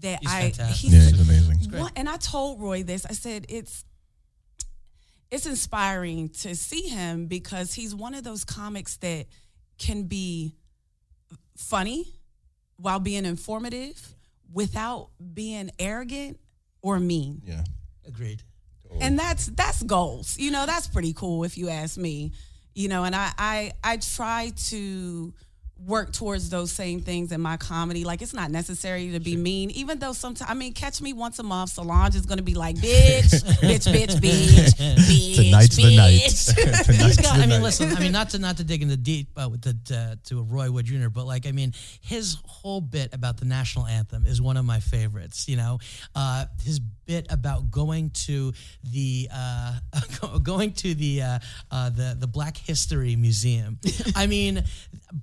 that 0.00 0.18
He's 0.20 0.30
I 0.32 0.40
fantastic. 0.50 0.76
he's 0.76 0.92
yeah, 0.94 1.08
it's 1.20 1.20
amazing. 1.28 1.80
one, 1.80 1.92
and 1.96 2.08
I 2.08 2.16
told 2.16 2.60
Roy 2.60 2.82
this. 2.82 3.06
I 3.06 3.12
said 3.12 3.46
it's 3.48 3.84
it's 5.30 5.46
inspiring 5.46 6.28
to 6.28 6.54
see 6.54 6.82
him 6.82 7.26
because 7.26 7.74
he's 7.74 7.94
one 7.94 8.14
of 8.14 8.22
those 8.22 8.44
comics 8.44 8.96
that 8.98 9.26
can 9.78 10.04
be 10.04 10.54
funny 11.56 12.04
while 12.76 13.00
being 13.00 13.24
informative 13.24 14.14
without 14.52 15.08
being 15.34 15.70
arrogant 15.78 16.38
or 16.82 17.00
mean. 17.00 17.42
Yeah. 17.44 17.64
Agreed. 18.06 18.42
And 19.00 19.18
that's 19.18 19.46
that's 19.46 19.82
goals. 19.82 20.38
You 20.38 20.50
know, 20.52 20.64
that's 20.64 20.86
pretty 20.86 21.12
cool 21.12 21.42
if 21.44 21.58
you 21.58 21.68
ask 21.68 21.98
me. 21.98 22.32
You 22.76 22.88
know, 22.88 23.04
and 23.04 23.16
I 23.16 23.32
I 23.38 23.72
I 23.82 23.96
try 23.96 24.52
to 24.68 25.32
work 25.84 26.12
towards 26.12 26.48
those 26.48 26.72
same 26.72 27.00
things 27.00 27.32
in 27.32 27.40
my 27.40 27.56
comedy. 27.56 28.04
Like 28.04 28.22
it's 28.22 28.32
not 28.32 28.50
necessary 28.50 29.12
to 29.12 29.20
be 29.20 29.36
mean, 29.36 29.70
even 29.72 29.98
though 29.98 30.12
sometimes 30.12 30.50
I 30.50 30.54
mean, 30.54 30.72
catch 30.72 31.00
me 31.02 31.12
once 31.12 31.38
a 31.38 31.42
month. 31.42 31.70
Solange 31.70 32.14
is 32.14 32.24
going 32.26 32.38
to 32.38 32.44
be 32.44 32.54
like, 32.54 32.76
bitch, 32.76 33.30
bitch, 33.60 33.86
bitch, 33.92 34.16
bitch, 34.20 34.74
bitch. 34.74 35.36
Tonight's 35.36 35.76
the 35.76 35.82
bitch. 35.82 35.96
night. 35.96 36.20
Tonight's 36.84 37.16
He's 37.16 37.16
the 37.16 37.28
I 37.28 37.40
mean, 37.40 37.48
night. 37.50 37.62
listen. 37.62 37.92
I 37.94 38.00
mean, 38.00 38.12
not 38.12 38.30
to 38.30 38.38
not 38.38 38.56
to 38.58 38.64
dig 38.64 38.82
into 38.82 38.96
deep 38.96 39.28
uh, 39.36 39.48
with 39.48 39.62
the 39.62 39.96
uh, 39.96 40.16
to 40.24 40.42
Roy 40.42 40.70
Wood 40.70 40.86
Jr., 40.86 41.08
but 41.08 41.26
like, 41.26 41.46
I 41.46 41.52
mean, 41.52 41.72
his 42.00 42.38
whole 42.46 42.80
bit 42.80 43.14
about 43.14 43.38
the 43.38 43.44
national 43.44 43.86
anthem 43.86 44.24
is 44.26 44.40
one 44.40 44.56
of 44.56 44.64
my 44.64 44.80
favorites. 44.80 45.48
You 45.48 45.56
know, 45.56 45.78
uh, 46.14 46.46
his 46.62 46.80
bit 47.06 47.26
about 47.30 47.70
going 47.70 48.10
to 48.10 48.52
the 48.84 49.28
uh, 49.32 49.78
going 50.42 50.72
to 50.72 50.94
the 50.94 51.22
uh, 51.22 51.38
uh, 51.70 51.90
the 51.90 52.16
the 52.18 52.26
Black 52.26 52.56
History 52.56 53.16
Museum. 53.16 53.78
I 54.14 54.26
mean, 54.26 54.64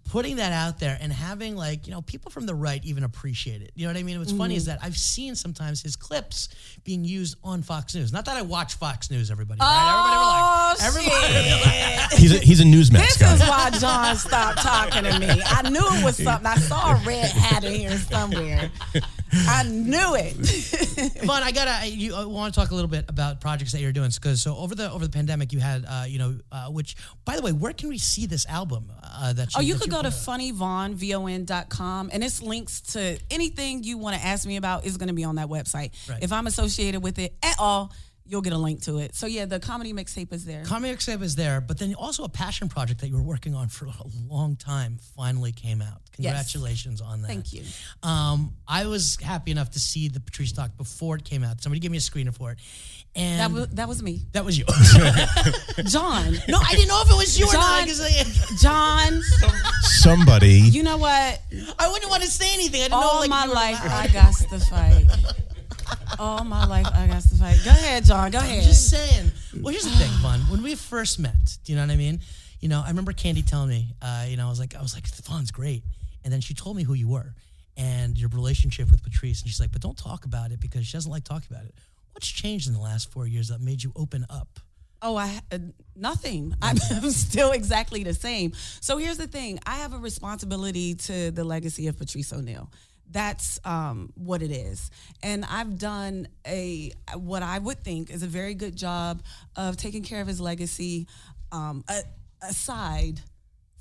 putting 0.06 0.38
that 0.38 0.43
out 0.52 0.80
there 0.80 0.98
and 1.00 1.12
having 1.12 1.56
like 1.56 1.88
you 1.88 1.94
know 1.94 2.02
people 2.02 2.32
from 2.32 2.46
the 2.46 2.56
right 2.56 2.84
even 2.84 3.04
appreciate 3.04 3.62
it. 3.62 3.72
You 3.76 3.86
know 3.86 3.94
what 3.94 4.00
I 4.00 4.04
mean? 4.04 4.20
What's 4.20 4.32
funny 4.32 4.56
is 4.56 4.64
mm-hmm. 4.64 4.78
that 4.78 4.84
I've 4.84 4.98
seen 4.98 5.36
sometimes 5.36 5.82
his 5.82 5.96
clips 5.96 6.50
being 6.84 7.06
used 7.06 7.38
on 7.44 7.62
Fox 7.62 7.96
News. 7.96 8.12
Not 8.12 8.26
that 8.26 8.38
I 8.38 8.42
watch 8.42 8.76
Fox 8.76 9.10
News, 9.10 9.32
everybody. 9.32 9.60
Right? 9.60 10.76
Oh, 10.80 10.86
Everybody 10.86 11.14
relax. 11.14 11.64
Everybody. 11.64 12.10
shit. 12.10 12.20
he's 12.20 12.34
a, 12.34 12.38
he's 12.40 12.60
a 12.60 12.64
Newsmax 12.64 13.00
This 13.00 13.18
guy. 13.18 13.34
is 13.34 13.40
why 13.42 13.70
John 13.80 14.16
stopped 14.16 14.60
talking 14.60 15.04
to 15.04 15.20
me. 15.20 15.42
I 15.46 15.70
knew 15.70 15.80
it 15.80 16.04
was 16.04 16.18
something. 16.24 16.46
I 16.46 16.56
saw 16.56 16.94
a 16.94 17.06
red 17.06 17.32
hat 17.32 17.64
in 17.64 17.74
here 17.74 17.98
somewhere. 17.98 18.72
I 19.48 19.64
knew 19.64 20.16
it. 20.16 20.34
Von, 21.26 21.44
I 21.44 21.52
gotta. 21.52 21.88
You 21.88 22.16
I 22.16 22.26
want 22.26 22.54
to 22.54 22.60
talk 22.60 22.72
a 22.72 22.76
little 22.76 22.90
bit 22.90 23.06
about 23.10 23.42
projects 23.42 23.72
that 23.72 23.82
you're 23.82 23.92
doing 23.92 24.12
because 24.14 24.42
so 24.42 24.56
over 24.56 24.76
the 24.76 24.92
over 24.92 25.06
the 25.06 25.12
pandemic, 25.12 25.52
you 25.54 25.60
had 25.60 25.86
uh, 25.88 26.06
you 26.08 26.20
know, 26.20 26.38
uh, 26.52 26.68
which 26.68 26.96
by 27.26 27.36
the 27.36 27.42
way, 27.42 27.52
where 27.52 27.74
can 27.74 27.90
we 27.90 27.98
see 27.98 28.26
this 28.26 28.46
album? 28.48 28.92
Uh, 29.02 29.34
that 29.34 29.50
Oh, 29.56 29.62
you 29.62 29.76
could 29.76 29.92
go 29.92 30.02
to 30.02 30.10
funnyvon, 30.10 30.94
V-O-N.com, 30.94 32.10
and 32.12 32.24
it's 32.24 32.42
links 32.42 32.82
to 32.94 33.20
anything 33.30 33.84
you 33.84 33.98
want 33.98 34.16
to 34.16 34.26
ask 34.26 34.48
me 34.48 34.58
about 34.58 34.86
is 34.86 34.98
going 34.98 35.08
to 35.08 35.14
be 35.14 35.24
on 35.24 35.36
that 35.36 35.48
website. 35.50 35.92
Right. 36.10 36.22
If 36.24 36.32
I'm 36.32 36.48
associated 36.48 37.02
with 37.04 37.20
it 37.20 37.36
at 37.44 37.56
all, 37.60 37.92
you'll 38.26 38.42
get 38.42 38.54
a 38.54 38.58
link 38.58 38.82
to 38.84 39.00
it. 39.00 39.16
So 39.16 39.26
yeah, 39.28 39.46
the 39.46 39.60
comedy 39.60 39.94
mixtape 39.94 40.32
is 40.34 40.46
there. 40.46 40.64
Comic 40.66 40.98
mixtape 40.98 41.22
is 41.22 41.36
there, 41.36 41.60
but 41.62 41.78
then 41.78 41.94
also 41.96 42.24
a 42.24 42.30
passion 42.30 42.70
project 42.70 43.02
that 43.02 43.08
you 43.10 43.16
were 43.16 43.22
working 43.24 43.54
on 43.54 43.68
for 43.68 43.86
a 43.86 43.92
long 44.30 44.56
time 44.56 44.98
finally 45.16 45.52
came 45.52 45.82
out. 45.82 46.02
Congratulations 46.14 47.02
on 47.02 47.22
that. 47.24 47.28
Thank 47.28 47.54
you. 47.54 47.64
Um, 48.04 48.54
I 48.68 48.86
was 48.86 49.18
happy 49.22 49.52
enough 49.52 49.72
to 49.72 49.80
see 49.80 50.08
the 50.08 50.20
Patrice 50.20 50.52
doc 50.52 50.72
before 50.78 51.16
it 51.18 51.24
came 51.26 51.44
out. 51.44 51.62
Somebody 51.62 51.80
gave 51.80 51.92
me 51.92 51.98
a 51.98 52.02
screener 52.02 52.34
for 52.34 52.52
it, 52.52 52.60
and 53.16 53.40
That 53.40 53.52
was 53.52 53.68
that 53.70 53.88
was 53.88 54.02
me, 54.04 54.22
that 54.34 54.46
was 54.46 54.58
you. 54.58 54.66
John. 55.86 56.34
no, 56.48 56.60
I 56.60 56.72
didn't 56.74 56.88
know 56.88 57.02
if 57.04 57.10
it 57.10 57.18
was 57.18 57.38
you 57.40 57.48
or 57.48 57.54
not. 57.54 57.80
John- 57.80 57.88
'cause 57.88 58.02
I, 58.02 58.56
John, 58.62 59.22
Somebody. 59.82 60.60
you 60.60 60.84
know 60.84 60.98
what? 60.98 61.42
I 61.80 61.90
wouldn't 61.92 62.10
want 62.10 62.24
to 62.24 62.30
say 62.30 62.54
anything. 62.54 62.82
I 62.82 62.86
didn't 62.86 62.92
know. 62.92 62.98
All 63.08 63.20
Like, 63.20 63.30
my 63.30 63.44
you 63.44 63.50
were 63.50 63.56
life, 63.56 63.84
allowed. 63.84 64.10
I 64.10 64.14
got 64.14 64.34
to 64.36 64.60
fight. 64.60 65.43
All 66.20 66.44
my 66.44 66.66
life, 66.66 66.88
I 66.94 67.08
got 67.08 67.22
to 67.22 67.36
fight. 67.36 67.60
Go 67.64 67.72
ahead, 67.72 68.06
John. 68.06 68.32
Go 68.32 68.40
ahead. 68.40 68.60
I'm 68.60 68.64
just 68.64 68.90
saying. 68.90 69.32
Well, 69.62 69.72
here's 69.72 69.84
the 69.84 69.92
thing, 69.92 70.12
Von. 70.22 70.40
When 70.42 70.64
we 70.64 70.76
first 70.76 71.20
met, 71.20 71.58
do 71.64 71.72
you 71.72 71.78
know 71.78 71.86
what 71.86 71.92
I 71.92 71.98
mean? 71.98 72.20
You 72.60 72.70
know, 72.70 72.82
I 72.84 72.90
remember 72.90 73.14
Candy 73.14 73.42
telling 73.42 73.70
me, 73.70 73.90
uh, 74.02 74.26
you 74.28 74.38
know, 74.38 74.46
I 74.46 74.50
was 74.50 74.60
like, 74.60 74.76
I 74.76 74.82
was 74.82 74.94
like, 74.94 75.08
Von's 75.08 75.52
great, 75.52 75.84
and 76.24 76.32
then 76.32 76.42
she 76.42 76.54
told 76.54 76.78
me 76.78 76.84
who 76.84 76.94
you 76.94 77.08
were 77.08 77.34
and 77.76 78.18
your 78.18 78.30
relationship 78.30 78.92
with 78.92 79.04
Patrice, 79.04 79.42
and 79.42 79.50
she's 79.50 79.60
like, 79.60 79.72
but 79.72 79.82
don't 79.82 79.98
talk 79.98 80.26
about 80.26 80.52
it 80.52 80.60
because 80.60 80.86
she 80.86 80.94
doesn't 80.94 81.12
like 81.12 81.24
talking 81.24 81.48
about 81.50 81.66
it. 81.66 81.76
What's 82.14 82.28
changed 82.28 82.68
in 82.68 82.74
the 82.74 82.80
last 82.80 83.12
four 83.12 83.26
years 83.28 83.50
that 83.50 83.60
made 83.60 83.84
you 83.84 83.92
open 83.96 84.26
up? 84.30 84.60
Oh, 85.02 85.18
I 85.18 85.42
uh, 85.52 85.58
nothing. 85.96 86.56
I'm 86.62 86.78
still 86.78 87.52
exactly 87.52 88.04
the 88.04 88.14
same. 88.14 88.54
So 88.80 88.98
here's 88.98 89.18
the 89.18 89.28
thing: 89.28 89.60
I 89.66 89.78
have 89.78 89.94
a 89.94 89.98
responsibility 89.98 90.96
to 90.96 91.32
the 91.32 91.44
legacy 91.44 91.88
of 91.88 91.98
Patrice 91.98 92.32
O'Neal. 92.32 92.72
That's 93.14 93.60
um, 93.64 94.12
what 94.16 94.42
it 94.42 94.50
is, 94.50 94.90
and 95.22 95.46
I've 95.46 95.78
done 95.78 96.28
a 96.48 96.92
what 97.16 97.44
I 97.44 97.60
would 97.60 97.84
think 97.84 98.10
is 98.10 98.24
a 98.24 98.28
very 98.28 98.56
good 98.56 98.76
job 98.76 99.22
of 99.56 99.78
taking 99.78 100.02
care 100.02 100.20
of 100.20 100.28
his 100.28 100.42
legacy, 100.42 101.08
um, 101.52 101.84
a, 101.88 102.02
aside 102.42 103.22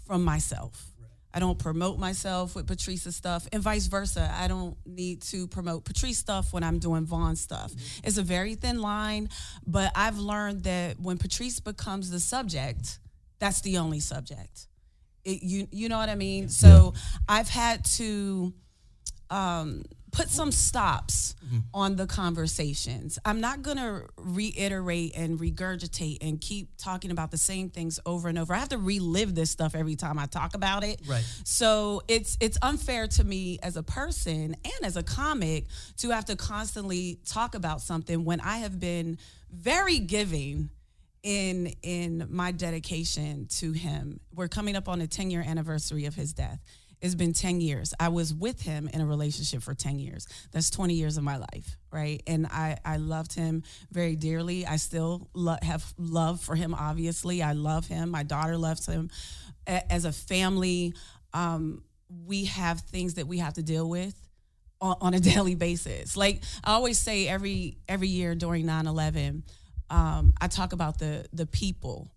from 0.06 0.22
myself. 0.22 0.84
I 1.34 1.38
don't 1.38 1.58
promote 1.58 1.98
myself 1.98 2.54
with 2.54 2.66
Patrice's 2.66 3.16
stuff, 3.16 3.48
and 3.52 3.62
vice 3.62 3.86
versa. 3.86 4.30
I 4.38 4.48
don't 4.48 4.76
need 4.84 5.22
to 5.22 5.46
promote 5.46 5.84
Patrice 5.84 6.18
stuff 6.18 6.52
when 6.52 6.62
I'm 6.62 6.78
doing 6.78 7.06
Von 7.06 7.36
stuff. 7.36 7.72
It's 8.04 8.18
a 8.18 8.22
very 8.22 8.54
thin 8.54 8.82
line, 8.82 9.30
but 9.66 9.92
I've 9.94 10.18
learned 10.18 10.64
that 10.64 11.00
when 11.00 11.16
Patrice 11.16 11.58
becomes 11.58 12.10
the 12.10 12.20
subject, 12.20 12.98
that's 13.38 13.62
the 13.62 13.78
only 13.78 14.00
subject. 14.00 14.68
It, 15.24 15.42
you 15.42 15.68
you 15.70 15.88
know 15.88 15.96
what 15.96 16.10
I 16.10 16.16
mean? 16.16 16.50
So 16.50 16.92
I've 17.28 17.48
had 17.48 17.84
to 17.96 18.52
um, 19.32 19.82
put 20.12 20.28
some 20.28 20.52
stops 20.52 21.34
on 21.74 21.96
the 21.96 22.06
conversations. 22.06 23.18
I'm 23.24 23.40
not 23.40 23.62
going 23.62 23.78
to 23.78 24.06
reiterate 24.16 25.16
and 25.16 25.38
regurgitate 25.38 26.18
and 26.20 26.40
keep 26.40 26.76
talking 26.76 27.10
about 27.10 27.30
the 27.30 27.38
same 27.38 27.70
things 27.70 27.98
over 28.06 28.28
and 28.28 28.38
over. 28.38 28.54
I 28.54 28.58
have 28.58 28.68
to 28.70 28.78
relive 28.78 29.34
this 29.34 29.50
stuff 29.50 29.74
every 29.74 29.96
time 29.96 30.18
I 30.18 30.26
talk 30.26 30.54
about 30.54 30.84
it. 30.84 31.00
Right. 31.06 31.24
So 31.44 32.02
it's 32.08 32.36
it's 32.40 32.58
unfair 32.62 33.08
to 33.08 33.24
me 33.24 33.58
as 33.62 33.76
a 33.76 33.82
person 33.82 34.54
and 34.64 34.84
as 34.84 34.96
a 34.96 35.02
comic 35.02 35.66
to 35.98 36.10
have 36.10 36.26
to 36.26 36.36
constantly 36.36 37.18
talk 37.26 37.54
about 37.54 37.80
something 37.80 38.24
when 38.24 38.40
I 38.40 38.58
have 38.58 38.78
been 38.78 39.18
very 39.50 39.98
giving 39.98 40.70
in 41.22 41.72
in 41.82 42.26
my 42.30 42.52
dedication 42.52 43.46
to 43.46 43.72
him. 43.72 44.20
We're 44.34 44.48
coming 44.48 44.76
up 44.76 44.88
on 44.88 45.00
a 45.00 45.06
10 45.06 45.30
year 45.30 45.42
anniversary 45.46 46.04
of 46.06 46.14
his 46.14 46.32
death. 46.32 46.60
It's 47.02 47.14
been 47.16 47.32
10 47.32 47.60
years. 47.60 47.92
I 47.98 48.08
was 48.08 48.32
with 48.32 48.62
him 48.62 48.88
in 48.94 49.00
a 49.00 49.06
relationship 49.06 49.62
for 49.62 49.74
10 49.74 49.98
years. 49.98 50.26
That's 50.52 50.70
20 50.70 50.94
years 50.94 51.16
of 51.16 51.24
my 51.24 51.36
life, 51.36 51.76
right? 51.92 52.22
And 52.28 52.46
I, 52.46 52.78
I 52.84 52.96
loved 52.98 53.34
him 53.34 53.64
very 53.90 54.14
dearly. 54.16 54.64
I 54.64 54.76
still 54.76 55.28
lo- 55.34 55.56
have 55.62 55.84
love 55.98 56.40
for 56.40 56.54
him, 56.54 56.74
obviously. 56.74 57.42
I 57.42 57.52
love 57.54 57.88
him. 57.88 58.10
My 58.10 58.22
daughter 58.22 58.56
loves 58.56 58.86
him. 58.86 59.10
A- 59.66 59.92
As 59.92 60.04
a 60.04 60.12
family, 60.12 60.94
um, 61.34 61.82
we 62.26 62.44
have 62.44 62.80
things 62.82 63.14
that 63.14 63.26
we 63.26 63.38
have 63.38 63.54
to 63.54 63.62
deal 63.64 63.88
with 63.90 64.14
on, 64.80 64.96
on 65.00 65.14
a 65.14 65.20
daily 65.32 65.56
basis. 65.56 66.16
Like 66.16 66.42
I 66.62 66.72
always 66.72 66.98
say 66.98 67.26
every 67.26 67.78
every 67.88 68.08
year 68.08 68.34
during 68.36 68.64
9/11, 68.66 69.42
um, 69.90 70.34
I 70.40 70.46
talk 70.48 70.72
about 70.72 70.98
the 70.98 71.26
the 71.32 71.46
people 71.46 72.12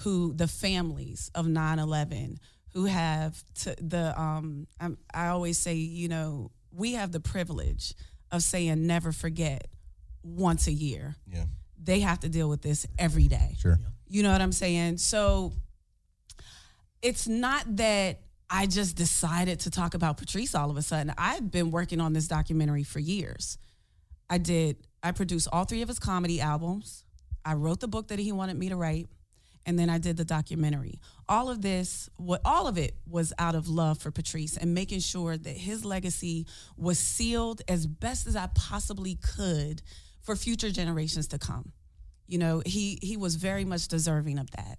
who 0.00 0.32
the 0.34 0.46
families 0.46 1.30
of 1.34 1.46
9/11 1.46 2.36
who 2.72 2.84
have 2.84 3.42
to, 3.62 3.74
the 3.80 4.18
um 4.20 4.66
I'm, 4.80 4.98
I 5.12 5.28
always 5.28 5.58
say, 5.58 5.74
you 5.74 6.08
know, 6.08 6.50
we 6.72 6.94
have 6.94 7.12
the 7.12 7.20
privilege 7.20 7.94
of 8.30 8.42
saying 8.42 8.86
never 8.86 9.12
forget 9.12 9.66
once 10.22 10.66
a 10.66 10.72
year. 10.72 11.16
Yeah. 11.26 11.44
They 11.82 12.00
have 12.00 12.20
to 12.20 12.28
deal 12.28 12.48
with 12.48 12.62
this 12.62 12.86
every 12.98 13.26
day. 13.28 13.56
Sure. 13.58 13.78
You 14.08 14.22
know 14.22 14.32
what 14.32 14.40
I'm 14.40 14.52
saying? 14.52 14.98
So 14.98 15.52
it's 17.02 17.26
not 17.26 17.64
that 17.76 18.20
I 18.48 18.66
just 18.66 18.96
decided 18.96 19.60
to 19.60 19.70
talk 19.70 19.94
about 19.94 20.16
Patrice 20.16 20.54
all 20.54 20.70
of 20.70 20.76
a 20.76 20.82
sudden. 20.82 21.14
I've 21.16 21.50
been 21.50 21.70
working 21.70 22.00
on 22.00 22.12
this 22.12 22.28
documentary 22.28 22.82
for 22.82 22.98
years. 22.98 23.58
I 24.28 24.38
did, 24.38 24.76
I 25.02 25.12
produced 25.12 25.48
all 25.52 25.64
three 25.64 25.82
of 25.82 25.88
his 25.88 25.98
comedy 25.98 26.40
albums. 26.40 27.04
I 27.44 27.54
wrote 27.54 27.80
the 27.80 27.88
book 27.88 28.08
that 28.08 28.18
he 28.18 28.32
wanted 28.32 28.58
me 28.58 28.68
to 28.68 28.76
write. 28.76 29.08
And 29.66 29.78
then 29.78 29.90
I 29.90 29.98
did 29.98 30.16
the 30.16 30.24
documentary. 30.24 31.00
All 31.28 31.50
of 31.50 31.60
this, 31.62 32.08
what 32.16 32.40
all 32.44 32.66
of 32.66 32.78
it 32.78 32.96
was 33.08 33.32
out 33.38 33.54
of 33.54 33.68
love 33.68 33.98
for 33.98 34.10
Patrice 34.10 34.56
and 34.56 34.74
making 34.74 35.00
sure 35.00 35.36
that 35.36 35.56
his 35.56 35.84
legacy 35.84 36.46
was 36.76 36.98
sealed 36.98 37.62
as 37.68 37.86
best 37.86 38.26
as 38.26 38.36
I 38.36 38.48
possibly 38.54 39.16
could 39.16 39.82
for 40.22 40.34
future 40.34 40.70
generations 40.70 41.28
to 41.28 41.38
come. 41.38 41.72
You 42.26 42.38
know, 42.38 42.62
he 42.64 42.98
he 43.02 43.16
was 43.16 43.36
very 43.36 43.64
much 43.64 43.88
deserving 43.88 44.38
of 44.38 44.50
that. 44.52 44.78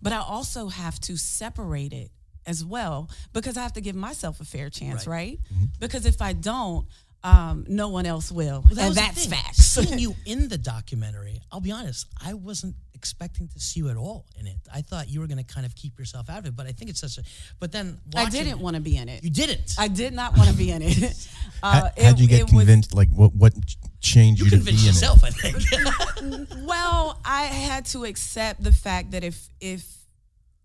But 0.00 0.12
I 0.12 0.20
also 0.20 0.68
have 0.68 0.98
to 1.00 1.16
separate 1.16 1.92
it 1.92 2.10
as 2.46 2.64
well 2.64 3.10
because 3.32 3.56
I 3.56 3.62
have 3.62 3.74
to 3.74 3.80
give 3.80 3.94
myself 3.94 4.40
a 4.40 4.44
fair 4.44 4.70
chance, 4.70 5.06
right? 5.06 5.38
Mm-hmm. 5.52 5.64
Because 5.78 6.06
if 6.06 6.22
I 6.22 6.32
don't, 6.32 6.86
um, 7.24 7.64
no 7.68 7.88
one 7.88 8.04
else 8.06 8.32
will, 8.32 8.62
Well, 8.66 8.74
that 8.74 8.86
and 8.88 8.94
that's 8.96 9.26
thing. 9.26 9.30
facts. 9.38 9.58
Seeing 9.58 9.98
you 9.98 10.14
in 10.26 10.48
the 10.48 10.58
documentary, 10.58 11.40
I'll 11.52 11.60
be 11.60 11.70
honest, 11.72 12.06
I 12.24 12.34
wasn't 12.34 12.74
expecting 12.94 13.48
to 13.48 13.58
see 13.60 13.80
you 13.80 13.88
at 13.90 13.96
all 13.96 14.26
in 14.38 14.46
it. 14.46 14.56
I 14.72 14.80
thought 14.82 15.08
you 15.08 15.20
were 15.20 15.26
going 15.26 15.44
to 15.44 15.54
kind 15.54 15.66
of 15.66 15.74
keep 15.74 15.98
yourself 15.98 16.28
out 16.30 16.38
of 16.40 16.46
it, 16.46 16.56
but 16.56 16.66
I 16.66 16.72
think 16.72 16.90
it's 16.90 17.00
such 17.00 17.18
a. 17.18 17.22
But 17.60 17.70
then 17.72 17.98
I 18.16 18.28
didn't 18.28 18.58
want 18.60 18.74
to 18.76 18.82
be 18.82 18.96
in 18.96 19.08
it. 19.08 19.22
You 19.24 19.30
didn't. 19.30 19.74
I 19.78 19.88
did 19.88 20.12
not 20.12 20.36
want 20.36 20.50
to 20.50 20.56
be 20.56 20.70
in 20.70 20.82
it. 20.82 21.28
Uh, 21.64 21.90
How'd 21.96 22.18
you 22.18 22.26
get 22.26 22.40
it 22.40 22.42
was- 22.44 22.50
convinced? 22.64 22.92
like, 22.92 23.08
what 23.10 23.32
what 23.36 23.52
changed 24.00 24.40
you, 24.40 24.46
You 24.46 24.50
to 24.50 24.56
convinced 24.56 24.82
be 24.82 24.88
in 24.88 24.92
yourself, 24.94 25.22
I 25.22 25.30
think. 25.30 26.48
well, 26.66 27.20
I 27.24 27.42
had 27.44 27.84
to 27.86 28.04
accept 28.04 28.64
the 28.64 28.72
fact 28.72 29.12
that 29.12 29.22
if 29.22 29.48
if 29.60 29.86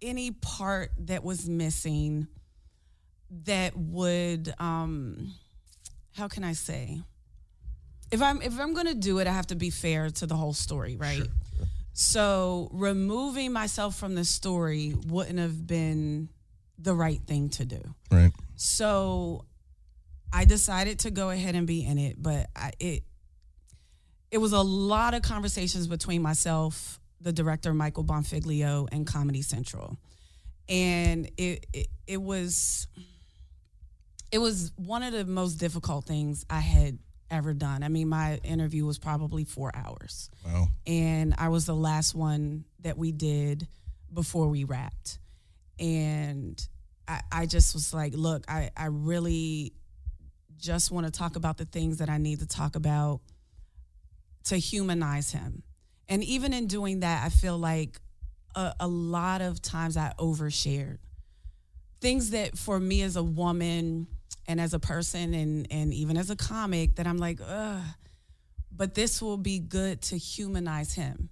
any 0.01 0.31
part 0.31 0.89
that 0.97 1.23
was 1.23 1.47
missing 1.47 2.27
that 3.45 3.77
would 3.77 4.51
um 4.59 5.33
how 6.17 6.27
can 6.27 6.43
I 6.43 6.53
say 6.53 7.01
if 8.11 8.21
I'm 8.21 8.41
if 8.41 8.59
I'm 8.59 8.73
going 8.73 8.87
to 8.87 8.95
do 8.95 9.19
it 9.19 9.27
I 9.27 9.31
have 9.31 9.47
to 9.47 9.55
be 9.55 9.69
fair 9.69 10.09
to 10.09 10.25
the 10.25 10.35
whole 10.35 10.53
story, 10.53 10.95
right? 10.97 11.17
Sure. 11.17 11.27
So, 11.99 12.69
removing 12.73 13.51
myself 13.51 13.95
from 13.95 14.13
the 14.13 14.23
story 14.23 14.93
wouldn't 15.07 15.39
have 15.39 15.65
been 15.65 16.29
the 16.77 16.93
right 16.93 17.19
thing 17.25 17.49
to 17.49 17.65
do. 17.65 17.81
Right. 18.11 18.31
So 18.55 19.45
I 20.31 20.45
decided 20.45 20.99
to 20.99 21.11
go 21.11 21.29
ahead 21.29 21.55
and 21.55 21.65
be 21.65 21.85
in 21.85 21.97
it, 21.97 22.21
but 22.21 22.47
I, 22.55 22.71
it 22.79 23.03
it 24.29 24.37
was 24.37 24.51
a 24.51 24.61
lot 24.61 25.13
of 25.13 25.21
conversations 25.21 25.87
between 25.87 26.21
myself, 26.21 26.99
the 27.21 27.31
director 27.31 27.73
Michael 27.73 28.03
Bonfiglio, 28.03 28.87
and 28.91 29.07
Comedy 29.07 29.41
Central, 29.41 29.97
and 30.69 31.29
it 31.37 31.65
it, 31.73 31.87
it 32.05 32.21
was 32.21 32.87
it 34.31 34.39
was 34.39 34.71
one 34.75 35.03
of 35.03 35.13
the 35.13 35.25
most 35.25 35.55
difficult 35.55 36.05
things 36.05 36.45
I 36.49 36.59
had 36.59 36.99
ever 37.29 37.53
done. 37.53 37.83
I 37.83 37.89
mean, 37.89 38.07
my 38.09 38.35
interview 38.43 38.85
was 38.85 38.97
probably 38.99 39.43
four 39.43 39.71
hours 39.75 40.29
Wow. 40.45 40.67
and 40.85 41.33
I 41.37 41.49
was 41.49 41.65
the 41.65 41.75
last 41.75 42.15
one 42.15 42.63
that 42.81 42.97
we 42.97 43.11
did 43.11 43.67
before 44.13 44.47
we 44.47 44.63
wrapped. 44.63 45.19
And 45.79 46.59
I, 47.07 47.21
I 47.31 47.45
just 47.45 47.73
was 47.73 47.93
like, 47.93 48.13
look, 48.15 48.45
I, 48.49 48.71
I 48.75 48.85
really 48.85 49.73
just 50.57 50.89
want 50.91 51.05
to 51.05 51.11
talk 51.11 51.35
about 51.35 51.57
the 51.57 51.65
things 51.65 51.97
that 51.97 52.09
I 52.09 52.17
need 52.17 52.39
to 52.39 52.47
talk 52.47 52.75
about 52.75 53.19
to 54.45 54.57
humanize 54.57 55.31
him. 55.31 55.63
And 56.09 56.23
even 56.23 56.53
in 56.53 56.67
doing 56.67 57.01
that, 57.01 57.25
I 57.25 57.29
feel 57.29 57.57
like 57.57 57.99
a, 58.55 58.73
a 58.79 58.87
lot 58.87 59.41
of 59.41 59.61
times 59.61 59.97
I 59.97 60.13
overshared 60.17 60.97
things 61.99 62.29
that 62.29 62.57
for 62.57 62.79
me 62.79 63.01
as 63.01 63.15
a 63.15 63.23
woman 63.23 64.07
and 64.47 64.61
as 64.61 64.73
a 64.73 64.79
person 64.79 65.33
and, 65.33 65.67
and 65.71 65.93
even 65.93 66.17
as 66.17 66.29
a 66.29 66.35
comic 66.35 66.95
that 66.95 67.07
I'm 67.07 67.17
like, 67.17 67.39
ugh, 67.45 67.83
but 68.71 68.93
this 68.93 69.21
will 69.21 69.37
be 69.37 69.59
good 69.59 70.01
to 70.03 70.17
humanize 70.17 70.93
him 70.93 71.29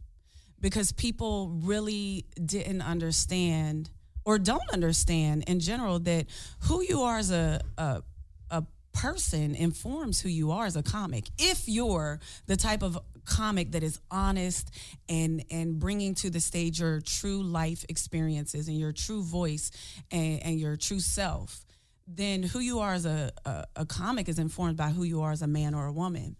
because 0.59 0.91
people 0.91 1.49
really 1.63 2.26
didn't 2.43 2.82
understand 2.82 3.89
or 4.26 4.39
don't 4.39 4.70
understand 4.74 5.43
in 5.47 5.59
general 5.59 5.99
that 5.99 6.26
who 6.61 6.82
you 6.82 7.01
are 7.01 7.20
as 7.20 7.32
a, 7.32 7.61
a, 7.78 8.01
a 8.49 8.63
person 8.91 9.53
informs 9.53 10.22
who 10.22 10.30
you 10.30 10.51
are 10.51 10.66
as 10.66 10.76
a 10.76 10.84
comic. 10.84 11.26
If 11.38 11.68
you're 11.68 12.20
the 12.47 12.55
type 12.55 12.82
of 12.82 12.97
comic 13.26 13.72
that 13.72 13.84
is 13.84 13.99
honest 14.11 14.70
and 15.09 15.43
and 15.49 15.80
bringing 15.80 16.13
to 16.13 16.30
the 16.30 16.39
stage 16.39 16.80
your 16.80 17.01
true 17.01 17.41
life 17.41 17.84
experiences 17.89 18.68
and 18.68 18.78
your 18.78 18.91
true 18.91 19.24
voice 19.24 19.72
and, 20.11 20.41
and 20.43 20.59
your 20.59 20.76
true 20.78 20.99
self, 20.99 21.64
then 22.08 22.43
who 22.43 22.60
you 22.60 22.80
are 22.80 22.93
as 22.93 23.06
a, 23.06 23.32
a, 23.45 23.64
a 23.78 23.86
comic 23.86 24.30
is 24.30 24.38
informed 24.39 24.78
by 24.78 24.89
who 24.89 25.03
you 25.03 25.22
are 25.22 25.32
as 25.32 25.41
a 25.41 25.47
man 25.47 25.74
or 25.74 25.86
a 25.88 25.91
woman. 25.93 26.36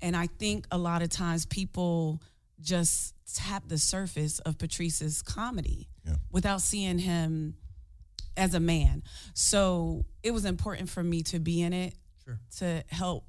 And 0.00 0.16
I 0.16 0.26
think 0.28 0.66
a 0.70 0.78
lot 0.78 1.02
of 1.02 1.08
times 1.10 1.44
people 1.46 2.22
just 2.60 3.14
tap 3.34 3.64
the 3.66 3.78
surface 3.78 4.38
of 4.40 4.58
Patrice's 4.58 5.22
comedy 5.22 5.88
Yeah. 6.06 6.14
without 6.30 6.60
seeing 6.60 6.98
him 6.98 7.54
as 8.36 8.54
a 8.54 8.60
man. 8.60 9.02
So 9.34 10.04
it 10.22 10.30
was 10.30 10.44
important 10.44 10.88
for 10.88 11.02
me 11.02 11.22
to 11.24 11.38
be 11.40 11.62
in 11.62 11.72
it 11.72 11.94
Sure. 12.24 12.38
to 12.58 12.84
help 12.88 13.24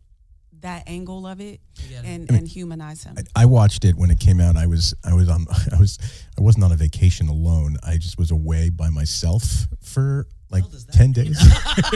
that 0.61 0.83
angle 0.87 1.25
of 1.25 1.39
it 1.41 1.61
get 1.89 2.03
it. 2.03 2.07
and, 2.07 2.29
and 2.31 2.47
humanize 2.47 3.03
him. 3.03 3.15
I 3.35 3.45
watched 3.45 3.85
it 3.85 3.95
when 3.95 4.11
it 4.11 4.19
came 4.19 4.39
out. 4.41 4.57
I 4.57 4.65
was 4.67 4.93
I 5.05 5.13
was 5.13 5.29
on 5.29 5.45
I 5.71 5.79
was 5.79 5.97
I 6.37 6.41
wasn't 6.41 6.65
on 6.65 6.71
a 6.71 6.75
vacation 6.75 7.29
alone. 7.29 7.77
I 7.83 7.97
just 7.97 8.17
was 8.17 8.29
away 8.29 8.69
by 8.69 8.89
myself 8.89 9.67
for 9.81 10.27
like 10.51 10.63
hell 10.63 10.71
does 10.71 10.85
ten 10.85 11.11
days. 11.11 11.39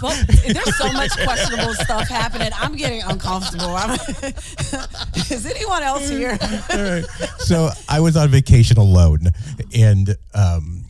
but 0.00 0.24
there's 0.46 0.76
so 0.76 0.92
much 0.92 1.12
questionable 1.22 1.74
stuff 1.74 2.08
happening. 2.08 2.50
I'm 2.56 2.74
getting 2.74 3.02
uncomfortable. 3.02 3.74
I'm, 3.76 3.90
is 5.30 5.46
anyone 5.46 5.82
else 5.82 6.08
here? 6.08 6.38
All 6.40 6.82
right. 6.82 7.04
So 7.38 7.70
I 7.88 8.00
was 8.00 8.16
on 8.16 8.28
vacation 8.28 8.78
alone, 8.78 9.28
and 9.74 10.14
um, 10.34 10.84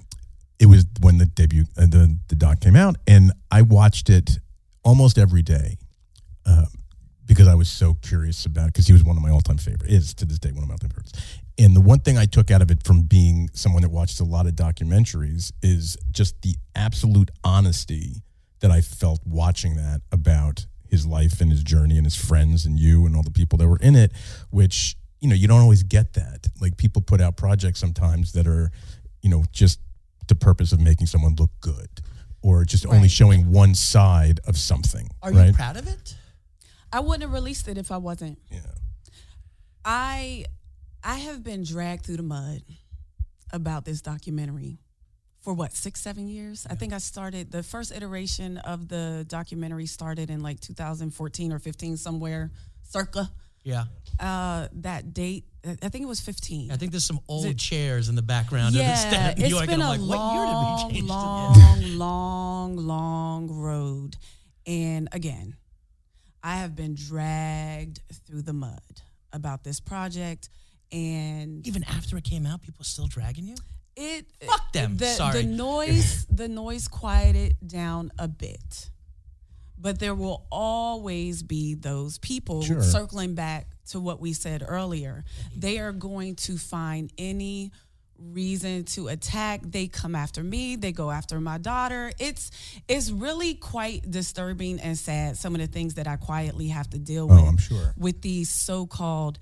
it 0.59 0.67
was 0.67 0.87
when 1.01 1.19
the 1.19 1.27
debut 1.27 1.65
uh, 1.77 1.83
the 1.83 2.17
the 2.29 2.37
doc 2.37 2.61
came 2.61 2.77
out, 2.77 2.97
and 3.07 3.33
I 3.51 3.63
watched 3.63 4.09
it 4.09 4.39
almost 4.85 5.19
every 5.19 5.43
day 5.43 5.77
um, 6.47 6.67
because 7.27 7.49
I 7.49 7.55
was 7.55 7.69
so 7.69 7.95
curious 7.95 8.47
about 8.47 8.65
it. 8.65 8.73
Because 8.73 8.87
he 8.87 8.93
was 8.93 9.05
one 9.05 9.17
of 9.17 9.23
my 9.23 9.31
all 9.31 9.41
time 9.41 9.59
favorite, 9.59 9.91
is 9.91 10.15
to 10.15 10.25
this 10.25 10.39
day 10.39 10.53
one 10.53 10.63
of 10.63 10.69
my 10.69 10.75
all 10.75 10.79
time 10.79 10.91
favorites. 10.91 11.12
And 11.59 11.77
the 11.77 11.81
one 11.81 12.01
thing 12.01 12.17
I 12.17 12.25
took 12.25 12.51
out 12.51 12.63
of 12.63 12.71
it 12.71 12.83
from 12.83 13.03
being 13.03 13.51
someone 13.53 13.83
that 13.83 13.91
watched 13.91 14.21
a 14.21 14.25
lot 14.25 14.47
of 14.47 14.55
documentaries 14.55 15.53
is 15.63 15.97
just 16.11 16.41
the 16.43 16.57
absolute 16.75 17.31
honesty 17.45 18.23
that 18.61 18.71
I 18.71 18.81
felt 18.81 19.21
watching 19.27 19.77
that 19.77 20.01
about 20.11 20.67
his 20.89 21.07
life 21.07 21.41
and 21.41 21.51
his 21.51 21.63
journey 21.63 21.97
and 21.97 22.07
his 22.07 22.17
friends 22.17 22.65
and 22.65 22.79
you 22.79 23.07
and 23.07 23.17
all 23.17 23.23
the 23.23 23.31
people 23.31 23.59
that 23.59 23.69
were 23.69 23.79
in 23.79 23.97
it, 23.97 24.13
which, 24.51 24.97
you 25.21 25.29
know, 25.29 25.35
you 25.35 25.49
don't 25.49 25.61
always 25.61 25.83
get 25.83 26.15
that. 26.15 26.49
Like 26.61 26.77
people 26.77 27.03
put 27.03 27.21
out 27.21 27.37
projects 27.37 27.81
sometimes 27.81 28.33
that 28.33 28.47
are, 28.47 28.71
you 29.21 29.29
know, 29.29 29.45
just 29.53 29.81
the 30.29 30.35
purpose 30.35 30.73
of 30.73 30.81
making 30.81 31.07
someone 31.07 31.35
look 31.39 31.51
good 31.61 31.89
or 32.43 32.65
just 32.65 32.87
only 32.87 33.09
showing 33.09 33.51
one 33.51 33.75
side 33.75 34.41
of 34.47 34.57
something. 34.57 35.09
Are 35.23 35.33
right? 35.33 35.49
you 35.49 35.53
proud 35.53 35.77
of 35.77 35.87
it? 35.87 36.15
I 36.93 37.01
wouldn't 37.01 37.23
have 37.23 37.33
released 37.33 37.69
it 37.69 37.79
if 37.79 37.91
I 37.91 37.97
wasn't. 37.97 38.39
Yeah. 38.51 38.61
I 39.85 40.45
I 41.05 41.17
have 41.17 41.43
been 41.43 41.65
dragged 41.65 42.07
through 42.07 42.17
the 42.19 42.23
mud 42.23 42.63
about 43.53 43.85
this 43.85 44.01
documentary 44.01 44.79
for 45.41 45.53
what 45.53 45.73
six 45.73 46.01
seven 46.01 46.29
years. 46.29 46.67
I 46.71 46.75
think 46.75 46.93
I 46.93 46.99
started 46.99 47.51
the 47.51 47.63
first 47.63 47.93
iteration 47.93 48.59
of 48.59 48.89
the 48.89 49.25
documentary 49.29 49.87
started 49.87 50.31
in 50.31 50.41
like 50.43 50.61
2014 50.61 51.53
or 51.53 51.59
15 51.59 51.97
somewhere 51.97 52.51
circa 52.89 53.31
Yeah. 53.65 53.85
uh, 54.21 54.69
that 54.75 55.13
date. 55.13 55.45
I 55.65 55.89
think 55.89 56.03
it 56.03 56.09
was 56.09 56.21
15. 56.21 56.71
I 56.73 56.77
think 56.77 56.93
there's 56.93 57.05
some 57.05 57.21
old 57.29 57.47
it- 57.47 57.59
chairs 57.59 58.09
in 58.09 58.15
the 58.15 58.23
background 58.23 58.69
of 58.69 58.73
the 58.75 58.79
yeah, 58.81 58.95
stand 58.95 59.39
it's 59.39 59.49
York, 59.51 59.67
been 59.67 59.81
a 59.81 59.89
like, 59.89 60.01
what 60.01 60.35
year 60.35 60.45
did 60.47 60.53
long, 60.53 60.89
we 60.89 60.95
change 60.95 61.09
long, 61.09 61.97
long, 61.99 62.77
long 62.77 63.49
road. 63.51 64.17
And 64.67 65.09
again, 65.13 65.57
I 66.43 66.57
have 66.59 66.75
been 66.77 66.95
dragged 66.95 68.01
through 68.27 68.43
the 68.43 68.53
mud 68.53 68.81
about 69.33 69.63
this 69.65 69.79
project, 69.81 70.49
and 70.93 71.67
Even 71.67 71.85
after 71.85 72.17
it 72.19 72.25
came 72.25 72.47
out, 72.47 72.63
people 72.63 72.83
are 72.83 72.85
still 72.85 73.07
dragging 73.07 73.47
you? 73.49 73.57
it 73.97 74.27
Fuck 74.47 74.73
them. 74.73 74.97
The, 74.97 75.07
Sorry. 75.07 75.43
the 75.43 75.49
noise, 75.49 76.27
the 76.31 76.49
noise 76.49 76.89
quieted 76.89 77.57
down 77.67 78.11
a 78.19 78.27
bit, 78.29 78.91
but 79.79 79.99
there 79.99 80.15
will 80.15 80.47
always 80.51 81.43
be 81.43 81.75
those 81.75 82.19
people 82.19 82.63
Sure. 82.63 82.83
circling 82.83 83.35
back 83.35 83.67
to 83.91 84.01
what 84.01 84.19
we 84.21 84.33
said 84.33 84.65
earlier. 84.67 85.25
They 85.57 85.79
are 85.79 85.93
going 85.93 86.37
to 86.37 86.57
find 86.57 87.13
any 87.19 87.73
reason 88.19 88.85
to 88.85 89.09
attack 89.09 89.61
they 89.65 89.89
come 89.89 90.15
after 90.15 90.45
me 90.45 90.77
they 90.77 90.93
go 90.93 91.11
after 91.11 91.41
my 91.41 91.59
daughter 91.59 92.13
it's 92.21 92.53
it's 92.87 93.11
really 93.11 93.55
quite 93.55 94.09
disturbing 94.09 94.79
and 94.79 94.97
sad 94.97 95.37
some 95.37 95.57
of 95.57 95.61
the 95.61 95.67
things 95.67 95.95
that 95.95 96.07
i 96.07 96.15
quietly 96.15 96.69
have 96.69 96.89
to 96.89 97.01
deal 97.01 97.27
Oh, 97.29 97.35
with 97.35 97.45
I'm 97.49 97.57
sure. 97.57 97.95
with 97.97 98.23
these 98.23 98.49
so-called 98.49 99.41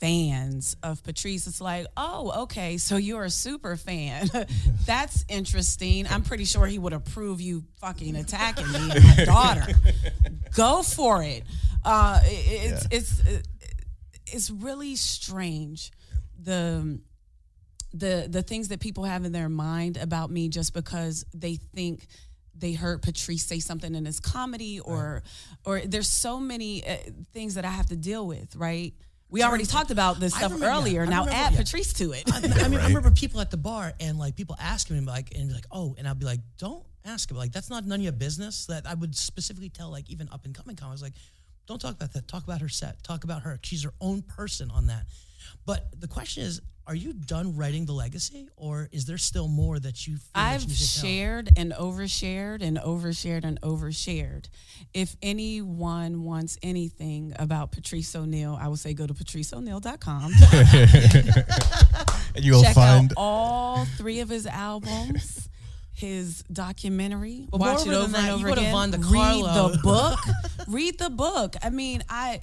fans 0.00 0.76
of 0.82 1.02
Patrice. 1.02 1.46
It's 1.46 1.60
like, 1.60 1.86
oh, 1.96 2.42
okay, 2.42 2.76
so 2.76 2.96
you're 2.96 3.24
a 3.24 3.30
super 3.30 3.76
fan. 3.76 4.28
That's 4.86 5.24
interesting. 5.28 6.06
I'm 6.08 6.22
pretty 6.22 6.44
sure 6.44 6.66
he 6.66 6.78
would 6.78 6.92
approve 6.92 7.40
you 7.40 7.64
fucking 7.80 8.14
attacking 8.16 8.70
me 8.70 8.90
and 8.90 9.04
my 9.18 9.24
daughter. 9.26 9.66
Go 10.54 10.82
for 10.82 11.22
it. 11.22 11.44
Uh, 11.84 12.20
it- 12.24 12.72
it's 12.72 12.86
it's 12.90 13.22
it's 14.26 14.50
really 14.50 14.96
strange 14.96 15.92
the 16.42 16.98
the 17.94 18.26
the 18.28 18.42
things 18.42 18.68
that 18.68 18.80
people 18.80 19.04
have 19.04 19.24
in 19.24 19.32
their 19.32 19.48
mind 19.48 19.96
about 19.96 20.30
me 20.30 20.48
just 20.48 20.74
because 20.74 21.24
they 21.32 21.54
think 21.56 22.06
they 22.58 22.72
heard 22.72 23.02
Patrice 23.02 23.44
say 23.46 23.58
something 23.60 23.94
in 23.94 24.04
his 24.04 24.18
comedy 24.20 24.80
or 24.80 25.22
or 25.64 25.80
there's 25.80 26.08
so 26.08 26.40
many 26.40 26.86
uh, 26.86 26.96
things 27.32 27.54
that 27.54 27.64
I 27.64 27.70
have 27.70 27.86
to 27.86 27.96
deal 27.96 28.26
with, 28.26 28.56
right? 28.56 28.92
We 29.28 29.42
already 29.42 29.64
talked 29.66 29.90
about 29.90 30.20
this 30.20 30.34
I 30.34 30.38
stuff 30.38 30.52
remember- 30.52 30.74
earlier. 30.78 31.02
I 31.02 31.06
now 31.06 31.20
remember- 31.24 31.32
add 31.32 31.52
yeah. 31.52 31.58
Patrice 31.58 31.92
to 31.94 32.12
it. 32.12 32.32
I, 32.32 32.36
I 32.38 32.40
mean, 32.40 32.52
I 32.52 32.82
Right. 32.82 32.86
remember 32.88 33.10
people 33.10 33.40
at 33.40 33.50
the 33.50 33.56
bar 33.56 33.92
and 34.00 34.18
like 34.18 34.36
people 34.36 34.56
asking 34.60 34.98
me 35.00 35.04
like 35.06 35.34
and 35.34 35.48
be 35.48 35.54
like, 35.54 35.66
oh, 35.72 35.94
and 35.98 36.06
I'd 36.06 36.18
be 36.18 36.26
like, 36.26 36.40
don't 36.58 36.84
ask 37.04 37.30
him. 37.30 37.36
Like 37.36 37.52
that's 37.52 37.68
not 37.70 37.84
none 37.84 37.98
of 38.00 38.04
your 38.04 38.12
business. 38.12 38.66
That 38.66 38.86
I 38.86 38.94
would 38.94 39.16
specifically 39.16 39.68
tell 39.68 39.90
like 39.90 40.08
even 40.10 40.28
up 40.30 40.44
and 40.44 40.54
coming 40.54 40.76
comics 40.76 41.02
like, 41.02 41.14
don't 41.66 41.80
talk 41.80 41.94
about 41.96 42.12
that. 42.12 42.28
Talk 42.28 42.44
about 42.44 42.60
her 42.60 42.68
set. 42.68 43.02
Talk 43.02 43.24
about 43.24 43.42
her. 43.42 43.58
She's 43.62 43.82
her 43.82 43.92
own 44.00 44.22
person 44.22 44.70
on 44.70 44.86
that. 44.86 45.06
But 45.64 45.86
the 45.98 46.08
question 46.08 46.42
is, 46.44 46.60
are 46.88 46.94
you 46.94 47.12
done 47.12 47.56
writing 47.56 47.84
the 47.84 47.92
legacy, 47.92 48.48
or 48.56 48.88
is 48.92 49.06
there 49.06 49.18
still 49.18 49.48
more 49.48 49.76
that 49.80 50.06
you? 50.06 50.18
Feel 50.18 50.30
I've 50.36 50.62
you 50.62 50.68
need 50.68 50.76
to 50.76 50.94
tell? 50.94 51.04
shared 51.04 51.50
and 51.56 51.72
overshared 51.72 52.62
and 52.62 52.78
overshared 52.78 53.42
and 53.42 53.60
overshared. 53.62 54.48
If 54.94 55.16
anyone 55.20 56.22
wants 56.22 56.58
anything 56.62 57.34
about 57.40 57.72
Patrice 57.72 58.14
O'Neal, 58.14 58.56
I 58.60 58.68
would 58.68 58.78
say 58.78 58.94
go 58.94 59.04
to 59.04 59.14
patriceoneal.com. 59.14 60.32
And 60.42 61.44
you'll 62.44 62.62
Check 62.62 62.74
find 62.76 63.10
out 63.10 63.14
all 63.16 63.84
three 63.96 64.20
of 64.20 64.28
his 64.28 64.46
albums. 64.46 65.48
His 65.92 66.44
documentary, 66.52 67.48
But 67.50 67.58
watch 67.58 67.86
it 67.86 67.94
over 67.94 68.12
than 68.12 68.24
and 68.26 68.34
over 68.34 68.48
you 68.50 68.54
go 68.54 68.54
to 68.56 68.60
again. 68.60 68.72
Von 68.72 68.90
Read 69.10 69.44
the 69.44 69.80
book. 69.82 70.18
Read 70.68 70.98
the 70.98 71.08
book. 71.08 71.56
I 71.62 71.70
mean, 71.70 72.04
I 72.10 72.42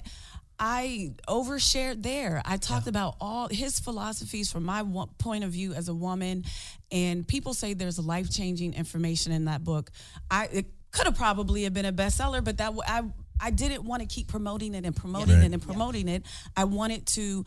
I 0.58 1.12
overshared 1.28 2.02
there. 2.02 2.40
I 2.44 2.56
talked 2.56 2.86
about 2.86 3.16
all 3.20 3.48
his 3.48 3.80
philosophies 3.80 4.50
from 4.52 4.64
my 4.64 4.84
point 5.18 5.44
of 5.44 5.50
view 5.50 5.74
as 5.74 5.88
a 5.88 5.94
woman, 5.94 6.44
and 6.92 7.26
people 7.26 7.54
say 7.54 7.74
there's 7.74 7.98
life 7.98 8.30
changing 8.30 8.74
information 8.74 9.32
in 9.32 9.46
that 9.46 9.64
book. 9.64 9.90
I 10.30 10.44
it 10.52 10.66
could 10.92 11.06
have 11.06 11.16
probably 11.16 11.64
have 11.64 11.74
been 11.74 11.86
a 11.86 11.92
bestseller, 11.92 12.42
but 12.44 12.58
that 12.58 12.66
w- 12.76 12.82
I 12.86 13.02
I 13.40 13.50
didn't 13.50 13.82
want 13.84 14.02
to 14.02 14.06
keep 14.06 14.28
promoting 14.28 14.74
it 14.74 14.84
and 14.86 14.94
promoting 14.94 15.36
Right. 15.38 15.44
it 15.46 15.52
and 15.52 15.60
promoting 15.62 16.08
it. 16.08 16.24
I 16.56 16.64
wanted 16.64 17.06
to 17.08 17.44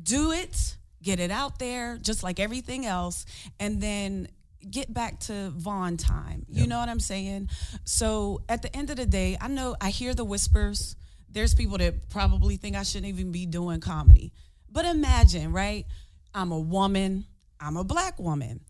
do 0.00 0.32
it, 0.32 0.76
get 1.02 1.20
it 1.20 1.30
out 1.30 1.58
there, 1.58 1.96
just 1.96 2.22
like 2.22 2.38
everything 2.38 2.84
else, 2.84 3.24
and 3.58 3.80
then 3.80 4.28
get 4.70 4.92
back 4.92 5.20
to 5.20 5.50
Von 5.56 5.96
time. 5.96 6.44
You 6.50 6.66
know 6.66 6.78
what 6.78 6.88
I'm 6.90 7.00
saying? 7.00 7.48
So 7.84 8.42
at 8.48 8.60
the 8.62 8.74
end 8.76 8.90
of 8.90 8.96
the 8.96 9.06
day, 9.06 9.36
I 9.40 9.48
know 9.48 9.74
I 9.80 9.88
hear 9.90 10.14
the 10.14 10.24
whispers. 10.24 10.94
There's 11.32 11.54
people 11.54 11.78
that 11.78 12.10
probably 12.10 12.56
think 12.56 12.76
I 12.76 12.82
shouldn't 12.82 13.08
even 13.08 13.32
be 13.32 13.46
doing 13.46 13.80
comedy. 13.80 14.32
But 14.70 14.84
imagine, 14.84 15.52
right? 15.52 15.86
I'm 16.34 16.52
a 16.52 16.60
woman, 16.60 17.26
I'm 17.60 17.76
a 17.76 17.84
black 17.84 18.18
woman. 18.18 18.60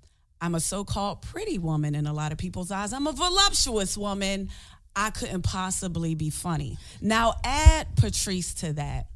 I'm 0.41 0.57
a 0.57 0.61
so-called 0.61 1.23
pretty 1.23 1.59
woman 1.59 1.95
in 1.95 2.09
a 2.09 2.13
lot 2.13 2.33
of 2.33 2.39
people's 2.39 2.73
eyes. 2.73 2.93
I'm 2.93 3.07
a 3.07 3.13
voluptuous 3.13 3.97
woman. 3.97 4.51
I 4.97 5.11
couldn't 5.11 5.43
possibly 5.43 6.17
be 6.17 6.31
funny. 6.31 6.79
Now 7.01 7.35
add 7.45 7.95
Patrice 7.95 8.53
to 8.55 8.73
that. 8.73 9.07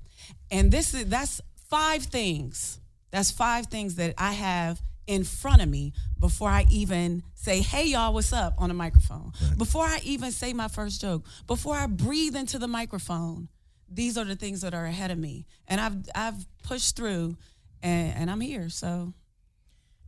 And 0.53 0.70
this 0.70 0.94
is 0.94 1.07
that's 1.07 1.40
five 1.68 2.05
things. 2.05 2.78
That's 3.11 3.32
five 3.32 3.66
things 3.66 3.97
that 3.97 4.14
I 4.16 4.32
have 4.32 4.80
in 5.07 5.24
front 5.24 5.62
of 5.62 5.68
me 5.68 5.92
before 6.18 6.48
I 6.48 6.66
even 6.70 7.22
say, 7.34 7.61
"Hey 7.61 7.86
y'all, 7.88 8.12
what's 8.12 8.32
up?" 8.32 8.54
on 8.59 8.70
a 8.70 8.74
microphone. 8.74 9.32
Before 9.57 9.84
I 9.84 10.00
even 10.02 10.32
say 10.32 10.52
my 10.52 10.68
first 10.68 11.00
joke, 11.00 11.24
before 11.46 11.76
I 11.76 11.86
breathe 11.86 12.36
into 12.36 12.59
the 12.59 12.68
microphone. 12.68 13.48
These 13.88 14.18
are 14.18 14.24
the 14.24 14.34
things 14.34 14.62
that 14.62 14.74
are 14.74 14.84
ahead 14.84 15.12
of 15.12 15.18
me. 15.18 15.46
And 15.68 15.80
I've 15.80 15.96
I've 16.12 16.44
pushed 16.64 16.96
through 16.96 17.36
and, 17.84 18.14
and 18.16 18.30
I'm 18.30 18.40
here. 18.40 18.68
So 18.68 19.12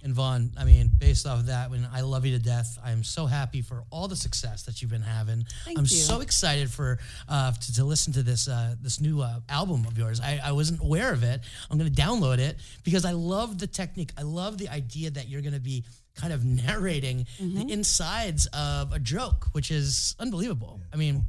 And 0.02 0.14
Von, 0.14 0.52
I 0.56 0.64
mean, 0.64 0.90
based 0.96 1.26
off 1.26 1.40
of 1.40 1.46
that, 1.46 1.70
when 1.70 1.86
I 1.92 2.02
love 2.02 2.24
you 2.24 2.36
to 2.38 2.42
death, 2.42 2.78
I 2.84 2.92
am 2.92 3.02
so 3.02 3.26
happy 3.26 3.62
for 3.62 3.82
all 3.90 4.06
the 4.06 4.14
success 4.14 4.62
that 4.62 4.80
you've 4.80 4.90
been 4.92 5.02
having. 5.02 5.44
Thank 5.64 5.76
I'm 5.78 5.84
you. 5.84 5.88
so 5.88 6.20
excited 6.20 6.70
for 6.70 6.98
uh, 7.28 7.50
to, 7.52 7.74
to 7.74 7.84
listen 7.84 8.12
to 8.12 8.22
this 8.22 8.46
uh, 8.48 8.76
this 8.80 9.00
new 9.00 9.20
uh, 9.20 9.40
album 9.48 9.84
of 9.86 9.98
yours. 9.98 10.20
I, 10.20 10.40
I 10.44 10.52
wasn't 10.52 10.80
aware 10.80 11.12
of 11.12 11.24
it. 11.24 11.40
I'm 11.70 11.78
going 11.78 11.92
to 11.92 12.02
download 12.02 12.38
it 12.38 12.58
because 12.84 13.04
I 13.04 13.10
love 13.12 13.58
the 13.58 13.66
technique. 13.66 14.12
I 14.16 14.22
love 14.22 14.56
the 14.58 14.68
idea 14.68 15.10
that 15.10 15.28
you're 15.28 15.42
going 15.42 15.54
to 15.54 15.60
be 15.60 15.84
kind 16.14 16.32
of 16.32 16.44
narrating 16.64 17.26
Mm-hmm. 17.40 17.66
the 17.66 17.72
insides 17.72 18.46
of 18.52 18.92
a 18.92 18.98
joke, 19.00 19.46
which 19.52 19.70
is 19.72 20.14
unbelievable. 20.20 20.80
I 20.92 20.96
mean, 20.96 21.24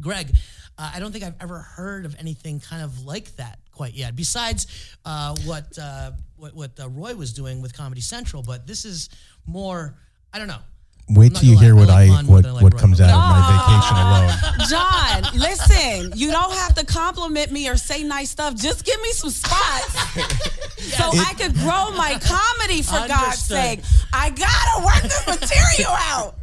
Greg, 0.00 0.30
uh, 0.78 0.92
I 0.94 1.00
don't 1.00 1.12
think 1.12 1.24
I've 1.24 1.36
ever 1.40 1.58
heard 1.58 2.04
of 2.04 2.16
anything 2.18 2.60
kind 2.60 2.82
of 2.82 3.04
like 3.04 3.34
that 3.36 3.58
quite 3.72 3.94
yet. 3.94 4.14
Besides 4.16 4.66
uh, 5.04 5.34
what 5.44 5.76
uh, 5.78 6.12
what, 6.44 6.54
what 6.54 6.78
uh, 6.78 6.88
Roy 6.90 7.14
was 7.14 7.32
doing 7.32 7.62
with 7.62 7.74
Comedy 7.74 8.02
Central, 8.02 8.42
but 8.42 8.66
this 8.66 8.84
is 8.84 9.08
more. 9.46 9.96
I 10.32 10.38
don't 10.38 10.48
know. 10.48 10.58
Wait 11.08 11.34
till 11.34 11.44
you 11.48 11.54
gonna 11.54 11.64
hear 11.66 11.76
what 11.76 11.88
I 11.90 12.04
I 12.04 12.06
like 12.08 12.16
Von 12.16 12.26
more 12.26 12.36
what 12.36 12.46
I 12.46 12.50
like 12.52 12.62
what 12.62 12.74
Roy, 12.74 12.80
comes 12.80 12.98
but- 12.98 13.10
out 13.10 13.14
of 13.14 13.30
my 13.30 13.42
vacation 13.54 13.96
alone. 14.04 14.68
John, 14.70 15.40
listen, 15.40 16.12
you 16.18 16.30
don't 16.30 16.52
have 16.52 16.74
to 16.76 16.84
compliment 16.86 17.50
me 17.50 17.68
or 17.68 17.76
say 17.76 18.02
nice 18.02 18.30
stuff. 18.30 18.54
Just 18.56 18.84
give 18.84 19.00
me 19.02 19.10
some 19.12 19.30
spots 19.30 19.96
so 20.90 21.10
I 21.12 21.34
could 21.34 21.54
grow 21.54 21.90
my 21.92 22.18
comedy 22.22 22.82
for 22.82 23.06
God's 23.08 23.38
sake. 23.42 23.80
I 24.12 24.30
gotta 24.30 24.84
work 24.84 25.02
the 25.02 25.38
material 25.40 25.92
out. 25.92 26.34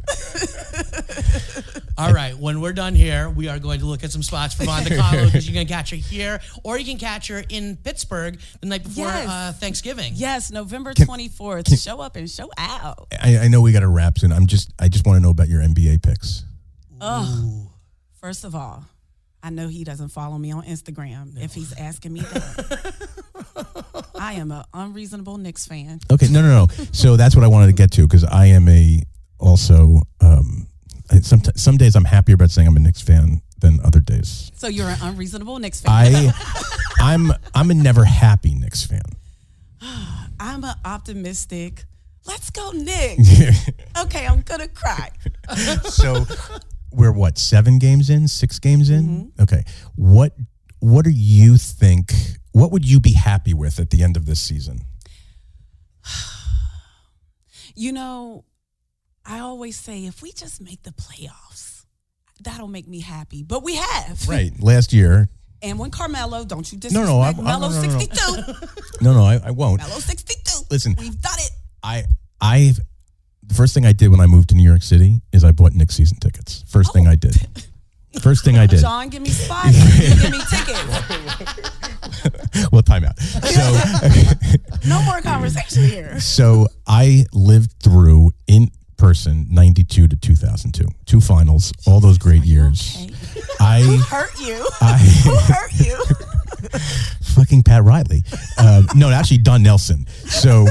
All 1.98 2.12
right, 2.12 2.36
when 2.36 2.60
we're 2.60 2.72
done 2.72 2.94
here, 2.94 3.28
we 3.30 3.48
are 3.48 3.58
going 3.58 3.80
to 3.80 3.86
look 3.86 4.02
at 4.02 4.10
some 4.10 4.22
spots 4.22 4.54
for 4.54 4.64
Von 4.64 4.82
DeCarlo 4.82 5.26
because 5.26 5.46
you're 5.46 5.54
going 5.54 5.66
to 5.66 5.72
catch 5.72 5.90
her 5.90 5.96
here, 5.96 6.40
or 6.64 6.78
you 6.78 6.84
can 6.84 6.98
catch 6.98 7.28
her 7.28 7.44
in 7.48 7.76
Pittsburgh 7.76 8.40
the 8.60 8.66
night 8.66 8.82
before 8.82 9.04
Yes. 9.04 9.28
uh, 9.28 9.52
Thanksgiving. 9.54 10.12
Yes, 10.16 10.50
November 10.50 10.94
24th. 10.94 11.80
Show 11.82 12.00
up 12.00 12.16
and 12.16 12.28
show 12.30 12.50
out. 12.56 13.06
I, 13.22 13.38
I 13.42 13.48
know 13.48 13.60
we 13.60 13.72
got 13.72 13.80
to 13.80 13.88
wrap 13.88 14.18
soon. 14.18 14.32
I'm 14.32 14.46
just 14.46 14.72
I 14.78 14.88
just 14.88 15.06
want 15.06 15.18
to 15.18 15.20
know 15.22 15.30
about 15.30 15.48
your 15.48 15.60
NBA 15.62 16.02
picks. 16.02 16.44
Oh, 17.00 17.68
First 18.20 18.44
of 18.44 18.54
all, 18.54 18.84
I 19.42 19.50
know 19.50 19.68
he 19.68 19.84
doesn't 19.84 20.08
follow 20.08 20.38
me 20.38 20.50
on 20.52 20.62
Instagram 20.64 21.40
if 21.42 21.52
he's 21.52 21.72
asking 21.76 22.12
me 22.14 22.20
that. 22.20 23.08
I 24.22 24.34
am 24.34 24.52
an 24.52 24.62
unreasonable 24.72 25.36
Knicks 25.36 25.66
fan. 25.66 25.98
Okay, 26.08 26.28
no, 26.28 26.42
no, 26.42 26.48
no. 26.48 26.84
So 26.92 27.16
that's 27.16 27.34
what 27.34 27.44
I 27.44 27.48
wanted 27.48 27.66
to 27.66 27.72
get 27.72 27.90
to 27.92 28.02
because 28.02 28.22
I 28.22 28.46
am 28.46 28.68
a 28.68 29.02
also 29.40 30.02
um, 30.20 30.68
some 31.22 31.40
some 31.56 31.76
days 31.76 31.96
I'm 31.96 32.04
happier 32.04 32.36
about 32.36 32.50
saying 32.50 32.68
I'm 32.68 32.76
a 32.76 32.78
Knicks 32.78 33.02
fan 33.02 33.42
than 33.58 33.80
other 33.84 33.98
days. 33.98 34.52
So 34.54 34.68
you're 34.68 34.86
an 34.86 34.98
unreasonable 35.02 35.58
Knicks 35.58 35.80
fan. 35.80 35.92
I 35.92 36.32
I'm 37.00 37.32
I'm 37.52 37.72
a 37.72 37.74
never 37.74 38.04
happy 38.04 38.54
Knicks 38.54 38.86
fan. 38.86 39.02
I'm 40.38 40.62
an 40.62 40.76
optimistic. 40.84 41.84
Let's 42.24 42.50
go, 42.50 42.70
Knicks. 42.70 43.68
okay, 44.04 44.24
I'm 44.24 44.42
gonna 44.42 44.68
cry. 44.68 45.10
So 45.82 46.26
we're 46.92 47.10
what 47.10 47.38
seven 47.38 47.80
games 47.80 48.08
in, 48.08 48.28
six 48.28 48.60
games 48.60 48.88
in. 48.88 49.04
Mm-hmm. 49.04 49.42
Okay, 49.42 49.64
what 49.96 50.32
what 50.78 51.04
do 51.04 51.10
you 51.10 51.56
think? 51.56 52.12
What 52.52 52.70
would 52.70 52.88
you 52.88 53.00
be 53.00 53.14
happy 53.14 53.54
with 53.54 53.80
at 53.80 53.90
the 53.90 54.02
end 54.02 54.16
of 54.16 54.26
this 54.26 54.40
season? 54.40 54.80
You 57.74 57.92
know, 57.92 58.44
I 59.24 59.38
always 59.38 59.80
say 59.80 60.04
if 60.04 60.20
we 60.20 60.30
just 60.32 60.60
make 60.60 60.82
the 60.82 60.90
playoffs, 60.90 61.86
that'll 62.42 62.68
make 62.68 62.86
me 62.86 63.00
happy. 63.00 63.42
But 63.42 63.62
we 63.62 63.76
have. 63.76 64.20
Right, 64.28 64.52
last 64.60 64.92
year. 64.92 65.30
And 65.62 65.78
when 65.78 65.90
Carmelo, 65.90 66.44
don't 66.44 66.70
you 66.70 66.76
No, 66.76 66.80
disrespect 66.80 67.08
no, 67.08 67.20
I'm- 67.20 67.34
I'm- 67.46 67.60
Melo 67.60 67.70
no, 67.70 67.80
no, 67.80 67.88
no. 67.88 67.98
62. 67.98 68.52
No, 69.00 69.14
no, 69.14 69.24
I, 69.24 69.40
I 69.42 69.50
won't. 69.52 69.78
Melo 69.80 70.00
62. 70.00 70.64
Listen. 70.70 70.94
We've 70.98 71.18
done 71.18 71.38
it. 71.38 71.50
I 71.82 72.04
I 72.42 72.74
the 73.42 73.54
first 73.54 73.72
thing 73.74 73.86
I 73.86 73.92
did 73.92 74.10
when 74.10 74.20
I 74.20 74.26
moved 74.26 74.50
to 74.50 74.54
New 74.54 74.68
York 74.68 74.82
City 74.82 75.22
is 75.32 75.44
I 75.44 75.52
bought 75.52 75.72
Knicks 75.72 75.94
season 75.94 76.18
tickets. 76.18 76.64
First 76.68 76.90
oh. 76.90 76.92
thing 76.92 77.08
I 77.08 77.14
did. 77.14 77.34
First 78.20 78.44
thing 78.44 78.58
I 78.58 78.66
did. 78.66 78.80
John, 78.80 79.08
give 79.08 79.22
me 79.22 79.30
spots. 79.30 79.74
you 79.98 80.14
give 80.20 80.30
me 80.32 80.38
tickets. 80.50 81.68
Well, 82.70 82.82
time 82.82 83.04
out. 83.04 83.18
So 83.18 83.74
No 84.88 85.02
more 85.02 85.20
conversation 85.20 85.82
here. 85.84 86.20
so 86.20 86.66
I 86.86 87.24
lived 87.32 87.72
through 87.82 88.32
in 88.46 88.70
person 88.96 89.46
92 89.50 90.08
to 90.08 90.16
2002. 90.16 90.84
Two 91.06 91.20
finals, 91.20 91.72
all 91.86 92.00
those 92.00 92.18
great 92.18 92.44
years. 92.44 92.96
Okay. 93.02 93.14
I 93.60 93.80
Hurt 94.08 94.38
you. 94.40 94.54
Who 94.54 94.70
I 94.80 94.96
hurt 95.48 95.72
you? 95.80 96.04
fucking 97.34 97.62
Pat 97.64 97.82
Riley. 97.82 98.22
Um, 98.58 98.86
no, 98.94 99.10
actually 99.10 99.38
Don 99.38 99.62
Nelson. 99.62 100.06
So 100.26 100.66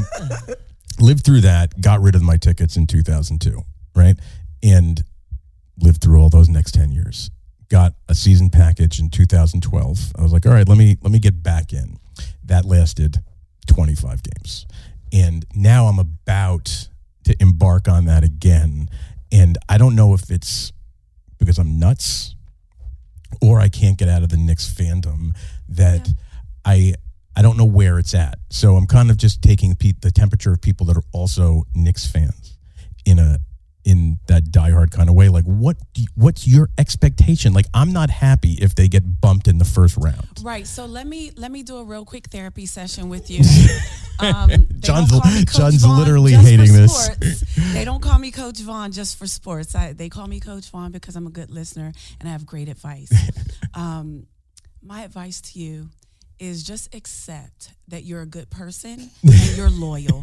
lived 0.99 1.25
through 1.25 1.41
that, 1.41 1.79
got 1.81 2.01
rid 2.01 2.15
of 2.15 2.21
my 2.21 2.37
tickets 2.37 2.77
in 2.77 2.87
2002, 2.87 3.59
right? 3.95 4.15
And 4.63 5.03
lived 5.77 6.01
through 6.01 6.21
all 6.21 6.29
those 6.29 6.49
next 6.49 6.73
10 6.73 6.91
years. 6.91 7.29
Got 7.69 7.93
a 8.09 8.15
season 8.15 8.49
package 8.49 8.99
in 8.99 9.09
2012. 9.09 10.13
I 10.17 10.21
was 10.21 10.33
like, 10.33 10.45
all 10.45 10.51
right, 10.51 10.67
let 10.67 10.77
me 10.77 10.97
let 11.01 11.11
me 11.11 11.19
get 11.19 11.41
back 11.41 11.71
in. 11.71 11.97
That 12.43 12.65
lasted 12.65 13.19
25 13.67 14.21
games. 14.23 14.65
And 15.13 15.45
now 15.55 15.85
I'm 15.85 15.99
about 15.99 16.89
to 17.23 17.35
embark 17.39 17.87
on 17.87 18.05
that 18.05 18.23
again. 18.23 18.89
And 19.31 19.57
I 19.69 19.77
don't 19.77 19.95
know 19.95 20.13
if 20.13 20.29
it's 20.29 20.73
because 21.37 21.57
I'm 21.57 21.79
nuts 21.79 22.35
or 23.41 23.59
I 23.59 23.69
can't 23.69 23.97
get 23.97 24.09
out 24.09 24.23
of 24.23 24.29
the 24.29 24.37
Knicks 24.37 24.71
fandom 24.71 25.35
that 25.69 26.09
I 26.65 26.95
I 27.35 27.41
don't 27.41 27.55
know 27.55 27.65
where 27.65 27.97
it's 27.97 28.13
at. 28.13 28.39
So 28.49 28.75
I'm 28.75 28.85
kind 28.85 29.09
of 29.09 29.17
just 29.17 29.41
taking 29.41 29.75
the 30.01 30.11
temperature 30.11 30.51
of 30.51 30.61
people 30.61 30.85
that 30.87 30.97
are 30.97 31.03
also 31.13 31.63
Knicks 31.73 32.05
fans 32.05 32.57
in 33.05 33.19
a 33.19 33.39
in 33.83 34.19
that 34.27 34.45
diehard 34.45 34.91
kind 34.91 35.09
of 35.09 35.15
way. 35.15 35.29
Like, 35.29 35.45
what 35.45 35.77
you- 35.95 36.07
what's 36.15 36.47
your 36.47 36.69
expectation? 36.77 37.53
Like, 37.53 37.65
I'm 37.73 37.91
not 37.93 38.09
happy 38.09 38.53
if 38.53 38.75
they 38.75 38.87
get 38.87 39.21
bumped 39.21 39.47
in 39.47 39.57
the 39.57 39.65
first 39.65 39.97
round. 39.97 40.27
Right. 40.43 40.67
So 40.67 40.85
let 40.85 41.07
me 41.07 41.31
let 41.37 41.51
me 41.51 41.63
do 41.63 41.77
a 41.77 41.83
real 41.83 42.05
quick 42.05 42.27
therapy 42.29 42.65
session 42.65 43.09
with 43.09 43.29
you. 43.29 43.41
Um, 44.19 44.67
John's- 44.79 45.09
call 45.09 45.21
me 45.31 45.45
Coach 45.45 45.55
John's 45.55 45.81
Von 45.83 45.97
literally 45.97 46.33
hating 46.33 46.71
this. 46.73 47.09
They 47.73 47.83
don't 47.83 48.01
call 48.03 48.19
me 48.19 48.29
Coach 48.29 48.59
Von 48.59 48.91
just 48.91 49.17
for 49.17 49.25
sports. 49.25 49.73
I, 49.73 49.93
they 49.93 50.09
call 50.09 50.27
me 50.27 50.39
Coach 50.39 50.69
Von 50.69 50.91
because 50.91 51.15
I'm 51.15 51.25
a 51.25 51.31
good 51.31 51.49
listener 51.49 51.91
and 52.19 52.29
I 52.29 52.31
have 52.31 52.45
great 52.45 52.69
advice. 52.69 53.11
Um, 53.73 54.27
my 54.83 55.03
advice 55.03 55.39
to 55.41 55.59
you 55.59 55.89
is 56.41 56.63
just 56.63 56.93
accept 56.95 57.71
that 57.87 58.03
you're 58.03 58.21
a 58.21 58.25
good 58.25 58.49
person 58.49 59.11
and 59.23 59.55
you're 59.57 59.69
loyal. 59.69 60.21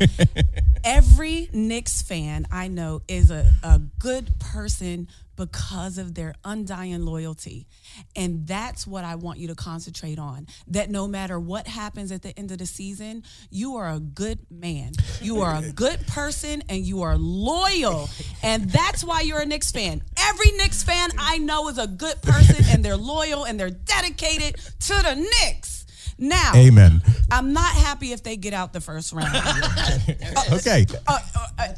Every 0.83 1.49
Knicks 1.53 2.03
fan 2.03 2.47
I 2.51 2.66
know 2.66 3.03
is 3.07 3.31
a, 3.31 3.49
a 3.62 3.79
good 3.79 4.33
person 4.41 5.07
because 5.37 5.99
of 5.99 6.14
their 6.14 6.35
undying 6.45 7.05
loyalty. 7.05 7.69
And 8.16 8.49
that's 8.49 8.85
what 8.85 9.05
I 9.05 9.14
want 9.14 9.39
you 9.39 9.47
to 9.49 9.55
concentrate 9.55 10.19
on. 10.19 10.49
That 10.66 10.91
no 10.91 11.07
matter 11.07 11.39
what 11.39 11.69
happens 11.69 12.11
at 12.11 12.23
the 12.23 12.37
end 12.37 12.51
of 12.51 12.59
the 12.59 12.66
season, 12.66 13.23
you 13.49 13.77
are 13.77 13.89
a 13.89 14.01
good 14.01 14.41
man. 14.51 14.93
You 15.23 15.43
are 15.43 15.55
a 15.55 15.71
good 15.73 16.05
person 16.09 16.64
and 16.69 16.85
you 16.85 17.03
are 17.03 17.16
loyal. 17.16 18.11
And 18.43 18.69
that's 18.69 19.05
why 19.05 19.21
you're 19.21 19.41
a 19.41 19.47
Knicks 19.47 19.71
fan. 19.71 20.03
Every 20.19 20.51
Knicks 20.53 20.83
fan 20.83 21.11
I 21.16 21.39
know 21.39 21.69
is 21.69 21.79
a 21.79 21.87
good 21.87 22.21
person 22.23 22.64
and 22.71 22.85
they're 22.85 22.97
loyal 22.97 23.45
and 23.45 23.61
they're 23.61 23.71
dedicated 23.71 24.57
to 24.57 24.95
the 24.95 25.14
Knicks. 25.14 25.78
Now, 26.19 26.53
Amen. 26.57 27.01
I'm 27.31 27.53
not 27.53 27.73
happy 27.73 28.12
if 28.12 28.23
they 28.23 28.37
get 28.37 28.53
out 28.53 28.73
the 28.73 28.81
first 28.81 29.12
round. 29.12 29.35
Okay. 30.53 30.87
Uh, 31.07 31.19
uh, 31.37 31.47
uh, 31.59 31.69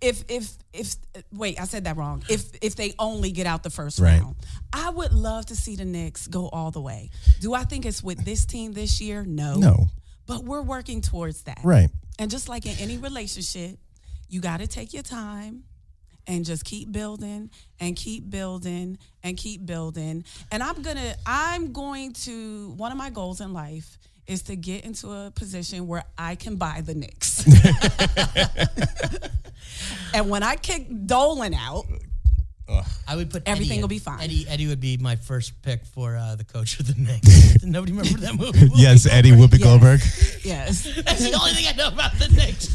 if 0.00 0.24
if 0.28 0.52
if 0.72 0.94
wait, 1.32 1.60
I 1.60 1.64
said 1.64 1.84
that 1.84 1.96
wrong. 1.96 2.22
If 2.28 2.44
if 2.62 2.76
they 2.76 2.94
only 2.98 3.32
get 3.32 3.46
out 3.46 3.62
the 3.62 3.70
first 3.70 3.98
Right. 3.98 4.20
round, 4.20 4.36
I 4.72 4.90
would 4.90 5.12
love 5.12 5.46
to 5.46 5.56
see 5.56 5.76
the 5.76 5.84
Knicks 5.84 6.26
go 6.28 6.48
all 6.48 6.70
the 6.70 6.80
way. 6.80 7.10
Do 7.40 7.54
I 7.54 7.64
think 7.64 7.84
it's 7.84 8.02
with 8.02 8.24
this 8.24 8.46
team 8.46 8.72
this 8.72 9.00
year? 9.00 9.24
No. 9.24 9.56
No. 9.56 9.86
But 10.26 10.44
we're 10.44 10.62
working 10.62 11.00
towards 11.00 11.42
that. 11.44 11.60
Right. 11.64 11.90
And 12.18 12.30
just 12.30 12.48
like 12.48 12.66
in 12.66 12.76
any 12.78 12.98
relationship, 12.98 13.78
you 14.28 14.40
got 14.40 14.60
to 14.60 14.66
take 14.66 14.92
your 14.92 15.02
time 15.02 15.64
and 16.28 16.44
just 16.44 16.64
keep 16.64 16.92
building 16.92 17.50
and 17.80 17.96
keep 17.96 18.30
building 18.30 18.98
and 19.24 19.36
keep 19.36 19.66
building. 19.66 20.24
And 20.52 20.62
I'm 20.62 20.80
going 20.82 20.96
to 20.96 21.16
I'm 21.26 21.72
going 21.72 22.12
to 22.24 22.70
one 22.76 22.92
of 22.92 22.98
my 22.98 23.10
goals 23.10 23.40
in 23.40 23.52
life 23.52 23.98
is 24.26 24.42
to 24.42 24.54
get 24.56 24.84
into 24.84 25.10
a 25.10 25.32
position 25.34 25.86
where 25.88 26.04
I 26.18 26.34
can 26.36 26.56
buy 26.56 26.82
the 26.84 26.94
Knicks. 26.94 27.46
and 30.14 30.28
when 30.28 30.42
I 30.42 30.56
kick 30.56 30.86
Dolan 31.06 31.54
out, 31.54 31.86
I 33.08 33.16
would 33.16 33.30
put 33.30 33.44
Everything 33.46 33.78
Eddie 33.78 33.80
will 33.80 33.88
be 33.88 33.98
fine. 33.98 34.20
Eddie, 34.20 34.44
Eddie 34.46 34.66
would 34.66 34.80
be 34.80 34.98
my 34.98 35.16
first 35.16 35.62
pick 35.62 35.86
for 35.86 36.16
uh, 36.16 36.36
the 36.36 36.44
coach 36.44 36.78
of 36.78 36.86
the 36.86 37.00
Knicks. 37.02 37.62
Nobody 37.64 37.92
remember 37.92 38.18
that 38.20 38.34
movie? 38.38 38.68
Yes, 38.74 39.06
Eddie 39.10 39.30
Whoopi 39.30 39.52
Yes. 39.58 39.62
Goldberg. 39.62 40.00
yes. 40.44 40.82
That's 41.02 41.30
the 41.30 41.38
only 41.40 41.52
thing 41.52 41.64
I 41.66 41.72
know 41.76 41.88
about 41.88 42.12
the 42.18 42.28
Knicks. 42.28 42.68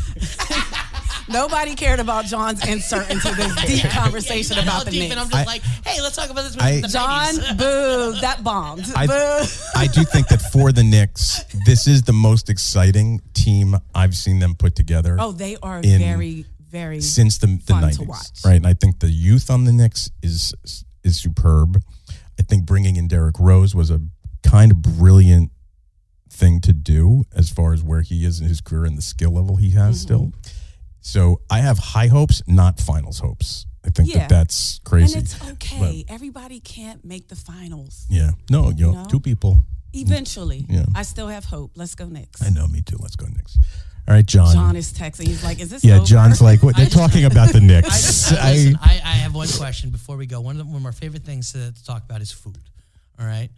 Nobody 1.29 1.75
cared 1.75 1.99
about 1.99 2.25
John's 2.25 2.65
insert 2.67 3.09
into 3.09 3.33
this 3.35 3.55
deep 3.81 3.91
conversation 3.91 4.57
Yeah, 4.57 4.63
about 4.63 4.85
the 4.85 4.91
deep, 4.91 4.99
Knicks. 5.01 5.11
And 5.11 5.19
I'm 5.21 5.29
just 5.29 5.47
like, 5.47 5.61
hey, 5.85 6.01
let's 6.01 6.15
talk 6.15 6.29
about 6.29 6.43
this 6.43 6.55
movie. 6.55 6.77
I- 6.77 6.81
the 6.81 6.87
John, 6.87 7.35
boo, 7.57 8.19
that 8.21 8.43
bombed. 8.43 8.85
I- 8.95 9.07
boo. 9.07 9.45
I 9.75 9.87
do 9.87 10.03
think 10.03 10.27
that 10.27 10.41
for 10.51 10.71
the 10.71 10.83
Knicks, 10.83 11.43
this 11.65 11.87
is 11.87 12.03
the 12.03 12.13
most 12.13 12.49
exciting 12.49 13.21
team 13.33 13.75
I've 13.95 14.15
seen 14.15 14.39
them 14.39 14.55
put 14.55 14.75
together 14.75 15.17
Oh, 15.19 15.31
they 15.31 15.57
are 15.63 15.79
in- 15.79 15.99
very, 15.99 16.45
very. 16.69 17.01
since 17.01 17.37
the, 17.37 17.47
the 17.47 17.73
Fun 17.73 17.91
to 17.93 17.99
90s. 17.99 18.07
watch. 18.07 18.27
Right. 18.45 18.55
And 18.55 18.67
I 18.67 18.73
think 18.73 18.99
the 18.99 19.09
youth 19.09 19.49
on 19.49 19.63
the 19.65 19.71
Knicks 19.71 20.09
is 20.21 20.53
is 21.03 21.21
superb. 21.21 21.81
I 22.39 22.43
think 22.43 22.65
bringing 22.65 22.95
in 22.95 23.07
Derrick 23.07 23.37
Rose 23.39 23.75
was 23.75 23.91
a 23.91 23.99
kind 24.41 24.71
of 24.71 24.81
brilliant 24.81 25.51
thing 26.29 26.59
to 26.61 26.73
do 26.73 27.23
as 27.35 27.49
far 27.49 27.73
as 27.73 27.83
where 27.83 28.01
he 28.01 28.25
is 28.25 28.39
in 28.41 28.47
his 28.47 28.59
career 28.61 28.85
and 28.85 28.97
the 28.97 29.01
skill 29.01 29.31
level 29.31 29.57
he 29.57 29.71
has 29.71 29.97
Mm-hmm. 29.97 30.03
still. 30.03 30.33
So 31.05 31.41
I 31.49 31.59
have 31.59 31.77
high 31.77 32.07
hopes, 32.07 32.41
not 32.47 32.79
finals 32.79 33.19
hopes. 33.19 33.65
I 33.85 33.89
think 33.89 34.09
Yeah. 34.09 34.19
that 34.19 34.29
that's 34.29 34.79
crazy. 34.85 35.13
and 35.19 35.23
it's 35.23 35.35
okay. 35.51 36.05
Everybody 36.07 36.59
can't 36.61 37.03
make 37.05 37.27
the 37.27 37.35
finals. 37.35 38.05
yeah. 38.09 38.31
No, 38.49 38.69
you 38.71 38.85
know, 38.87 39.03
know? 39.03 39.05
two 39.09 39.19
people. 39.19 39.61
Eventually, 39.93 40.65
Yeah. 40.69 40.85
I 40.95 41.03
still 41.03 41.27
have 41.27 41.45
hope. 41.45 41.73
Let's 41.75 41.93
go 41.93 42.05
Knicks. 42.07 42.41
I 42.41 42.49
know, 42.49 42.67
me 42.67 42.81
too. 42.81 42.95
Let's 42.99 43.15
go 43.17 43.27
Knicks. 43.27 43.57
All 44.07 44.13
right, 44.15 44.25
John. 44.25 44.53
John 44.53 44.75
is 44.75 44.91
texting. 44.91 45.27
He's 45.27 45.43
like, 45.43 45.59
"Is 45.59 45.69
this?" 45.69 45.83
yeah, 45.83 45.97
over? 45.97 46.05
John's 46.05 46.41
like, 46.41 46.63
what? 46.63 46.75
They're 46.75 46.85
just- 46.89 46.97
talking 46.97 47.25
about 47.25 47.51
the 47.53 47.59
I, 47.63 47.67
Knicks. 47.67 47.87
just, 47.89 48.31
I, 48.41 48.51
listen, 48.53 48.77
I, 48.81 48.93
I 49.03 49.15
have 49.23 49.35
one 49.35 49.47
question 49.49 49.91
before 49.91 50.17
we 50.17 50.25
go. 50.25 50.41
One 50.41 50.55
of, 50.59 50.65
the, 50.65 50.71
one 50.71 50.81
of 50.81 50.85
our 50.85 50.91
favorite 50.93 51.23
things 51.23 51.51
to, 51.53 51.71
to 51.71 51.83
talk 51.85 52.03
about 52.03 52.21
is 52.21 52.31
food. 52.31 52.57
All 53.19 53.25
right. 53.25 53.49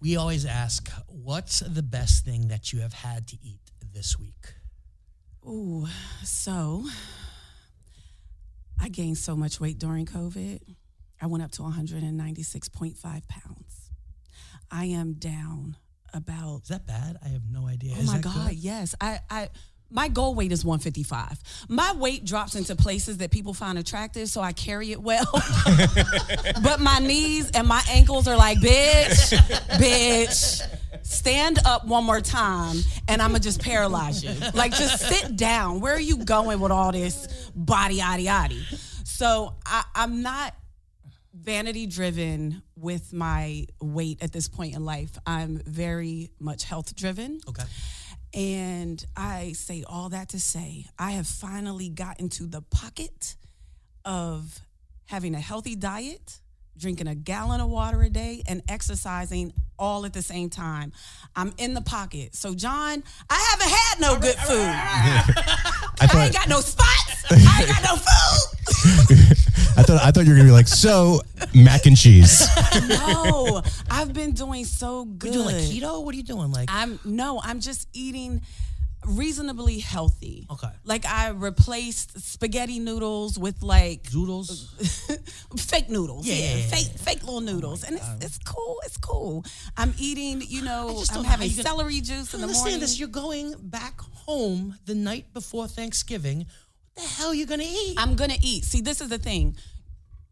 We 0.00 0.16
always 0.16 0.44
ask, 0.46 0.90
what's 1.08 1.60
the 1.60 1.82
best 1.82 2.24
thing 2.24 2.48
that 2.48 2.72
you 2.72 2.80
have 2.80 2.92
had 2.92 3.26
to 3.28 3.36
eat 3.42 3.60
this 3.92 4.18
week? 4.18 4.54
Ooh, 5.46 5.86
so 6.22 6.84
I 8.80 8.88
gained 8.88 9.18
so 9.18 9.36
much 9.36 9.60
weight 9.60 9.78
during 9.78 10.06
COVID. 10.06 10.60
I 11.20 11.26
went 11.26 11.44
up 11.44 11.52
to 11.52 11.62
196.5 11.62 13.28
pounds. 13.28 13.90
I 14.70 14.86
am 14.86 15.14
down 15.14 15.76
about 16.12 16.62
Is 16.62 16.68
that 16.68 16.86
bad? 16.86 17.16
I 17.24 17.28
have 17.28 17.42
no 17.50 17.66
idea. 17.66 17.94
Oh 17.96 18.00
Is 18.00 18.06
my 18.06 18.18
God, 18.18 18.48
good? 18.48 18.56
yes. 18.56 18.94
I, 19.00 19.20
I 19.30 19.48
my 19.94 20.08
goal 20.08 20.34
weight 20.34 20.50
is 20.50 20.64
155. 20.64 21.66
My 21.68 21.92
weight 21.92 22.24
drops 22.24 22.56
into 22.56 22.74
places 22.74 23.18
that 23.18 23.30
people 23.30 23.54
find 23.54 23.78
attractive, 23.78 24.28
so 24.28 24.40
I 24.40 24.52
carry 24.52 24.90
it 24.90 25.00
well. 25.00 25.30
but 26.62 26.80
my 26.80 26.98
knees 26.98 27.52
and 27.52 27.68
my 27.68 27.80
ankles 27.88 28.26
are 28.26 28.36
like, 28.36 28.58
bitch, 28.58 29.32
bitch, 29.78 30.62
stand 31.04 31.60
up 31.64 31.86
one 31.86 32.02
more 32.02 32.20
time 32.20 32.76
and 33.06 33.22
I'm 33.22 33.30
gonna 33.30 33.38
just 33.38 33.62
paralyze 33.62 34.24
you. 34.24 34.32
Like, 34.52 34.72
just 34.72 34.98
sit 34.98 35.36
down. 35.36 35.80
Where 35.80 35.94
are 35.94 36.00
you 36.00 36.18
going 36.18 36.58
with 36.58 36.72
all 36.72 36.90
this 36.90 37.50
body, 37.54 38.00
yaddy, 38.00 38.26
yaddy? 38.26 39.06
So 39.06 39.54
I, 39.64 39.84
I'm 39.94 40.22
not 40.22 40.56
vanity 41.32 41.86
driven 41.86 42.62
with 42.74 43.12
my 43.12 43.66
weight 43.80 44.22
at 44.22 44.32
this 44.32 44.48
point 44.48 44.74
in 44.74 44.84
life. 44.84 45.16
I'm 45.24 45.62
very 45.64 46.30
much 46.40 46.64
health 46.64 46.96
driven. 46.96 47.40
Okay. 47.48 47.62
And 48.34 49.04
I 49.16 49.52
say 49.52 49.84
all 49.86 50.08
that 50.08 50.30
to 50.30 50.40
say, 50.40 50.86
I 50.98 51.12
have 51.12 51.26
finally 51.26 51.88
gotten 51.88 52.28
to 52.30 52.46
the 52.46 52.62
pocket 52.62 53.36
of 54.04 54.60
having 55.06 55.34
a 55.34 55.40
healthy 55.40 55.76
diet, 55.76 56.40
drinking 56.76 57.06
a 57.06 57.14
gallon 57.14 57.60
of 57.60 57.70
water 57.70 58.02
a 58.02 58.10
day, 58.10 58.42
and 58.48 58.62
exercising 58.68 59.52
all 59.78 60.04
at 60.04 60.12
the 60.12 60.22
same 60.22 60.50
time. 60.50 60.92
I'm 61.36 61.54
in 61.58 61.74
the 61.74 61.80
pocket. 61.80 62.34
So, 62.34 62.54
John, 62.54 63.04
I 63.30 63.48
haven't 63.50 63.70
had 63.70 64.00
no 64.00 64.18
good 64.18 64.36
food. 64.36 64.56
I 64.66 66.08
I 66.12 66.24
ain't 66.24 66.34
got 66.34 66.48
no 66.48 66.60
spots. 66.60 67.24
I 67.30 67.60
ain't 67.60 67.68
got 67.68 67.82
no 67.84 67.96
food. 67.96 68.53
I 69.76 69.82
thought 69.82 70.00
I 70.02 70.10
thought 70.10 70.24
you 70.24 70.30
were 70.30 70.36
gonna 70.36 70.48
be 70.48 70.52
like 70.52 70.68
so 70.68 71.20
mac 71.54 71.86
and 71.86 71.96
cheese. 71.96 72.46
No, 72.88 73.62
I've 73.90 74.12
been 74.12 74.32
doing 74.32 74.64
so 74.64 75.04
good. 75.04 75.28
You 75.34 75.42
doing 75.42 75.46
like 75.46 75.64
keto? 75.64 76.04
What 76.04 76.12
are 76.14 76.16
you 76.18 76.24
doing? 76.24 76.50
Like, 76.50 76.68
I'm 76.72 76.98
no, 77.04 77.40
I'm 77.42 77.60
just 77.60 77.88
eating 77.92 78.42
reasonably 79.06 79.78
healthy. 79.80 80.46
Okay. 80.50 80.68
Like 80.84 81.04
I 81.06 81.28
replaced 81.28 82.18
spaghetti 82.20 82.78
noodles 82.78 83.38
with 83.38 83.62
like 83.62 84.02
zoodles? 84.04 84.68
fake 85.60 85.88
noodles. 85.90 86.26
Yeah, 86.26 86.34
Yeah, 86.34 86.40
yeah, 86.40 86.56
yeah, 86.56 86.62
fake 86.66 86.86
yeah. 86.86 86.92
Oh 86.98 87.02
fake 87.04 87.20
little 87.22 87.36
oh 87.36 87.40
noodles. 87.40 87.84
and 87.84 87.96
it's, 87.96 88.08
it's 88.20 88.38
cool. 88.38 88.80
It's 88.84 88.96
cool. 88.96 89.44
I'm 89.76 89.94
eating, 89.98 90.42
you 90.46 90.62
know, 90.62 90.88
I'm 90.88 90.94
don't 90.94 91.14
know 91.16 91.22
how 91.22 91.30
having 91.30 91.50
gonna- 91.50 91.62
celery 91.62 92.00
juice 92.00 92.34
I 92.34 92.38
in 92.38 92.40
the 92.40 92.46
understand 92.48 92.64
morning. 92.64 92.80
this. 92.80 92.98
You're 92.98 93.08
going 93.08 93.54
back 93.60 94.00
home 94.00 94.76
the 94.86 94.94
night 94.94 95.32
before 95.34 95.68
Thanksgiving. 95.68 96.46
What 96.94 97.02
the 97.02 97.08
hell 97.14 97.28
are 97.30 97.34
you 97.34 97.46
going 97.46 97.60
to 97.60 97.66
eat? 97.66 97.96
I'm 97.98 98.14
gonna 98.14 98.36
eat. 98.42 98.64
See, 98.64 98.80
this 98.80 99.00
is 99.00 99.08
the 99.08 99.18
thing. 99.18 99.56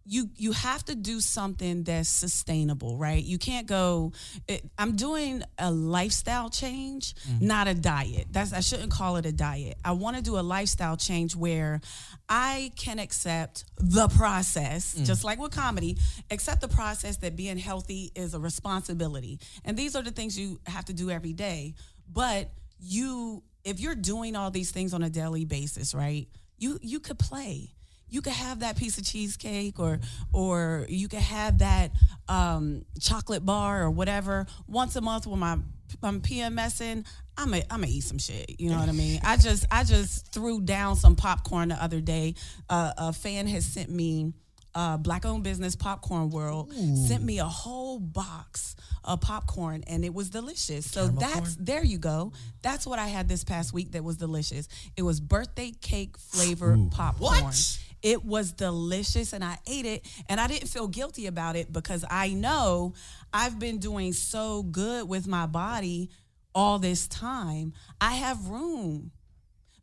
You 0.04 0.30
you 0.36 0.50
have 0.52 0.84
to 0.86 0.96
do 0.96 1.20
something 1.20 1.84
that's 1.84 2.08
sustainable, 2.08 2.98
right? 2.98 3.22
You 3.22 3.38
can't 3.38 3.68
go. 3.68 4.12
It, 4.48 4.68
I'm 4.76 4.96
doing 4.96 5.44
a 5.58 5.70
lifestyle 5.70 6.50
change, 6.50 7.14
mm. 7.14 7.40
not 7.40 7.68
a 7.68 7.74
diet. 7.74 8.26
That's 8.30 8.52
I 8.52 8.60
shouldn't 8.60 8.90
call 8.90 9.16
it 9.16 9.26
a 9.26 9.32
diet. 9.32 9.76
I 9.84 9.92
want 9.92 10.16
to 10.16 10.22
do 10.22 10.38
a 10.38 10.42
lifestyle 10.42 10.96
change 10.96 11.36
where 11.36 11.80
I 12.28 12.72
can 12.76 12.98
accept 12.98 13.64
the 13.76 14.08
process, 14.08 14.94
mm. 14.94 15.04
just 15.04 15.22
like 15.22 15.38
with 15.38 15.52
comedy, 15.52 15.98
accept 16.32 16.60
the 16.62 16.68
process 16.68 17.18
that 17.18 17.36
being 17.36 17.58
healthy 17.58 18.10
is 18.16 18.34
a 18.34 18.40
responsibility, 18.40 19.38
and 19.64 19.76
these 19.76 19.94
are 19.94 20.02
the 20.02 20.10
things 20.10 20.36
you 20.36 20.60
have 20.66 20.84
to 20.86 20.92
do 20.92 21.10
every 21.10 21.32
day. 21.32 21.74
But 22.12 22.50
you, 22.80 23.44
if 23.64 23.78
you're 23.78 23.94
doing 23.94 24.34
all 24.34 24.50
these 24.50 24.72
things 24.72 24.94
on 24.94 25.04
a 25.04 25.10
daily 25.10 25.44
basis, 25.44 25.94
right? 25.94 26.26
You 26.62 26.78
you 26.80 27.00
could 27.00 27.18
play 27.18 27.74
you 28.12 28.20
could 28.20 28.34
have 28.34 28.60
that 28.60 28.76
piece 28.76 28.98
of 28.98 29.04
cheesecake 29.04 29.80
or 29.80 29.98
or 30.34 30.84
you 30.88 31.08
could 31.08 31.18
have 31.18 31.58
that 31.58 31.92
um, 32.28 32.84
chocolate 33.00 33.44
bar 33.44 33.82
or 33.82 33.90
whatever 33.90 34.46
once 34.68 34.94
a 34.96 35.00
month 35.00 35.26
when 35.26 35.40
my 35.40 35.56
I'm 36.02 36.20
PMSing, 36.20 37.06
I'm 37.36 37.54
a, 37.54 37.62
I'm 37.70 37.80
gonna 37.80 37.86
eat 37.88 38.04
some 38.04 38.18
shit. 38.18 38.60
You 38.60 38.70
know 38.70 38.78
what 38.78 38.88
I 38.88 38.92
mean? 38.92 39.20
I 39.24 39.36
just 39.38 39.64
I 39.70 39.84
just 39.84 40.32
threw 40.32 40.60
down 40.60 40.96
some 40.96 41.16
popcorn 41.16 41.70
the 41.70 41.82
other 41.82 42.00
day. 42.00 42.34
Uh, 42.68 42.92
a 42.98 43.12
fan 43.12 43.46
has 43.46 43.64
sent 43.64 43.90
me 43.90 44.32
uh, 44.74 44.96
black 44.96 45.24
owned 45.26 45.44
business 45.44 45.76
popcorn 45.76 46.30
world 46.30 46.72
sent 47.06 47.22
me 47.22 47.38
a 47.38 47.44
whole 47.44 47.98
box 47.98 48.74
of 49.04 49.20
popcorn 49.20 49.82
and 49.86 50.04
it 50.04 50.14
was 50.14 50.30
delicious. 50.30 50.90
So 50.90 51.02
Caramel 51.02 51.20
that's 51.20 51.54
corn? 51.54 51.64
there 51.64 51.84
you 51.84 51.98
go. 51.98 52.32
That's 52.62 52.86
what 52.86 52.98
I 52.98 53.08
had 53.08 53.28
this 53.28 53.44
past 53.44 53.72
week 53.72 53.92
that 53.92 54.04
was 54.04 54.16
delicious. 54.16 54.68
It 54.96 55.02
was 55.02 55.20
birthday 55.20 55.72
cake 55.80 56.16
flavored 56.18 56.90
popcorn. 56.92 57.44
What? 57.44 57.78
It 58.02 58.24
was 58.24 58.52
delicious 58.52 59.32
and 59.32 59.44
I 59.44 59.58
ate 59.68 59.86
it 59.86 60.06
and 60.28 60.40
I 60.40 60.48
didn't 60.48 60.68
feel 60.68 60.88
guilty 60.88 61.26
about 61.26 61.54
it 61.54 61.72
because 61.72 62.04
I 62.10 62.30
know 62.30 62.94
I've 63.32 63.58
been 63.58 63.78
doing 63.78 64.12
so 64.12 64.62
good 64.64 65.08
with 65.08 65.26
my 65.28 65.46
body 65.46 66.10
all 66.54 66.78
this 66.78 67.06
time. 67.06 67.72
I 68.00 68.12
have 68.14 68.48
room. 68.48 69.12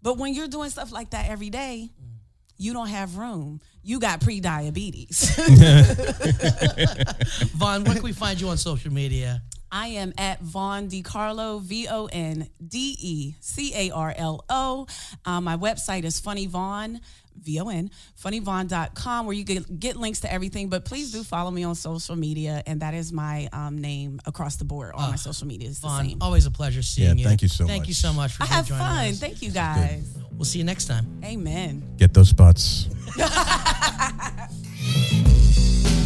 But 0.02 0.18
when 0.18 0.34
you're 0.34 0.48
doing 0.48 0.70
stuff 0.70 0.92
like 0.92 1.10
that 1.12 1.30
every 1.30 1.50
day, 1.50 1.90
you 2.60 2.74
don't 2.74 2.90
have 2.90 3.18
room. 3.18 3.62
You 3.82 4.00
got 4.00 4.22
pre-diabetes. 4.22 5.36
Von, 7.56 7.86
where 7.86 7.96
can 7.96 8.04
we 8.04 8.12
find 8.12 8.40
you 8.40 8.50
on 8.50 8.58
social 8.58 8.92
media? 8.92 9.42
I 9.72 9.88
am 9.90 10.14
at 10.18 10.42
Von 10.42 10.90
DeCarlo, 10.90 11.62
V 11.62 11.88
O 11.90 12.08
N 12.12 12.50
D 12.66 12.96
E 13.00 13.36
C 13.40 13.72
A 13.76 13.92
R 13.94 14.14
L 14.18 14.44
O. 14.50 14.88
Um, 15.26 15.44
my 15.44 15.58
website 15.58 16.04
is 16.04 16.20
Funny 16.20 16.48
Von, 16.48 17.00
V 17.42 17.60
O 17.62 17.70
N, 17.70 17.90
funnyvon.com, 18.22 19.26
where 19.26 19.36
you 19.36 19.46
can 19.46 19.64
get 19.80 19.96
links 19.96 20.22
to 20.22 20.32
everything. 20.32 20.70
But 20.70 20.86
please 20.86 21.12
do 21.12 21.24
follow 21.24 21.52
me 21.52 21.64
on 21.64 21.76
social 21.76 22.16
media, 22.16 22.64
and 22.66 22.82
that 22.82 22.94
is 22.94 23.14
my 23.14 23.48
um, 23.54 23.80
name 23.80 24.20
across 24.26 24.58
the 24.58 24.66
board. 24.66 24.94
All 24.96 25.10
my 25.10 25.16
social 25.16 25.48
media 25.48 25.70
is 25.70 25.80
the 25.80 25.88
Von, 25.88 26.10
same. 26.10 26.18
always 26.22 26.46
a 26.46 26.52
pleasure 26.52 26.82
seeing 26.82 27.10
Yeah, 27.10 27.14
you. 27.16 27.24
thank 27.26 27.42
you 27.42 27.48
so 27.48 27.66
Thank 27.66 27.68
much. 27.68 27.78
Thank 27.80 27.88
you 27.88 27.94
so 27.94 28.14
much 28.14 28.34
for 28.34 28.44
I 28.44 28.48
have 28.48 28.68
joining 28.68 28.84
fun. 28.84 29.08
us. 29.10 29.20
Thank 29.20 29.42
you 29.42 29.52
guys. 29.52 30.18
We'll 30.34 30.46
see 30.46 30.60
you 30.60 30.66
next 30.66 30.86
time. 30.86 31.22
Amen. 31.24 31.84
Get 31.98 32.14
those 32.14 32.30
spots. 32.30 32.88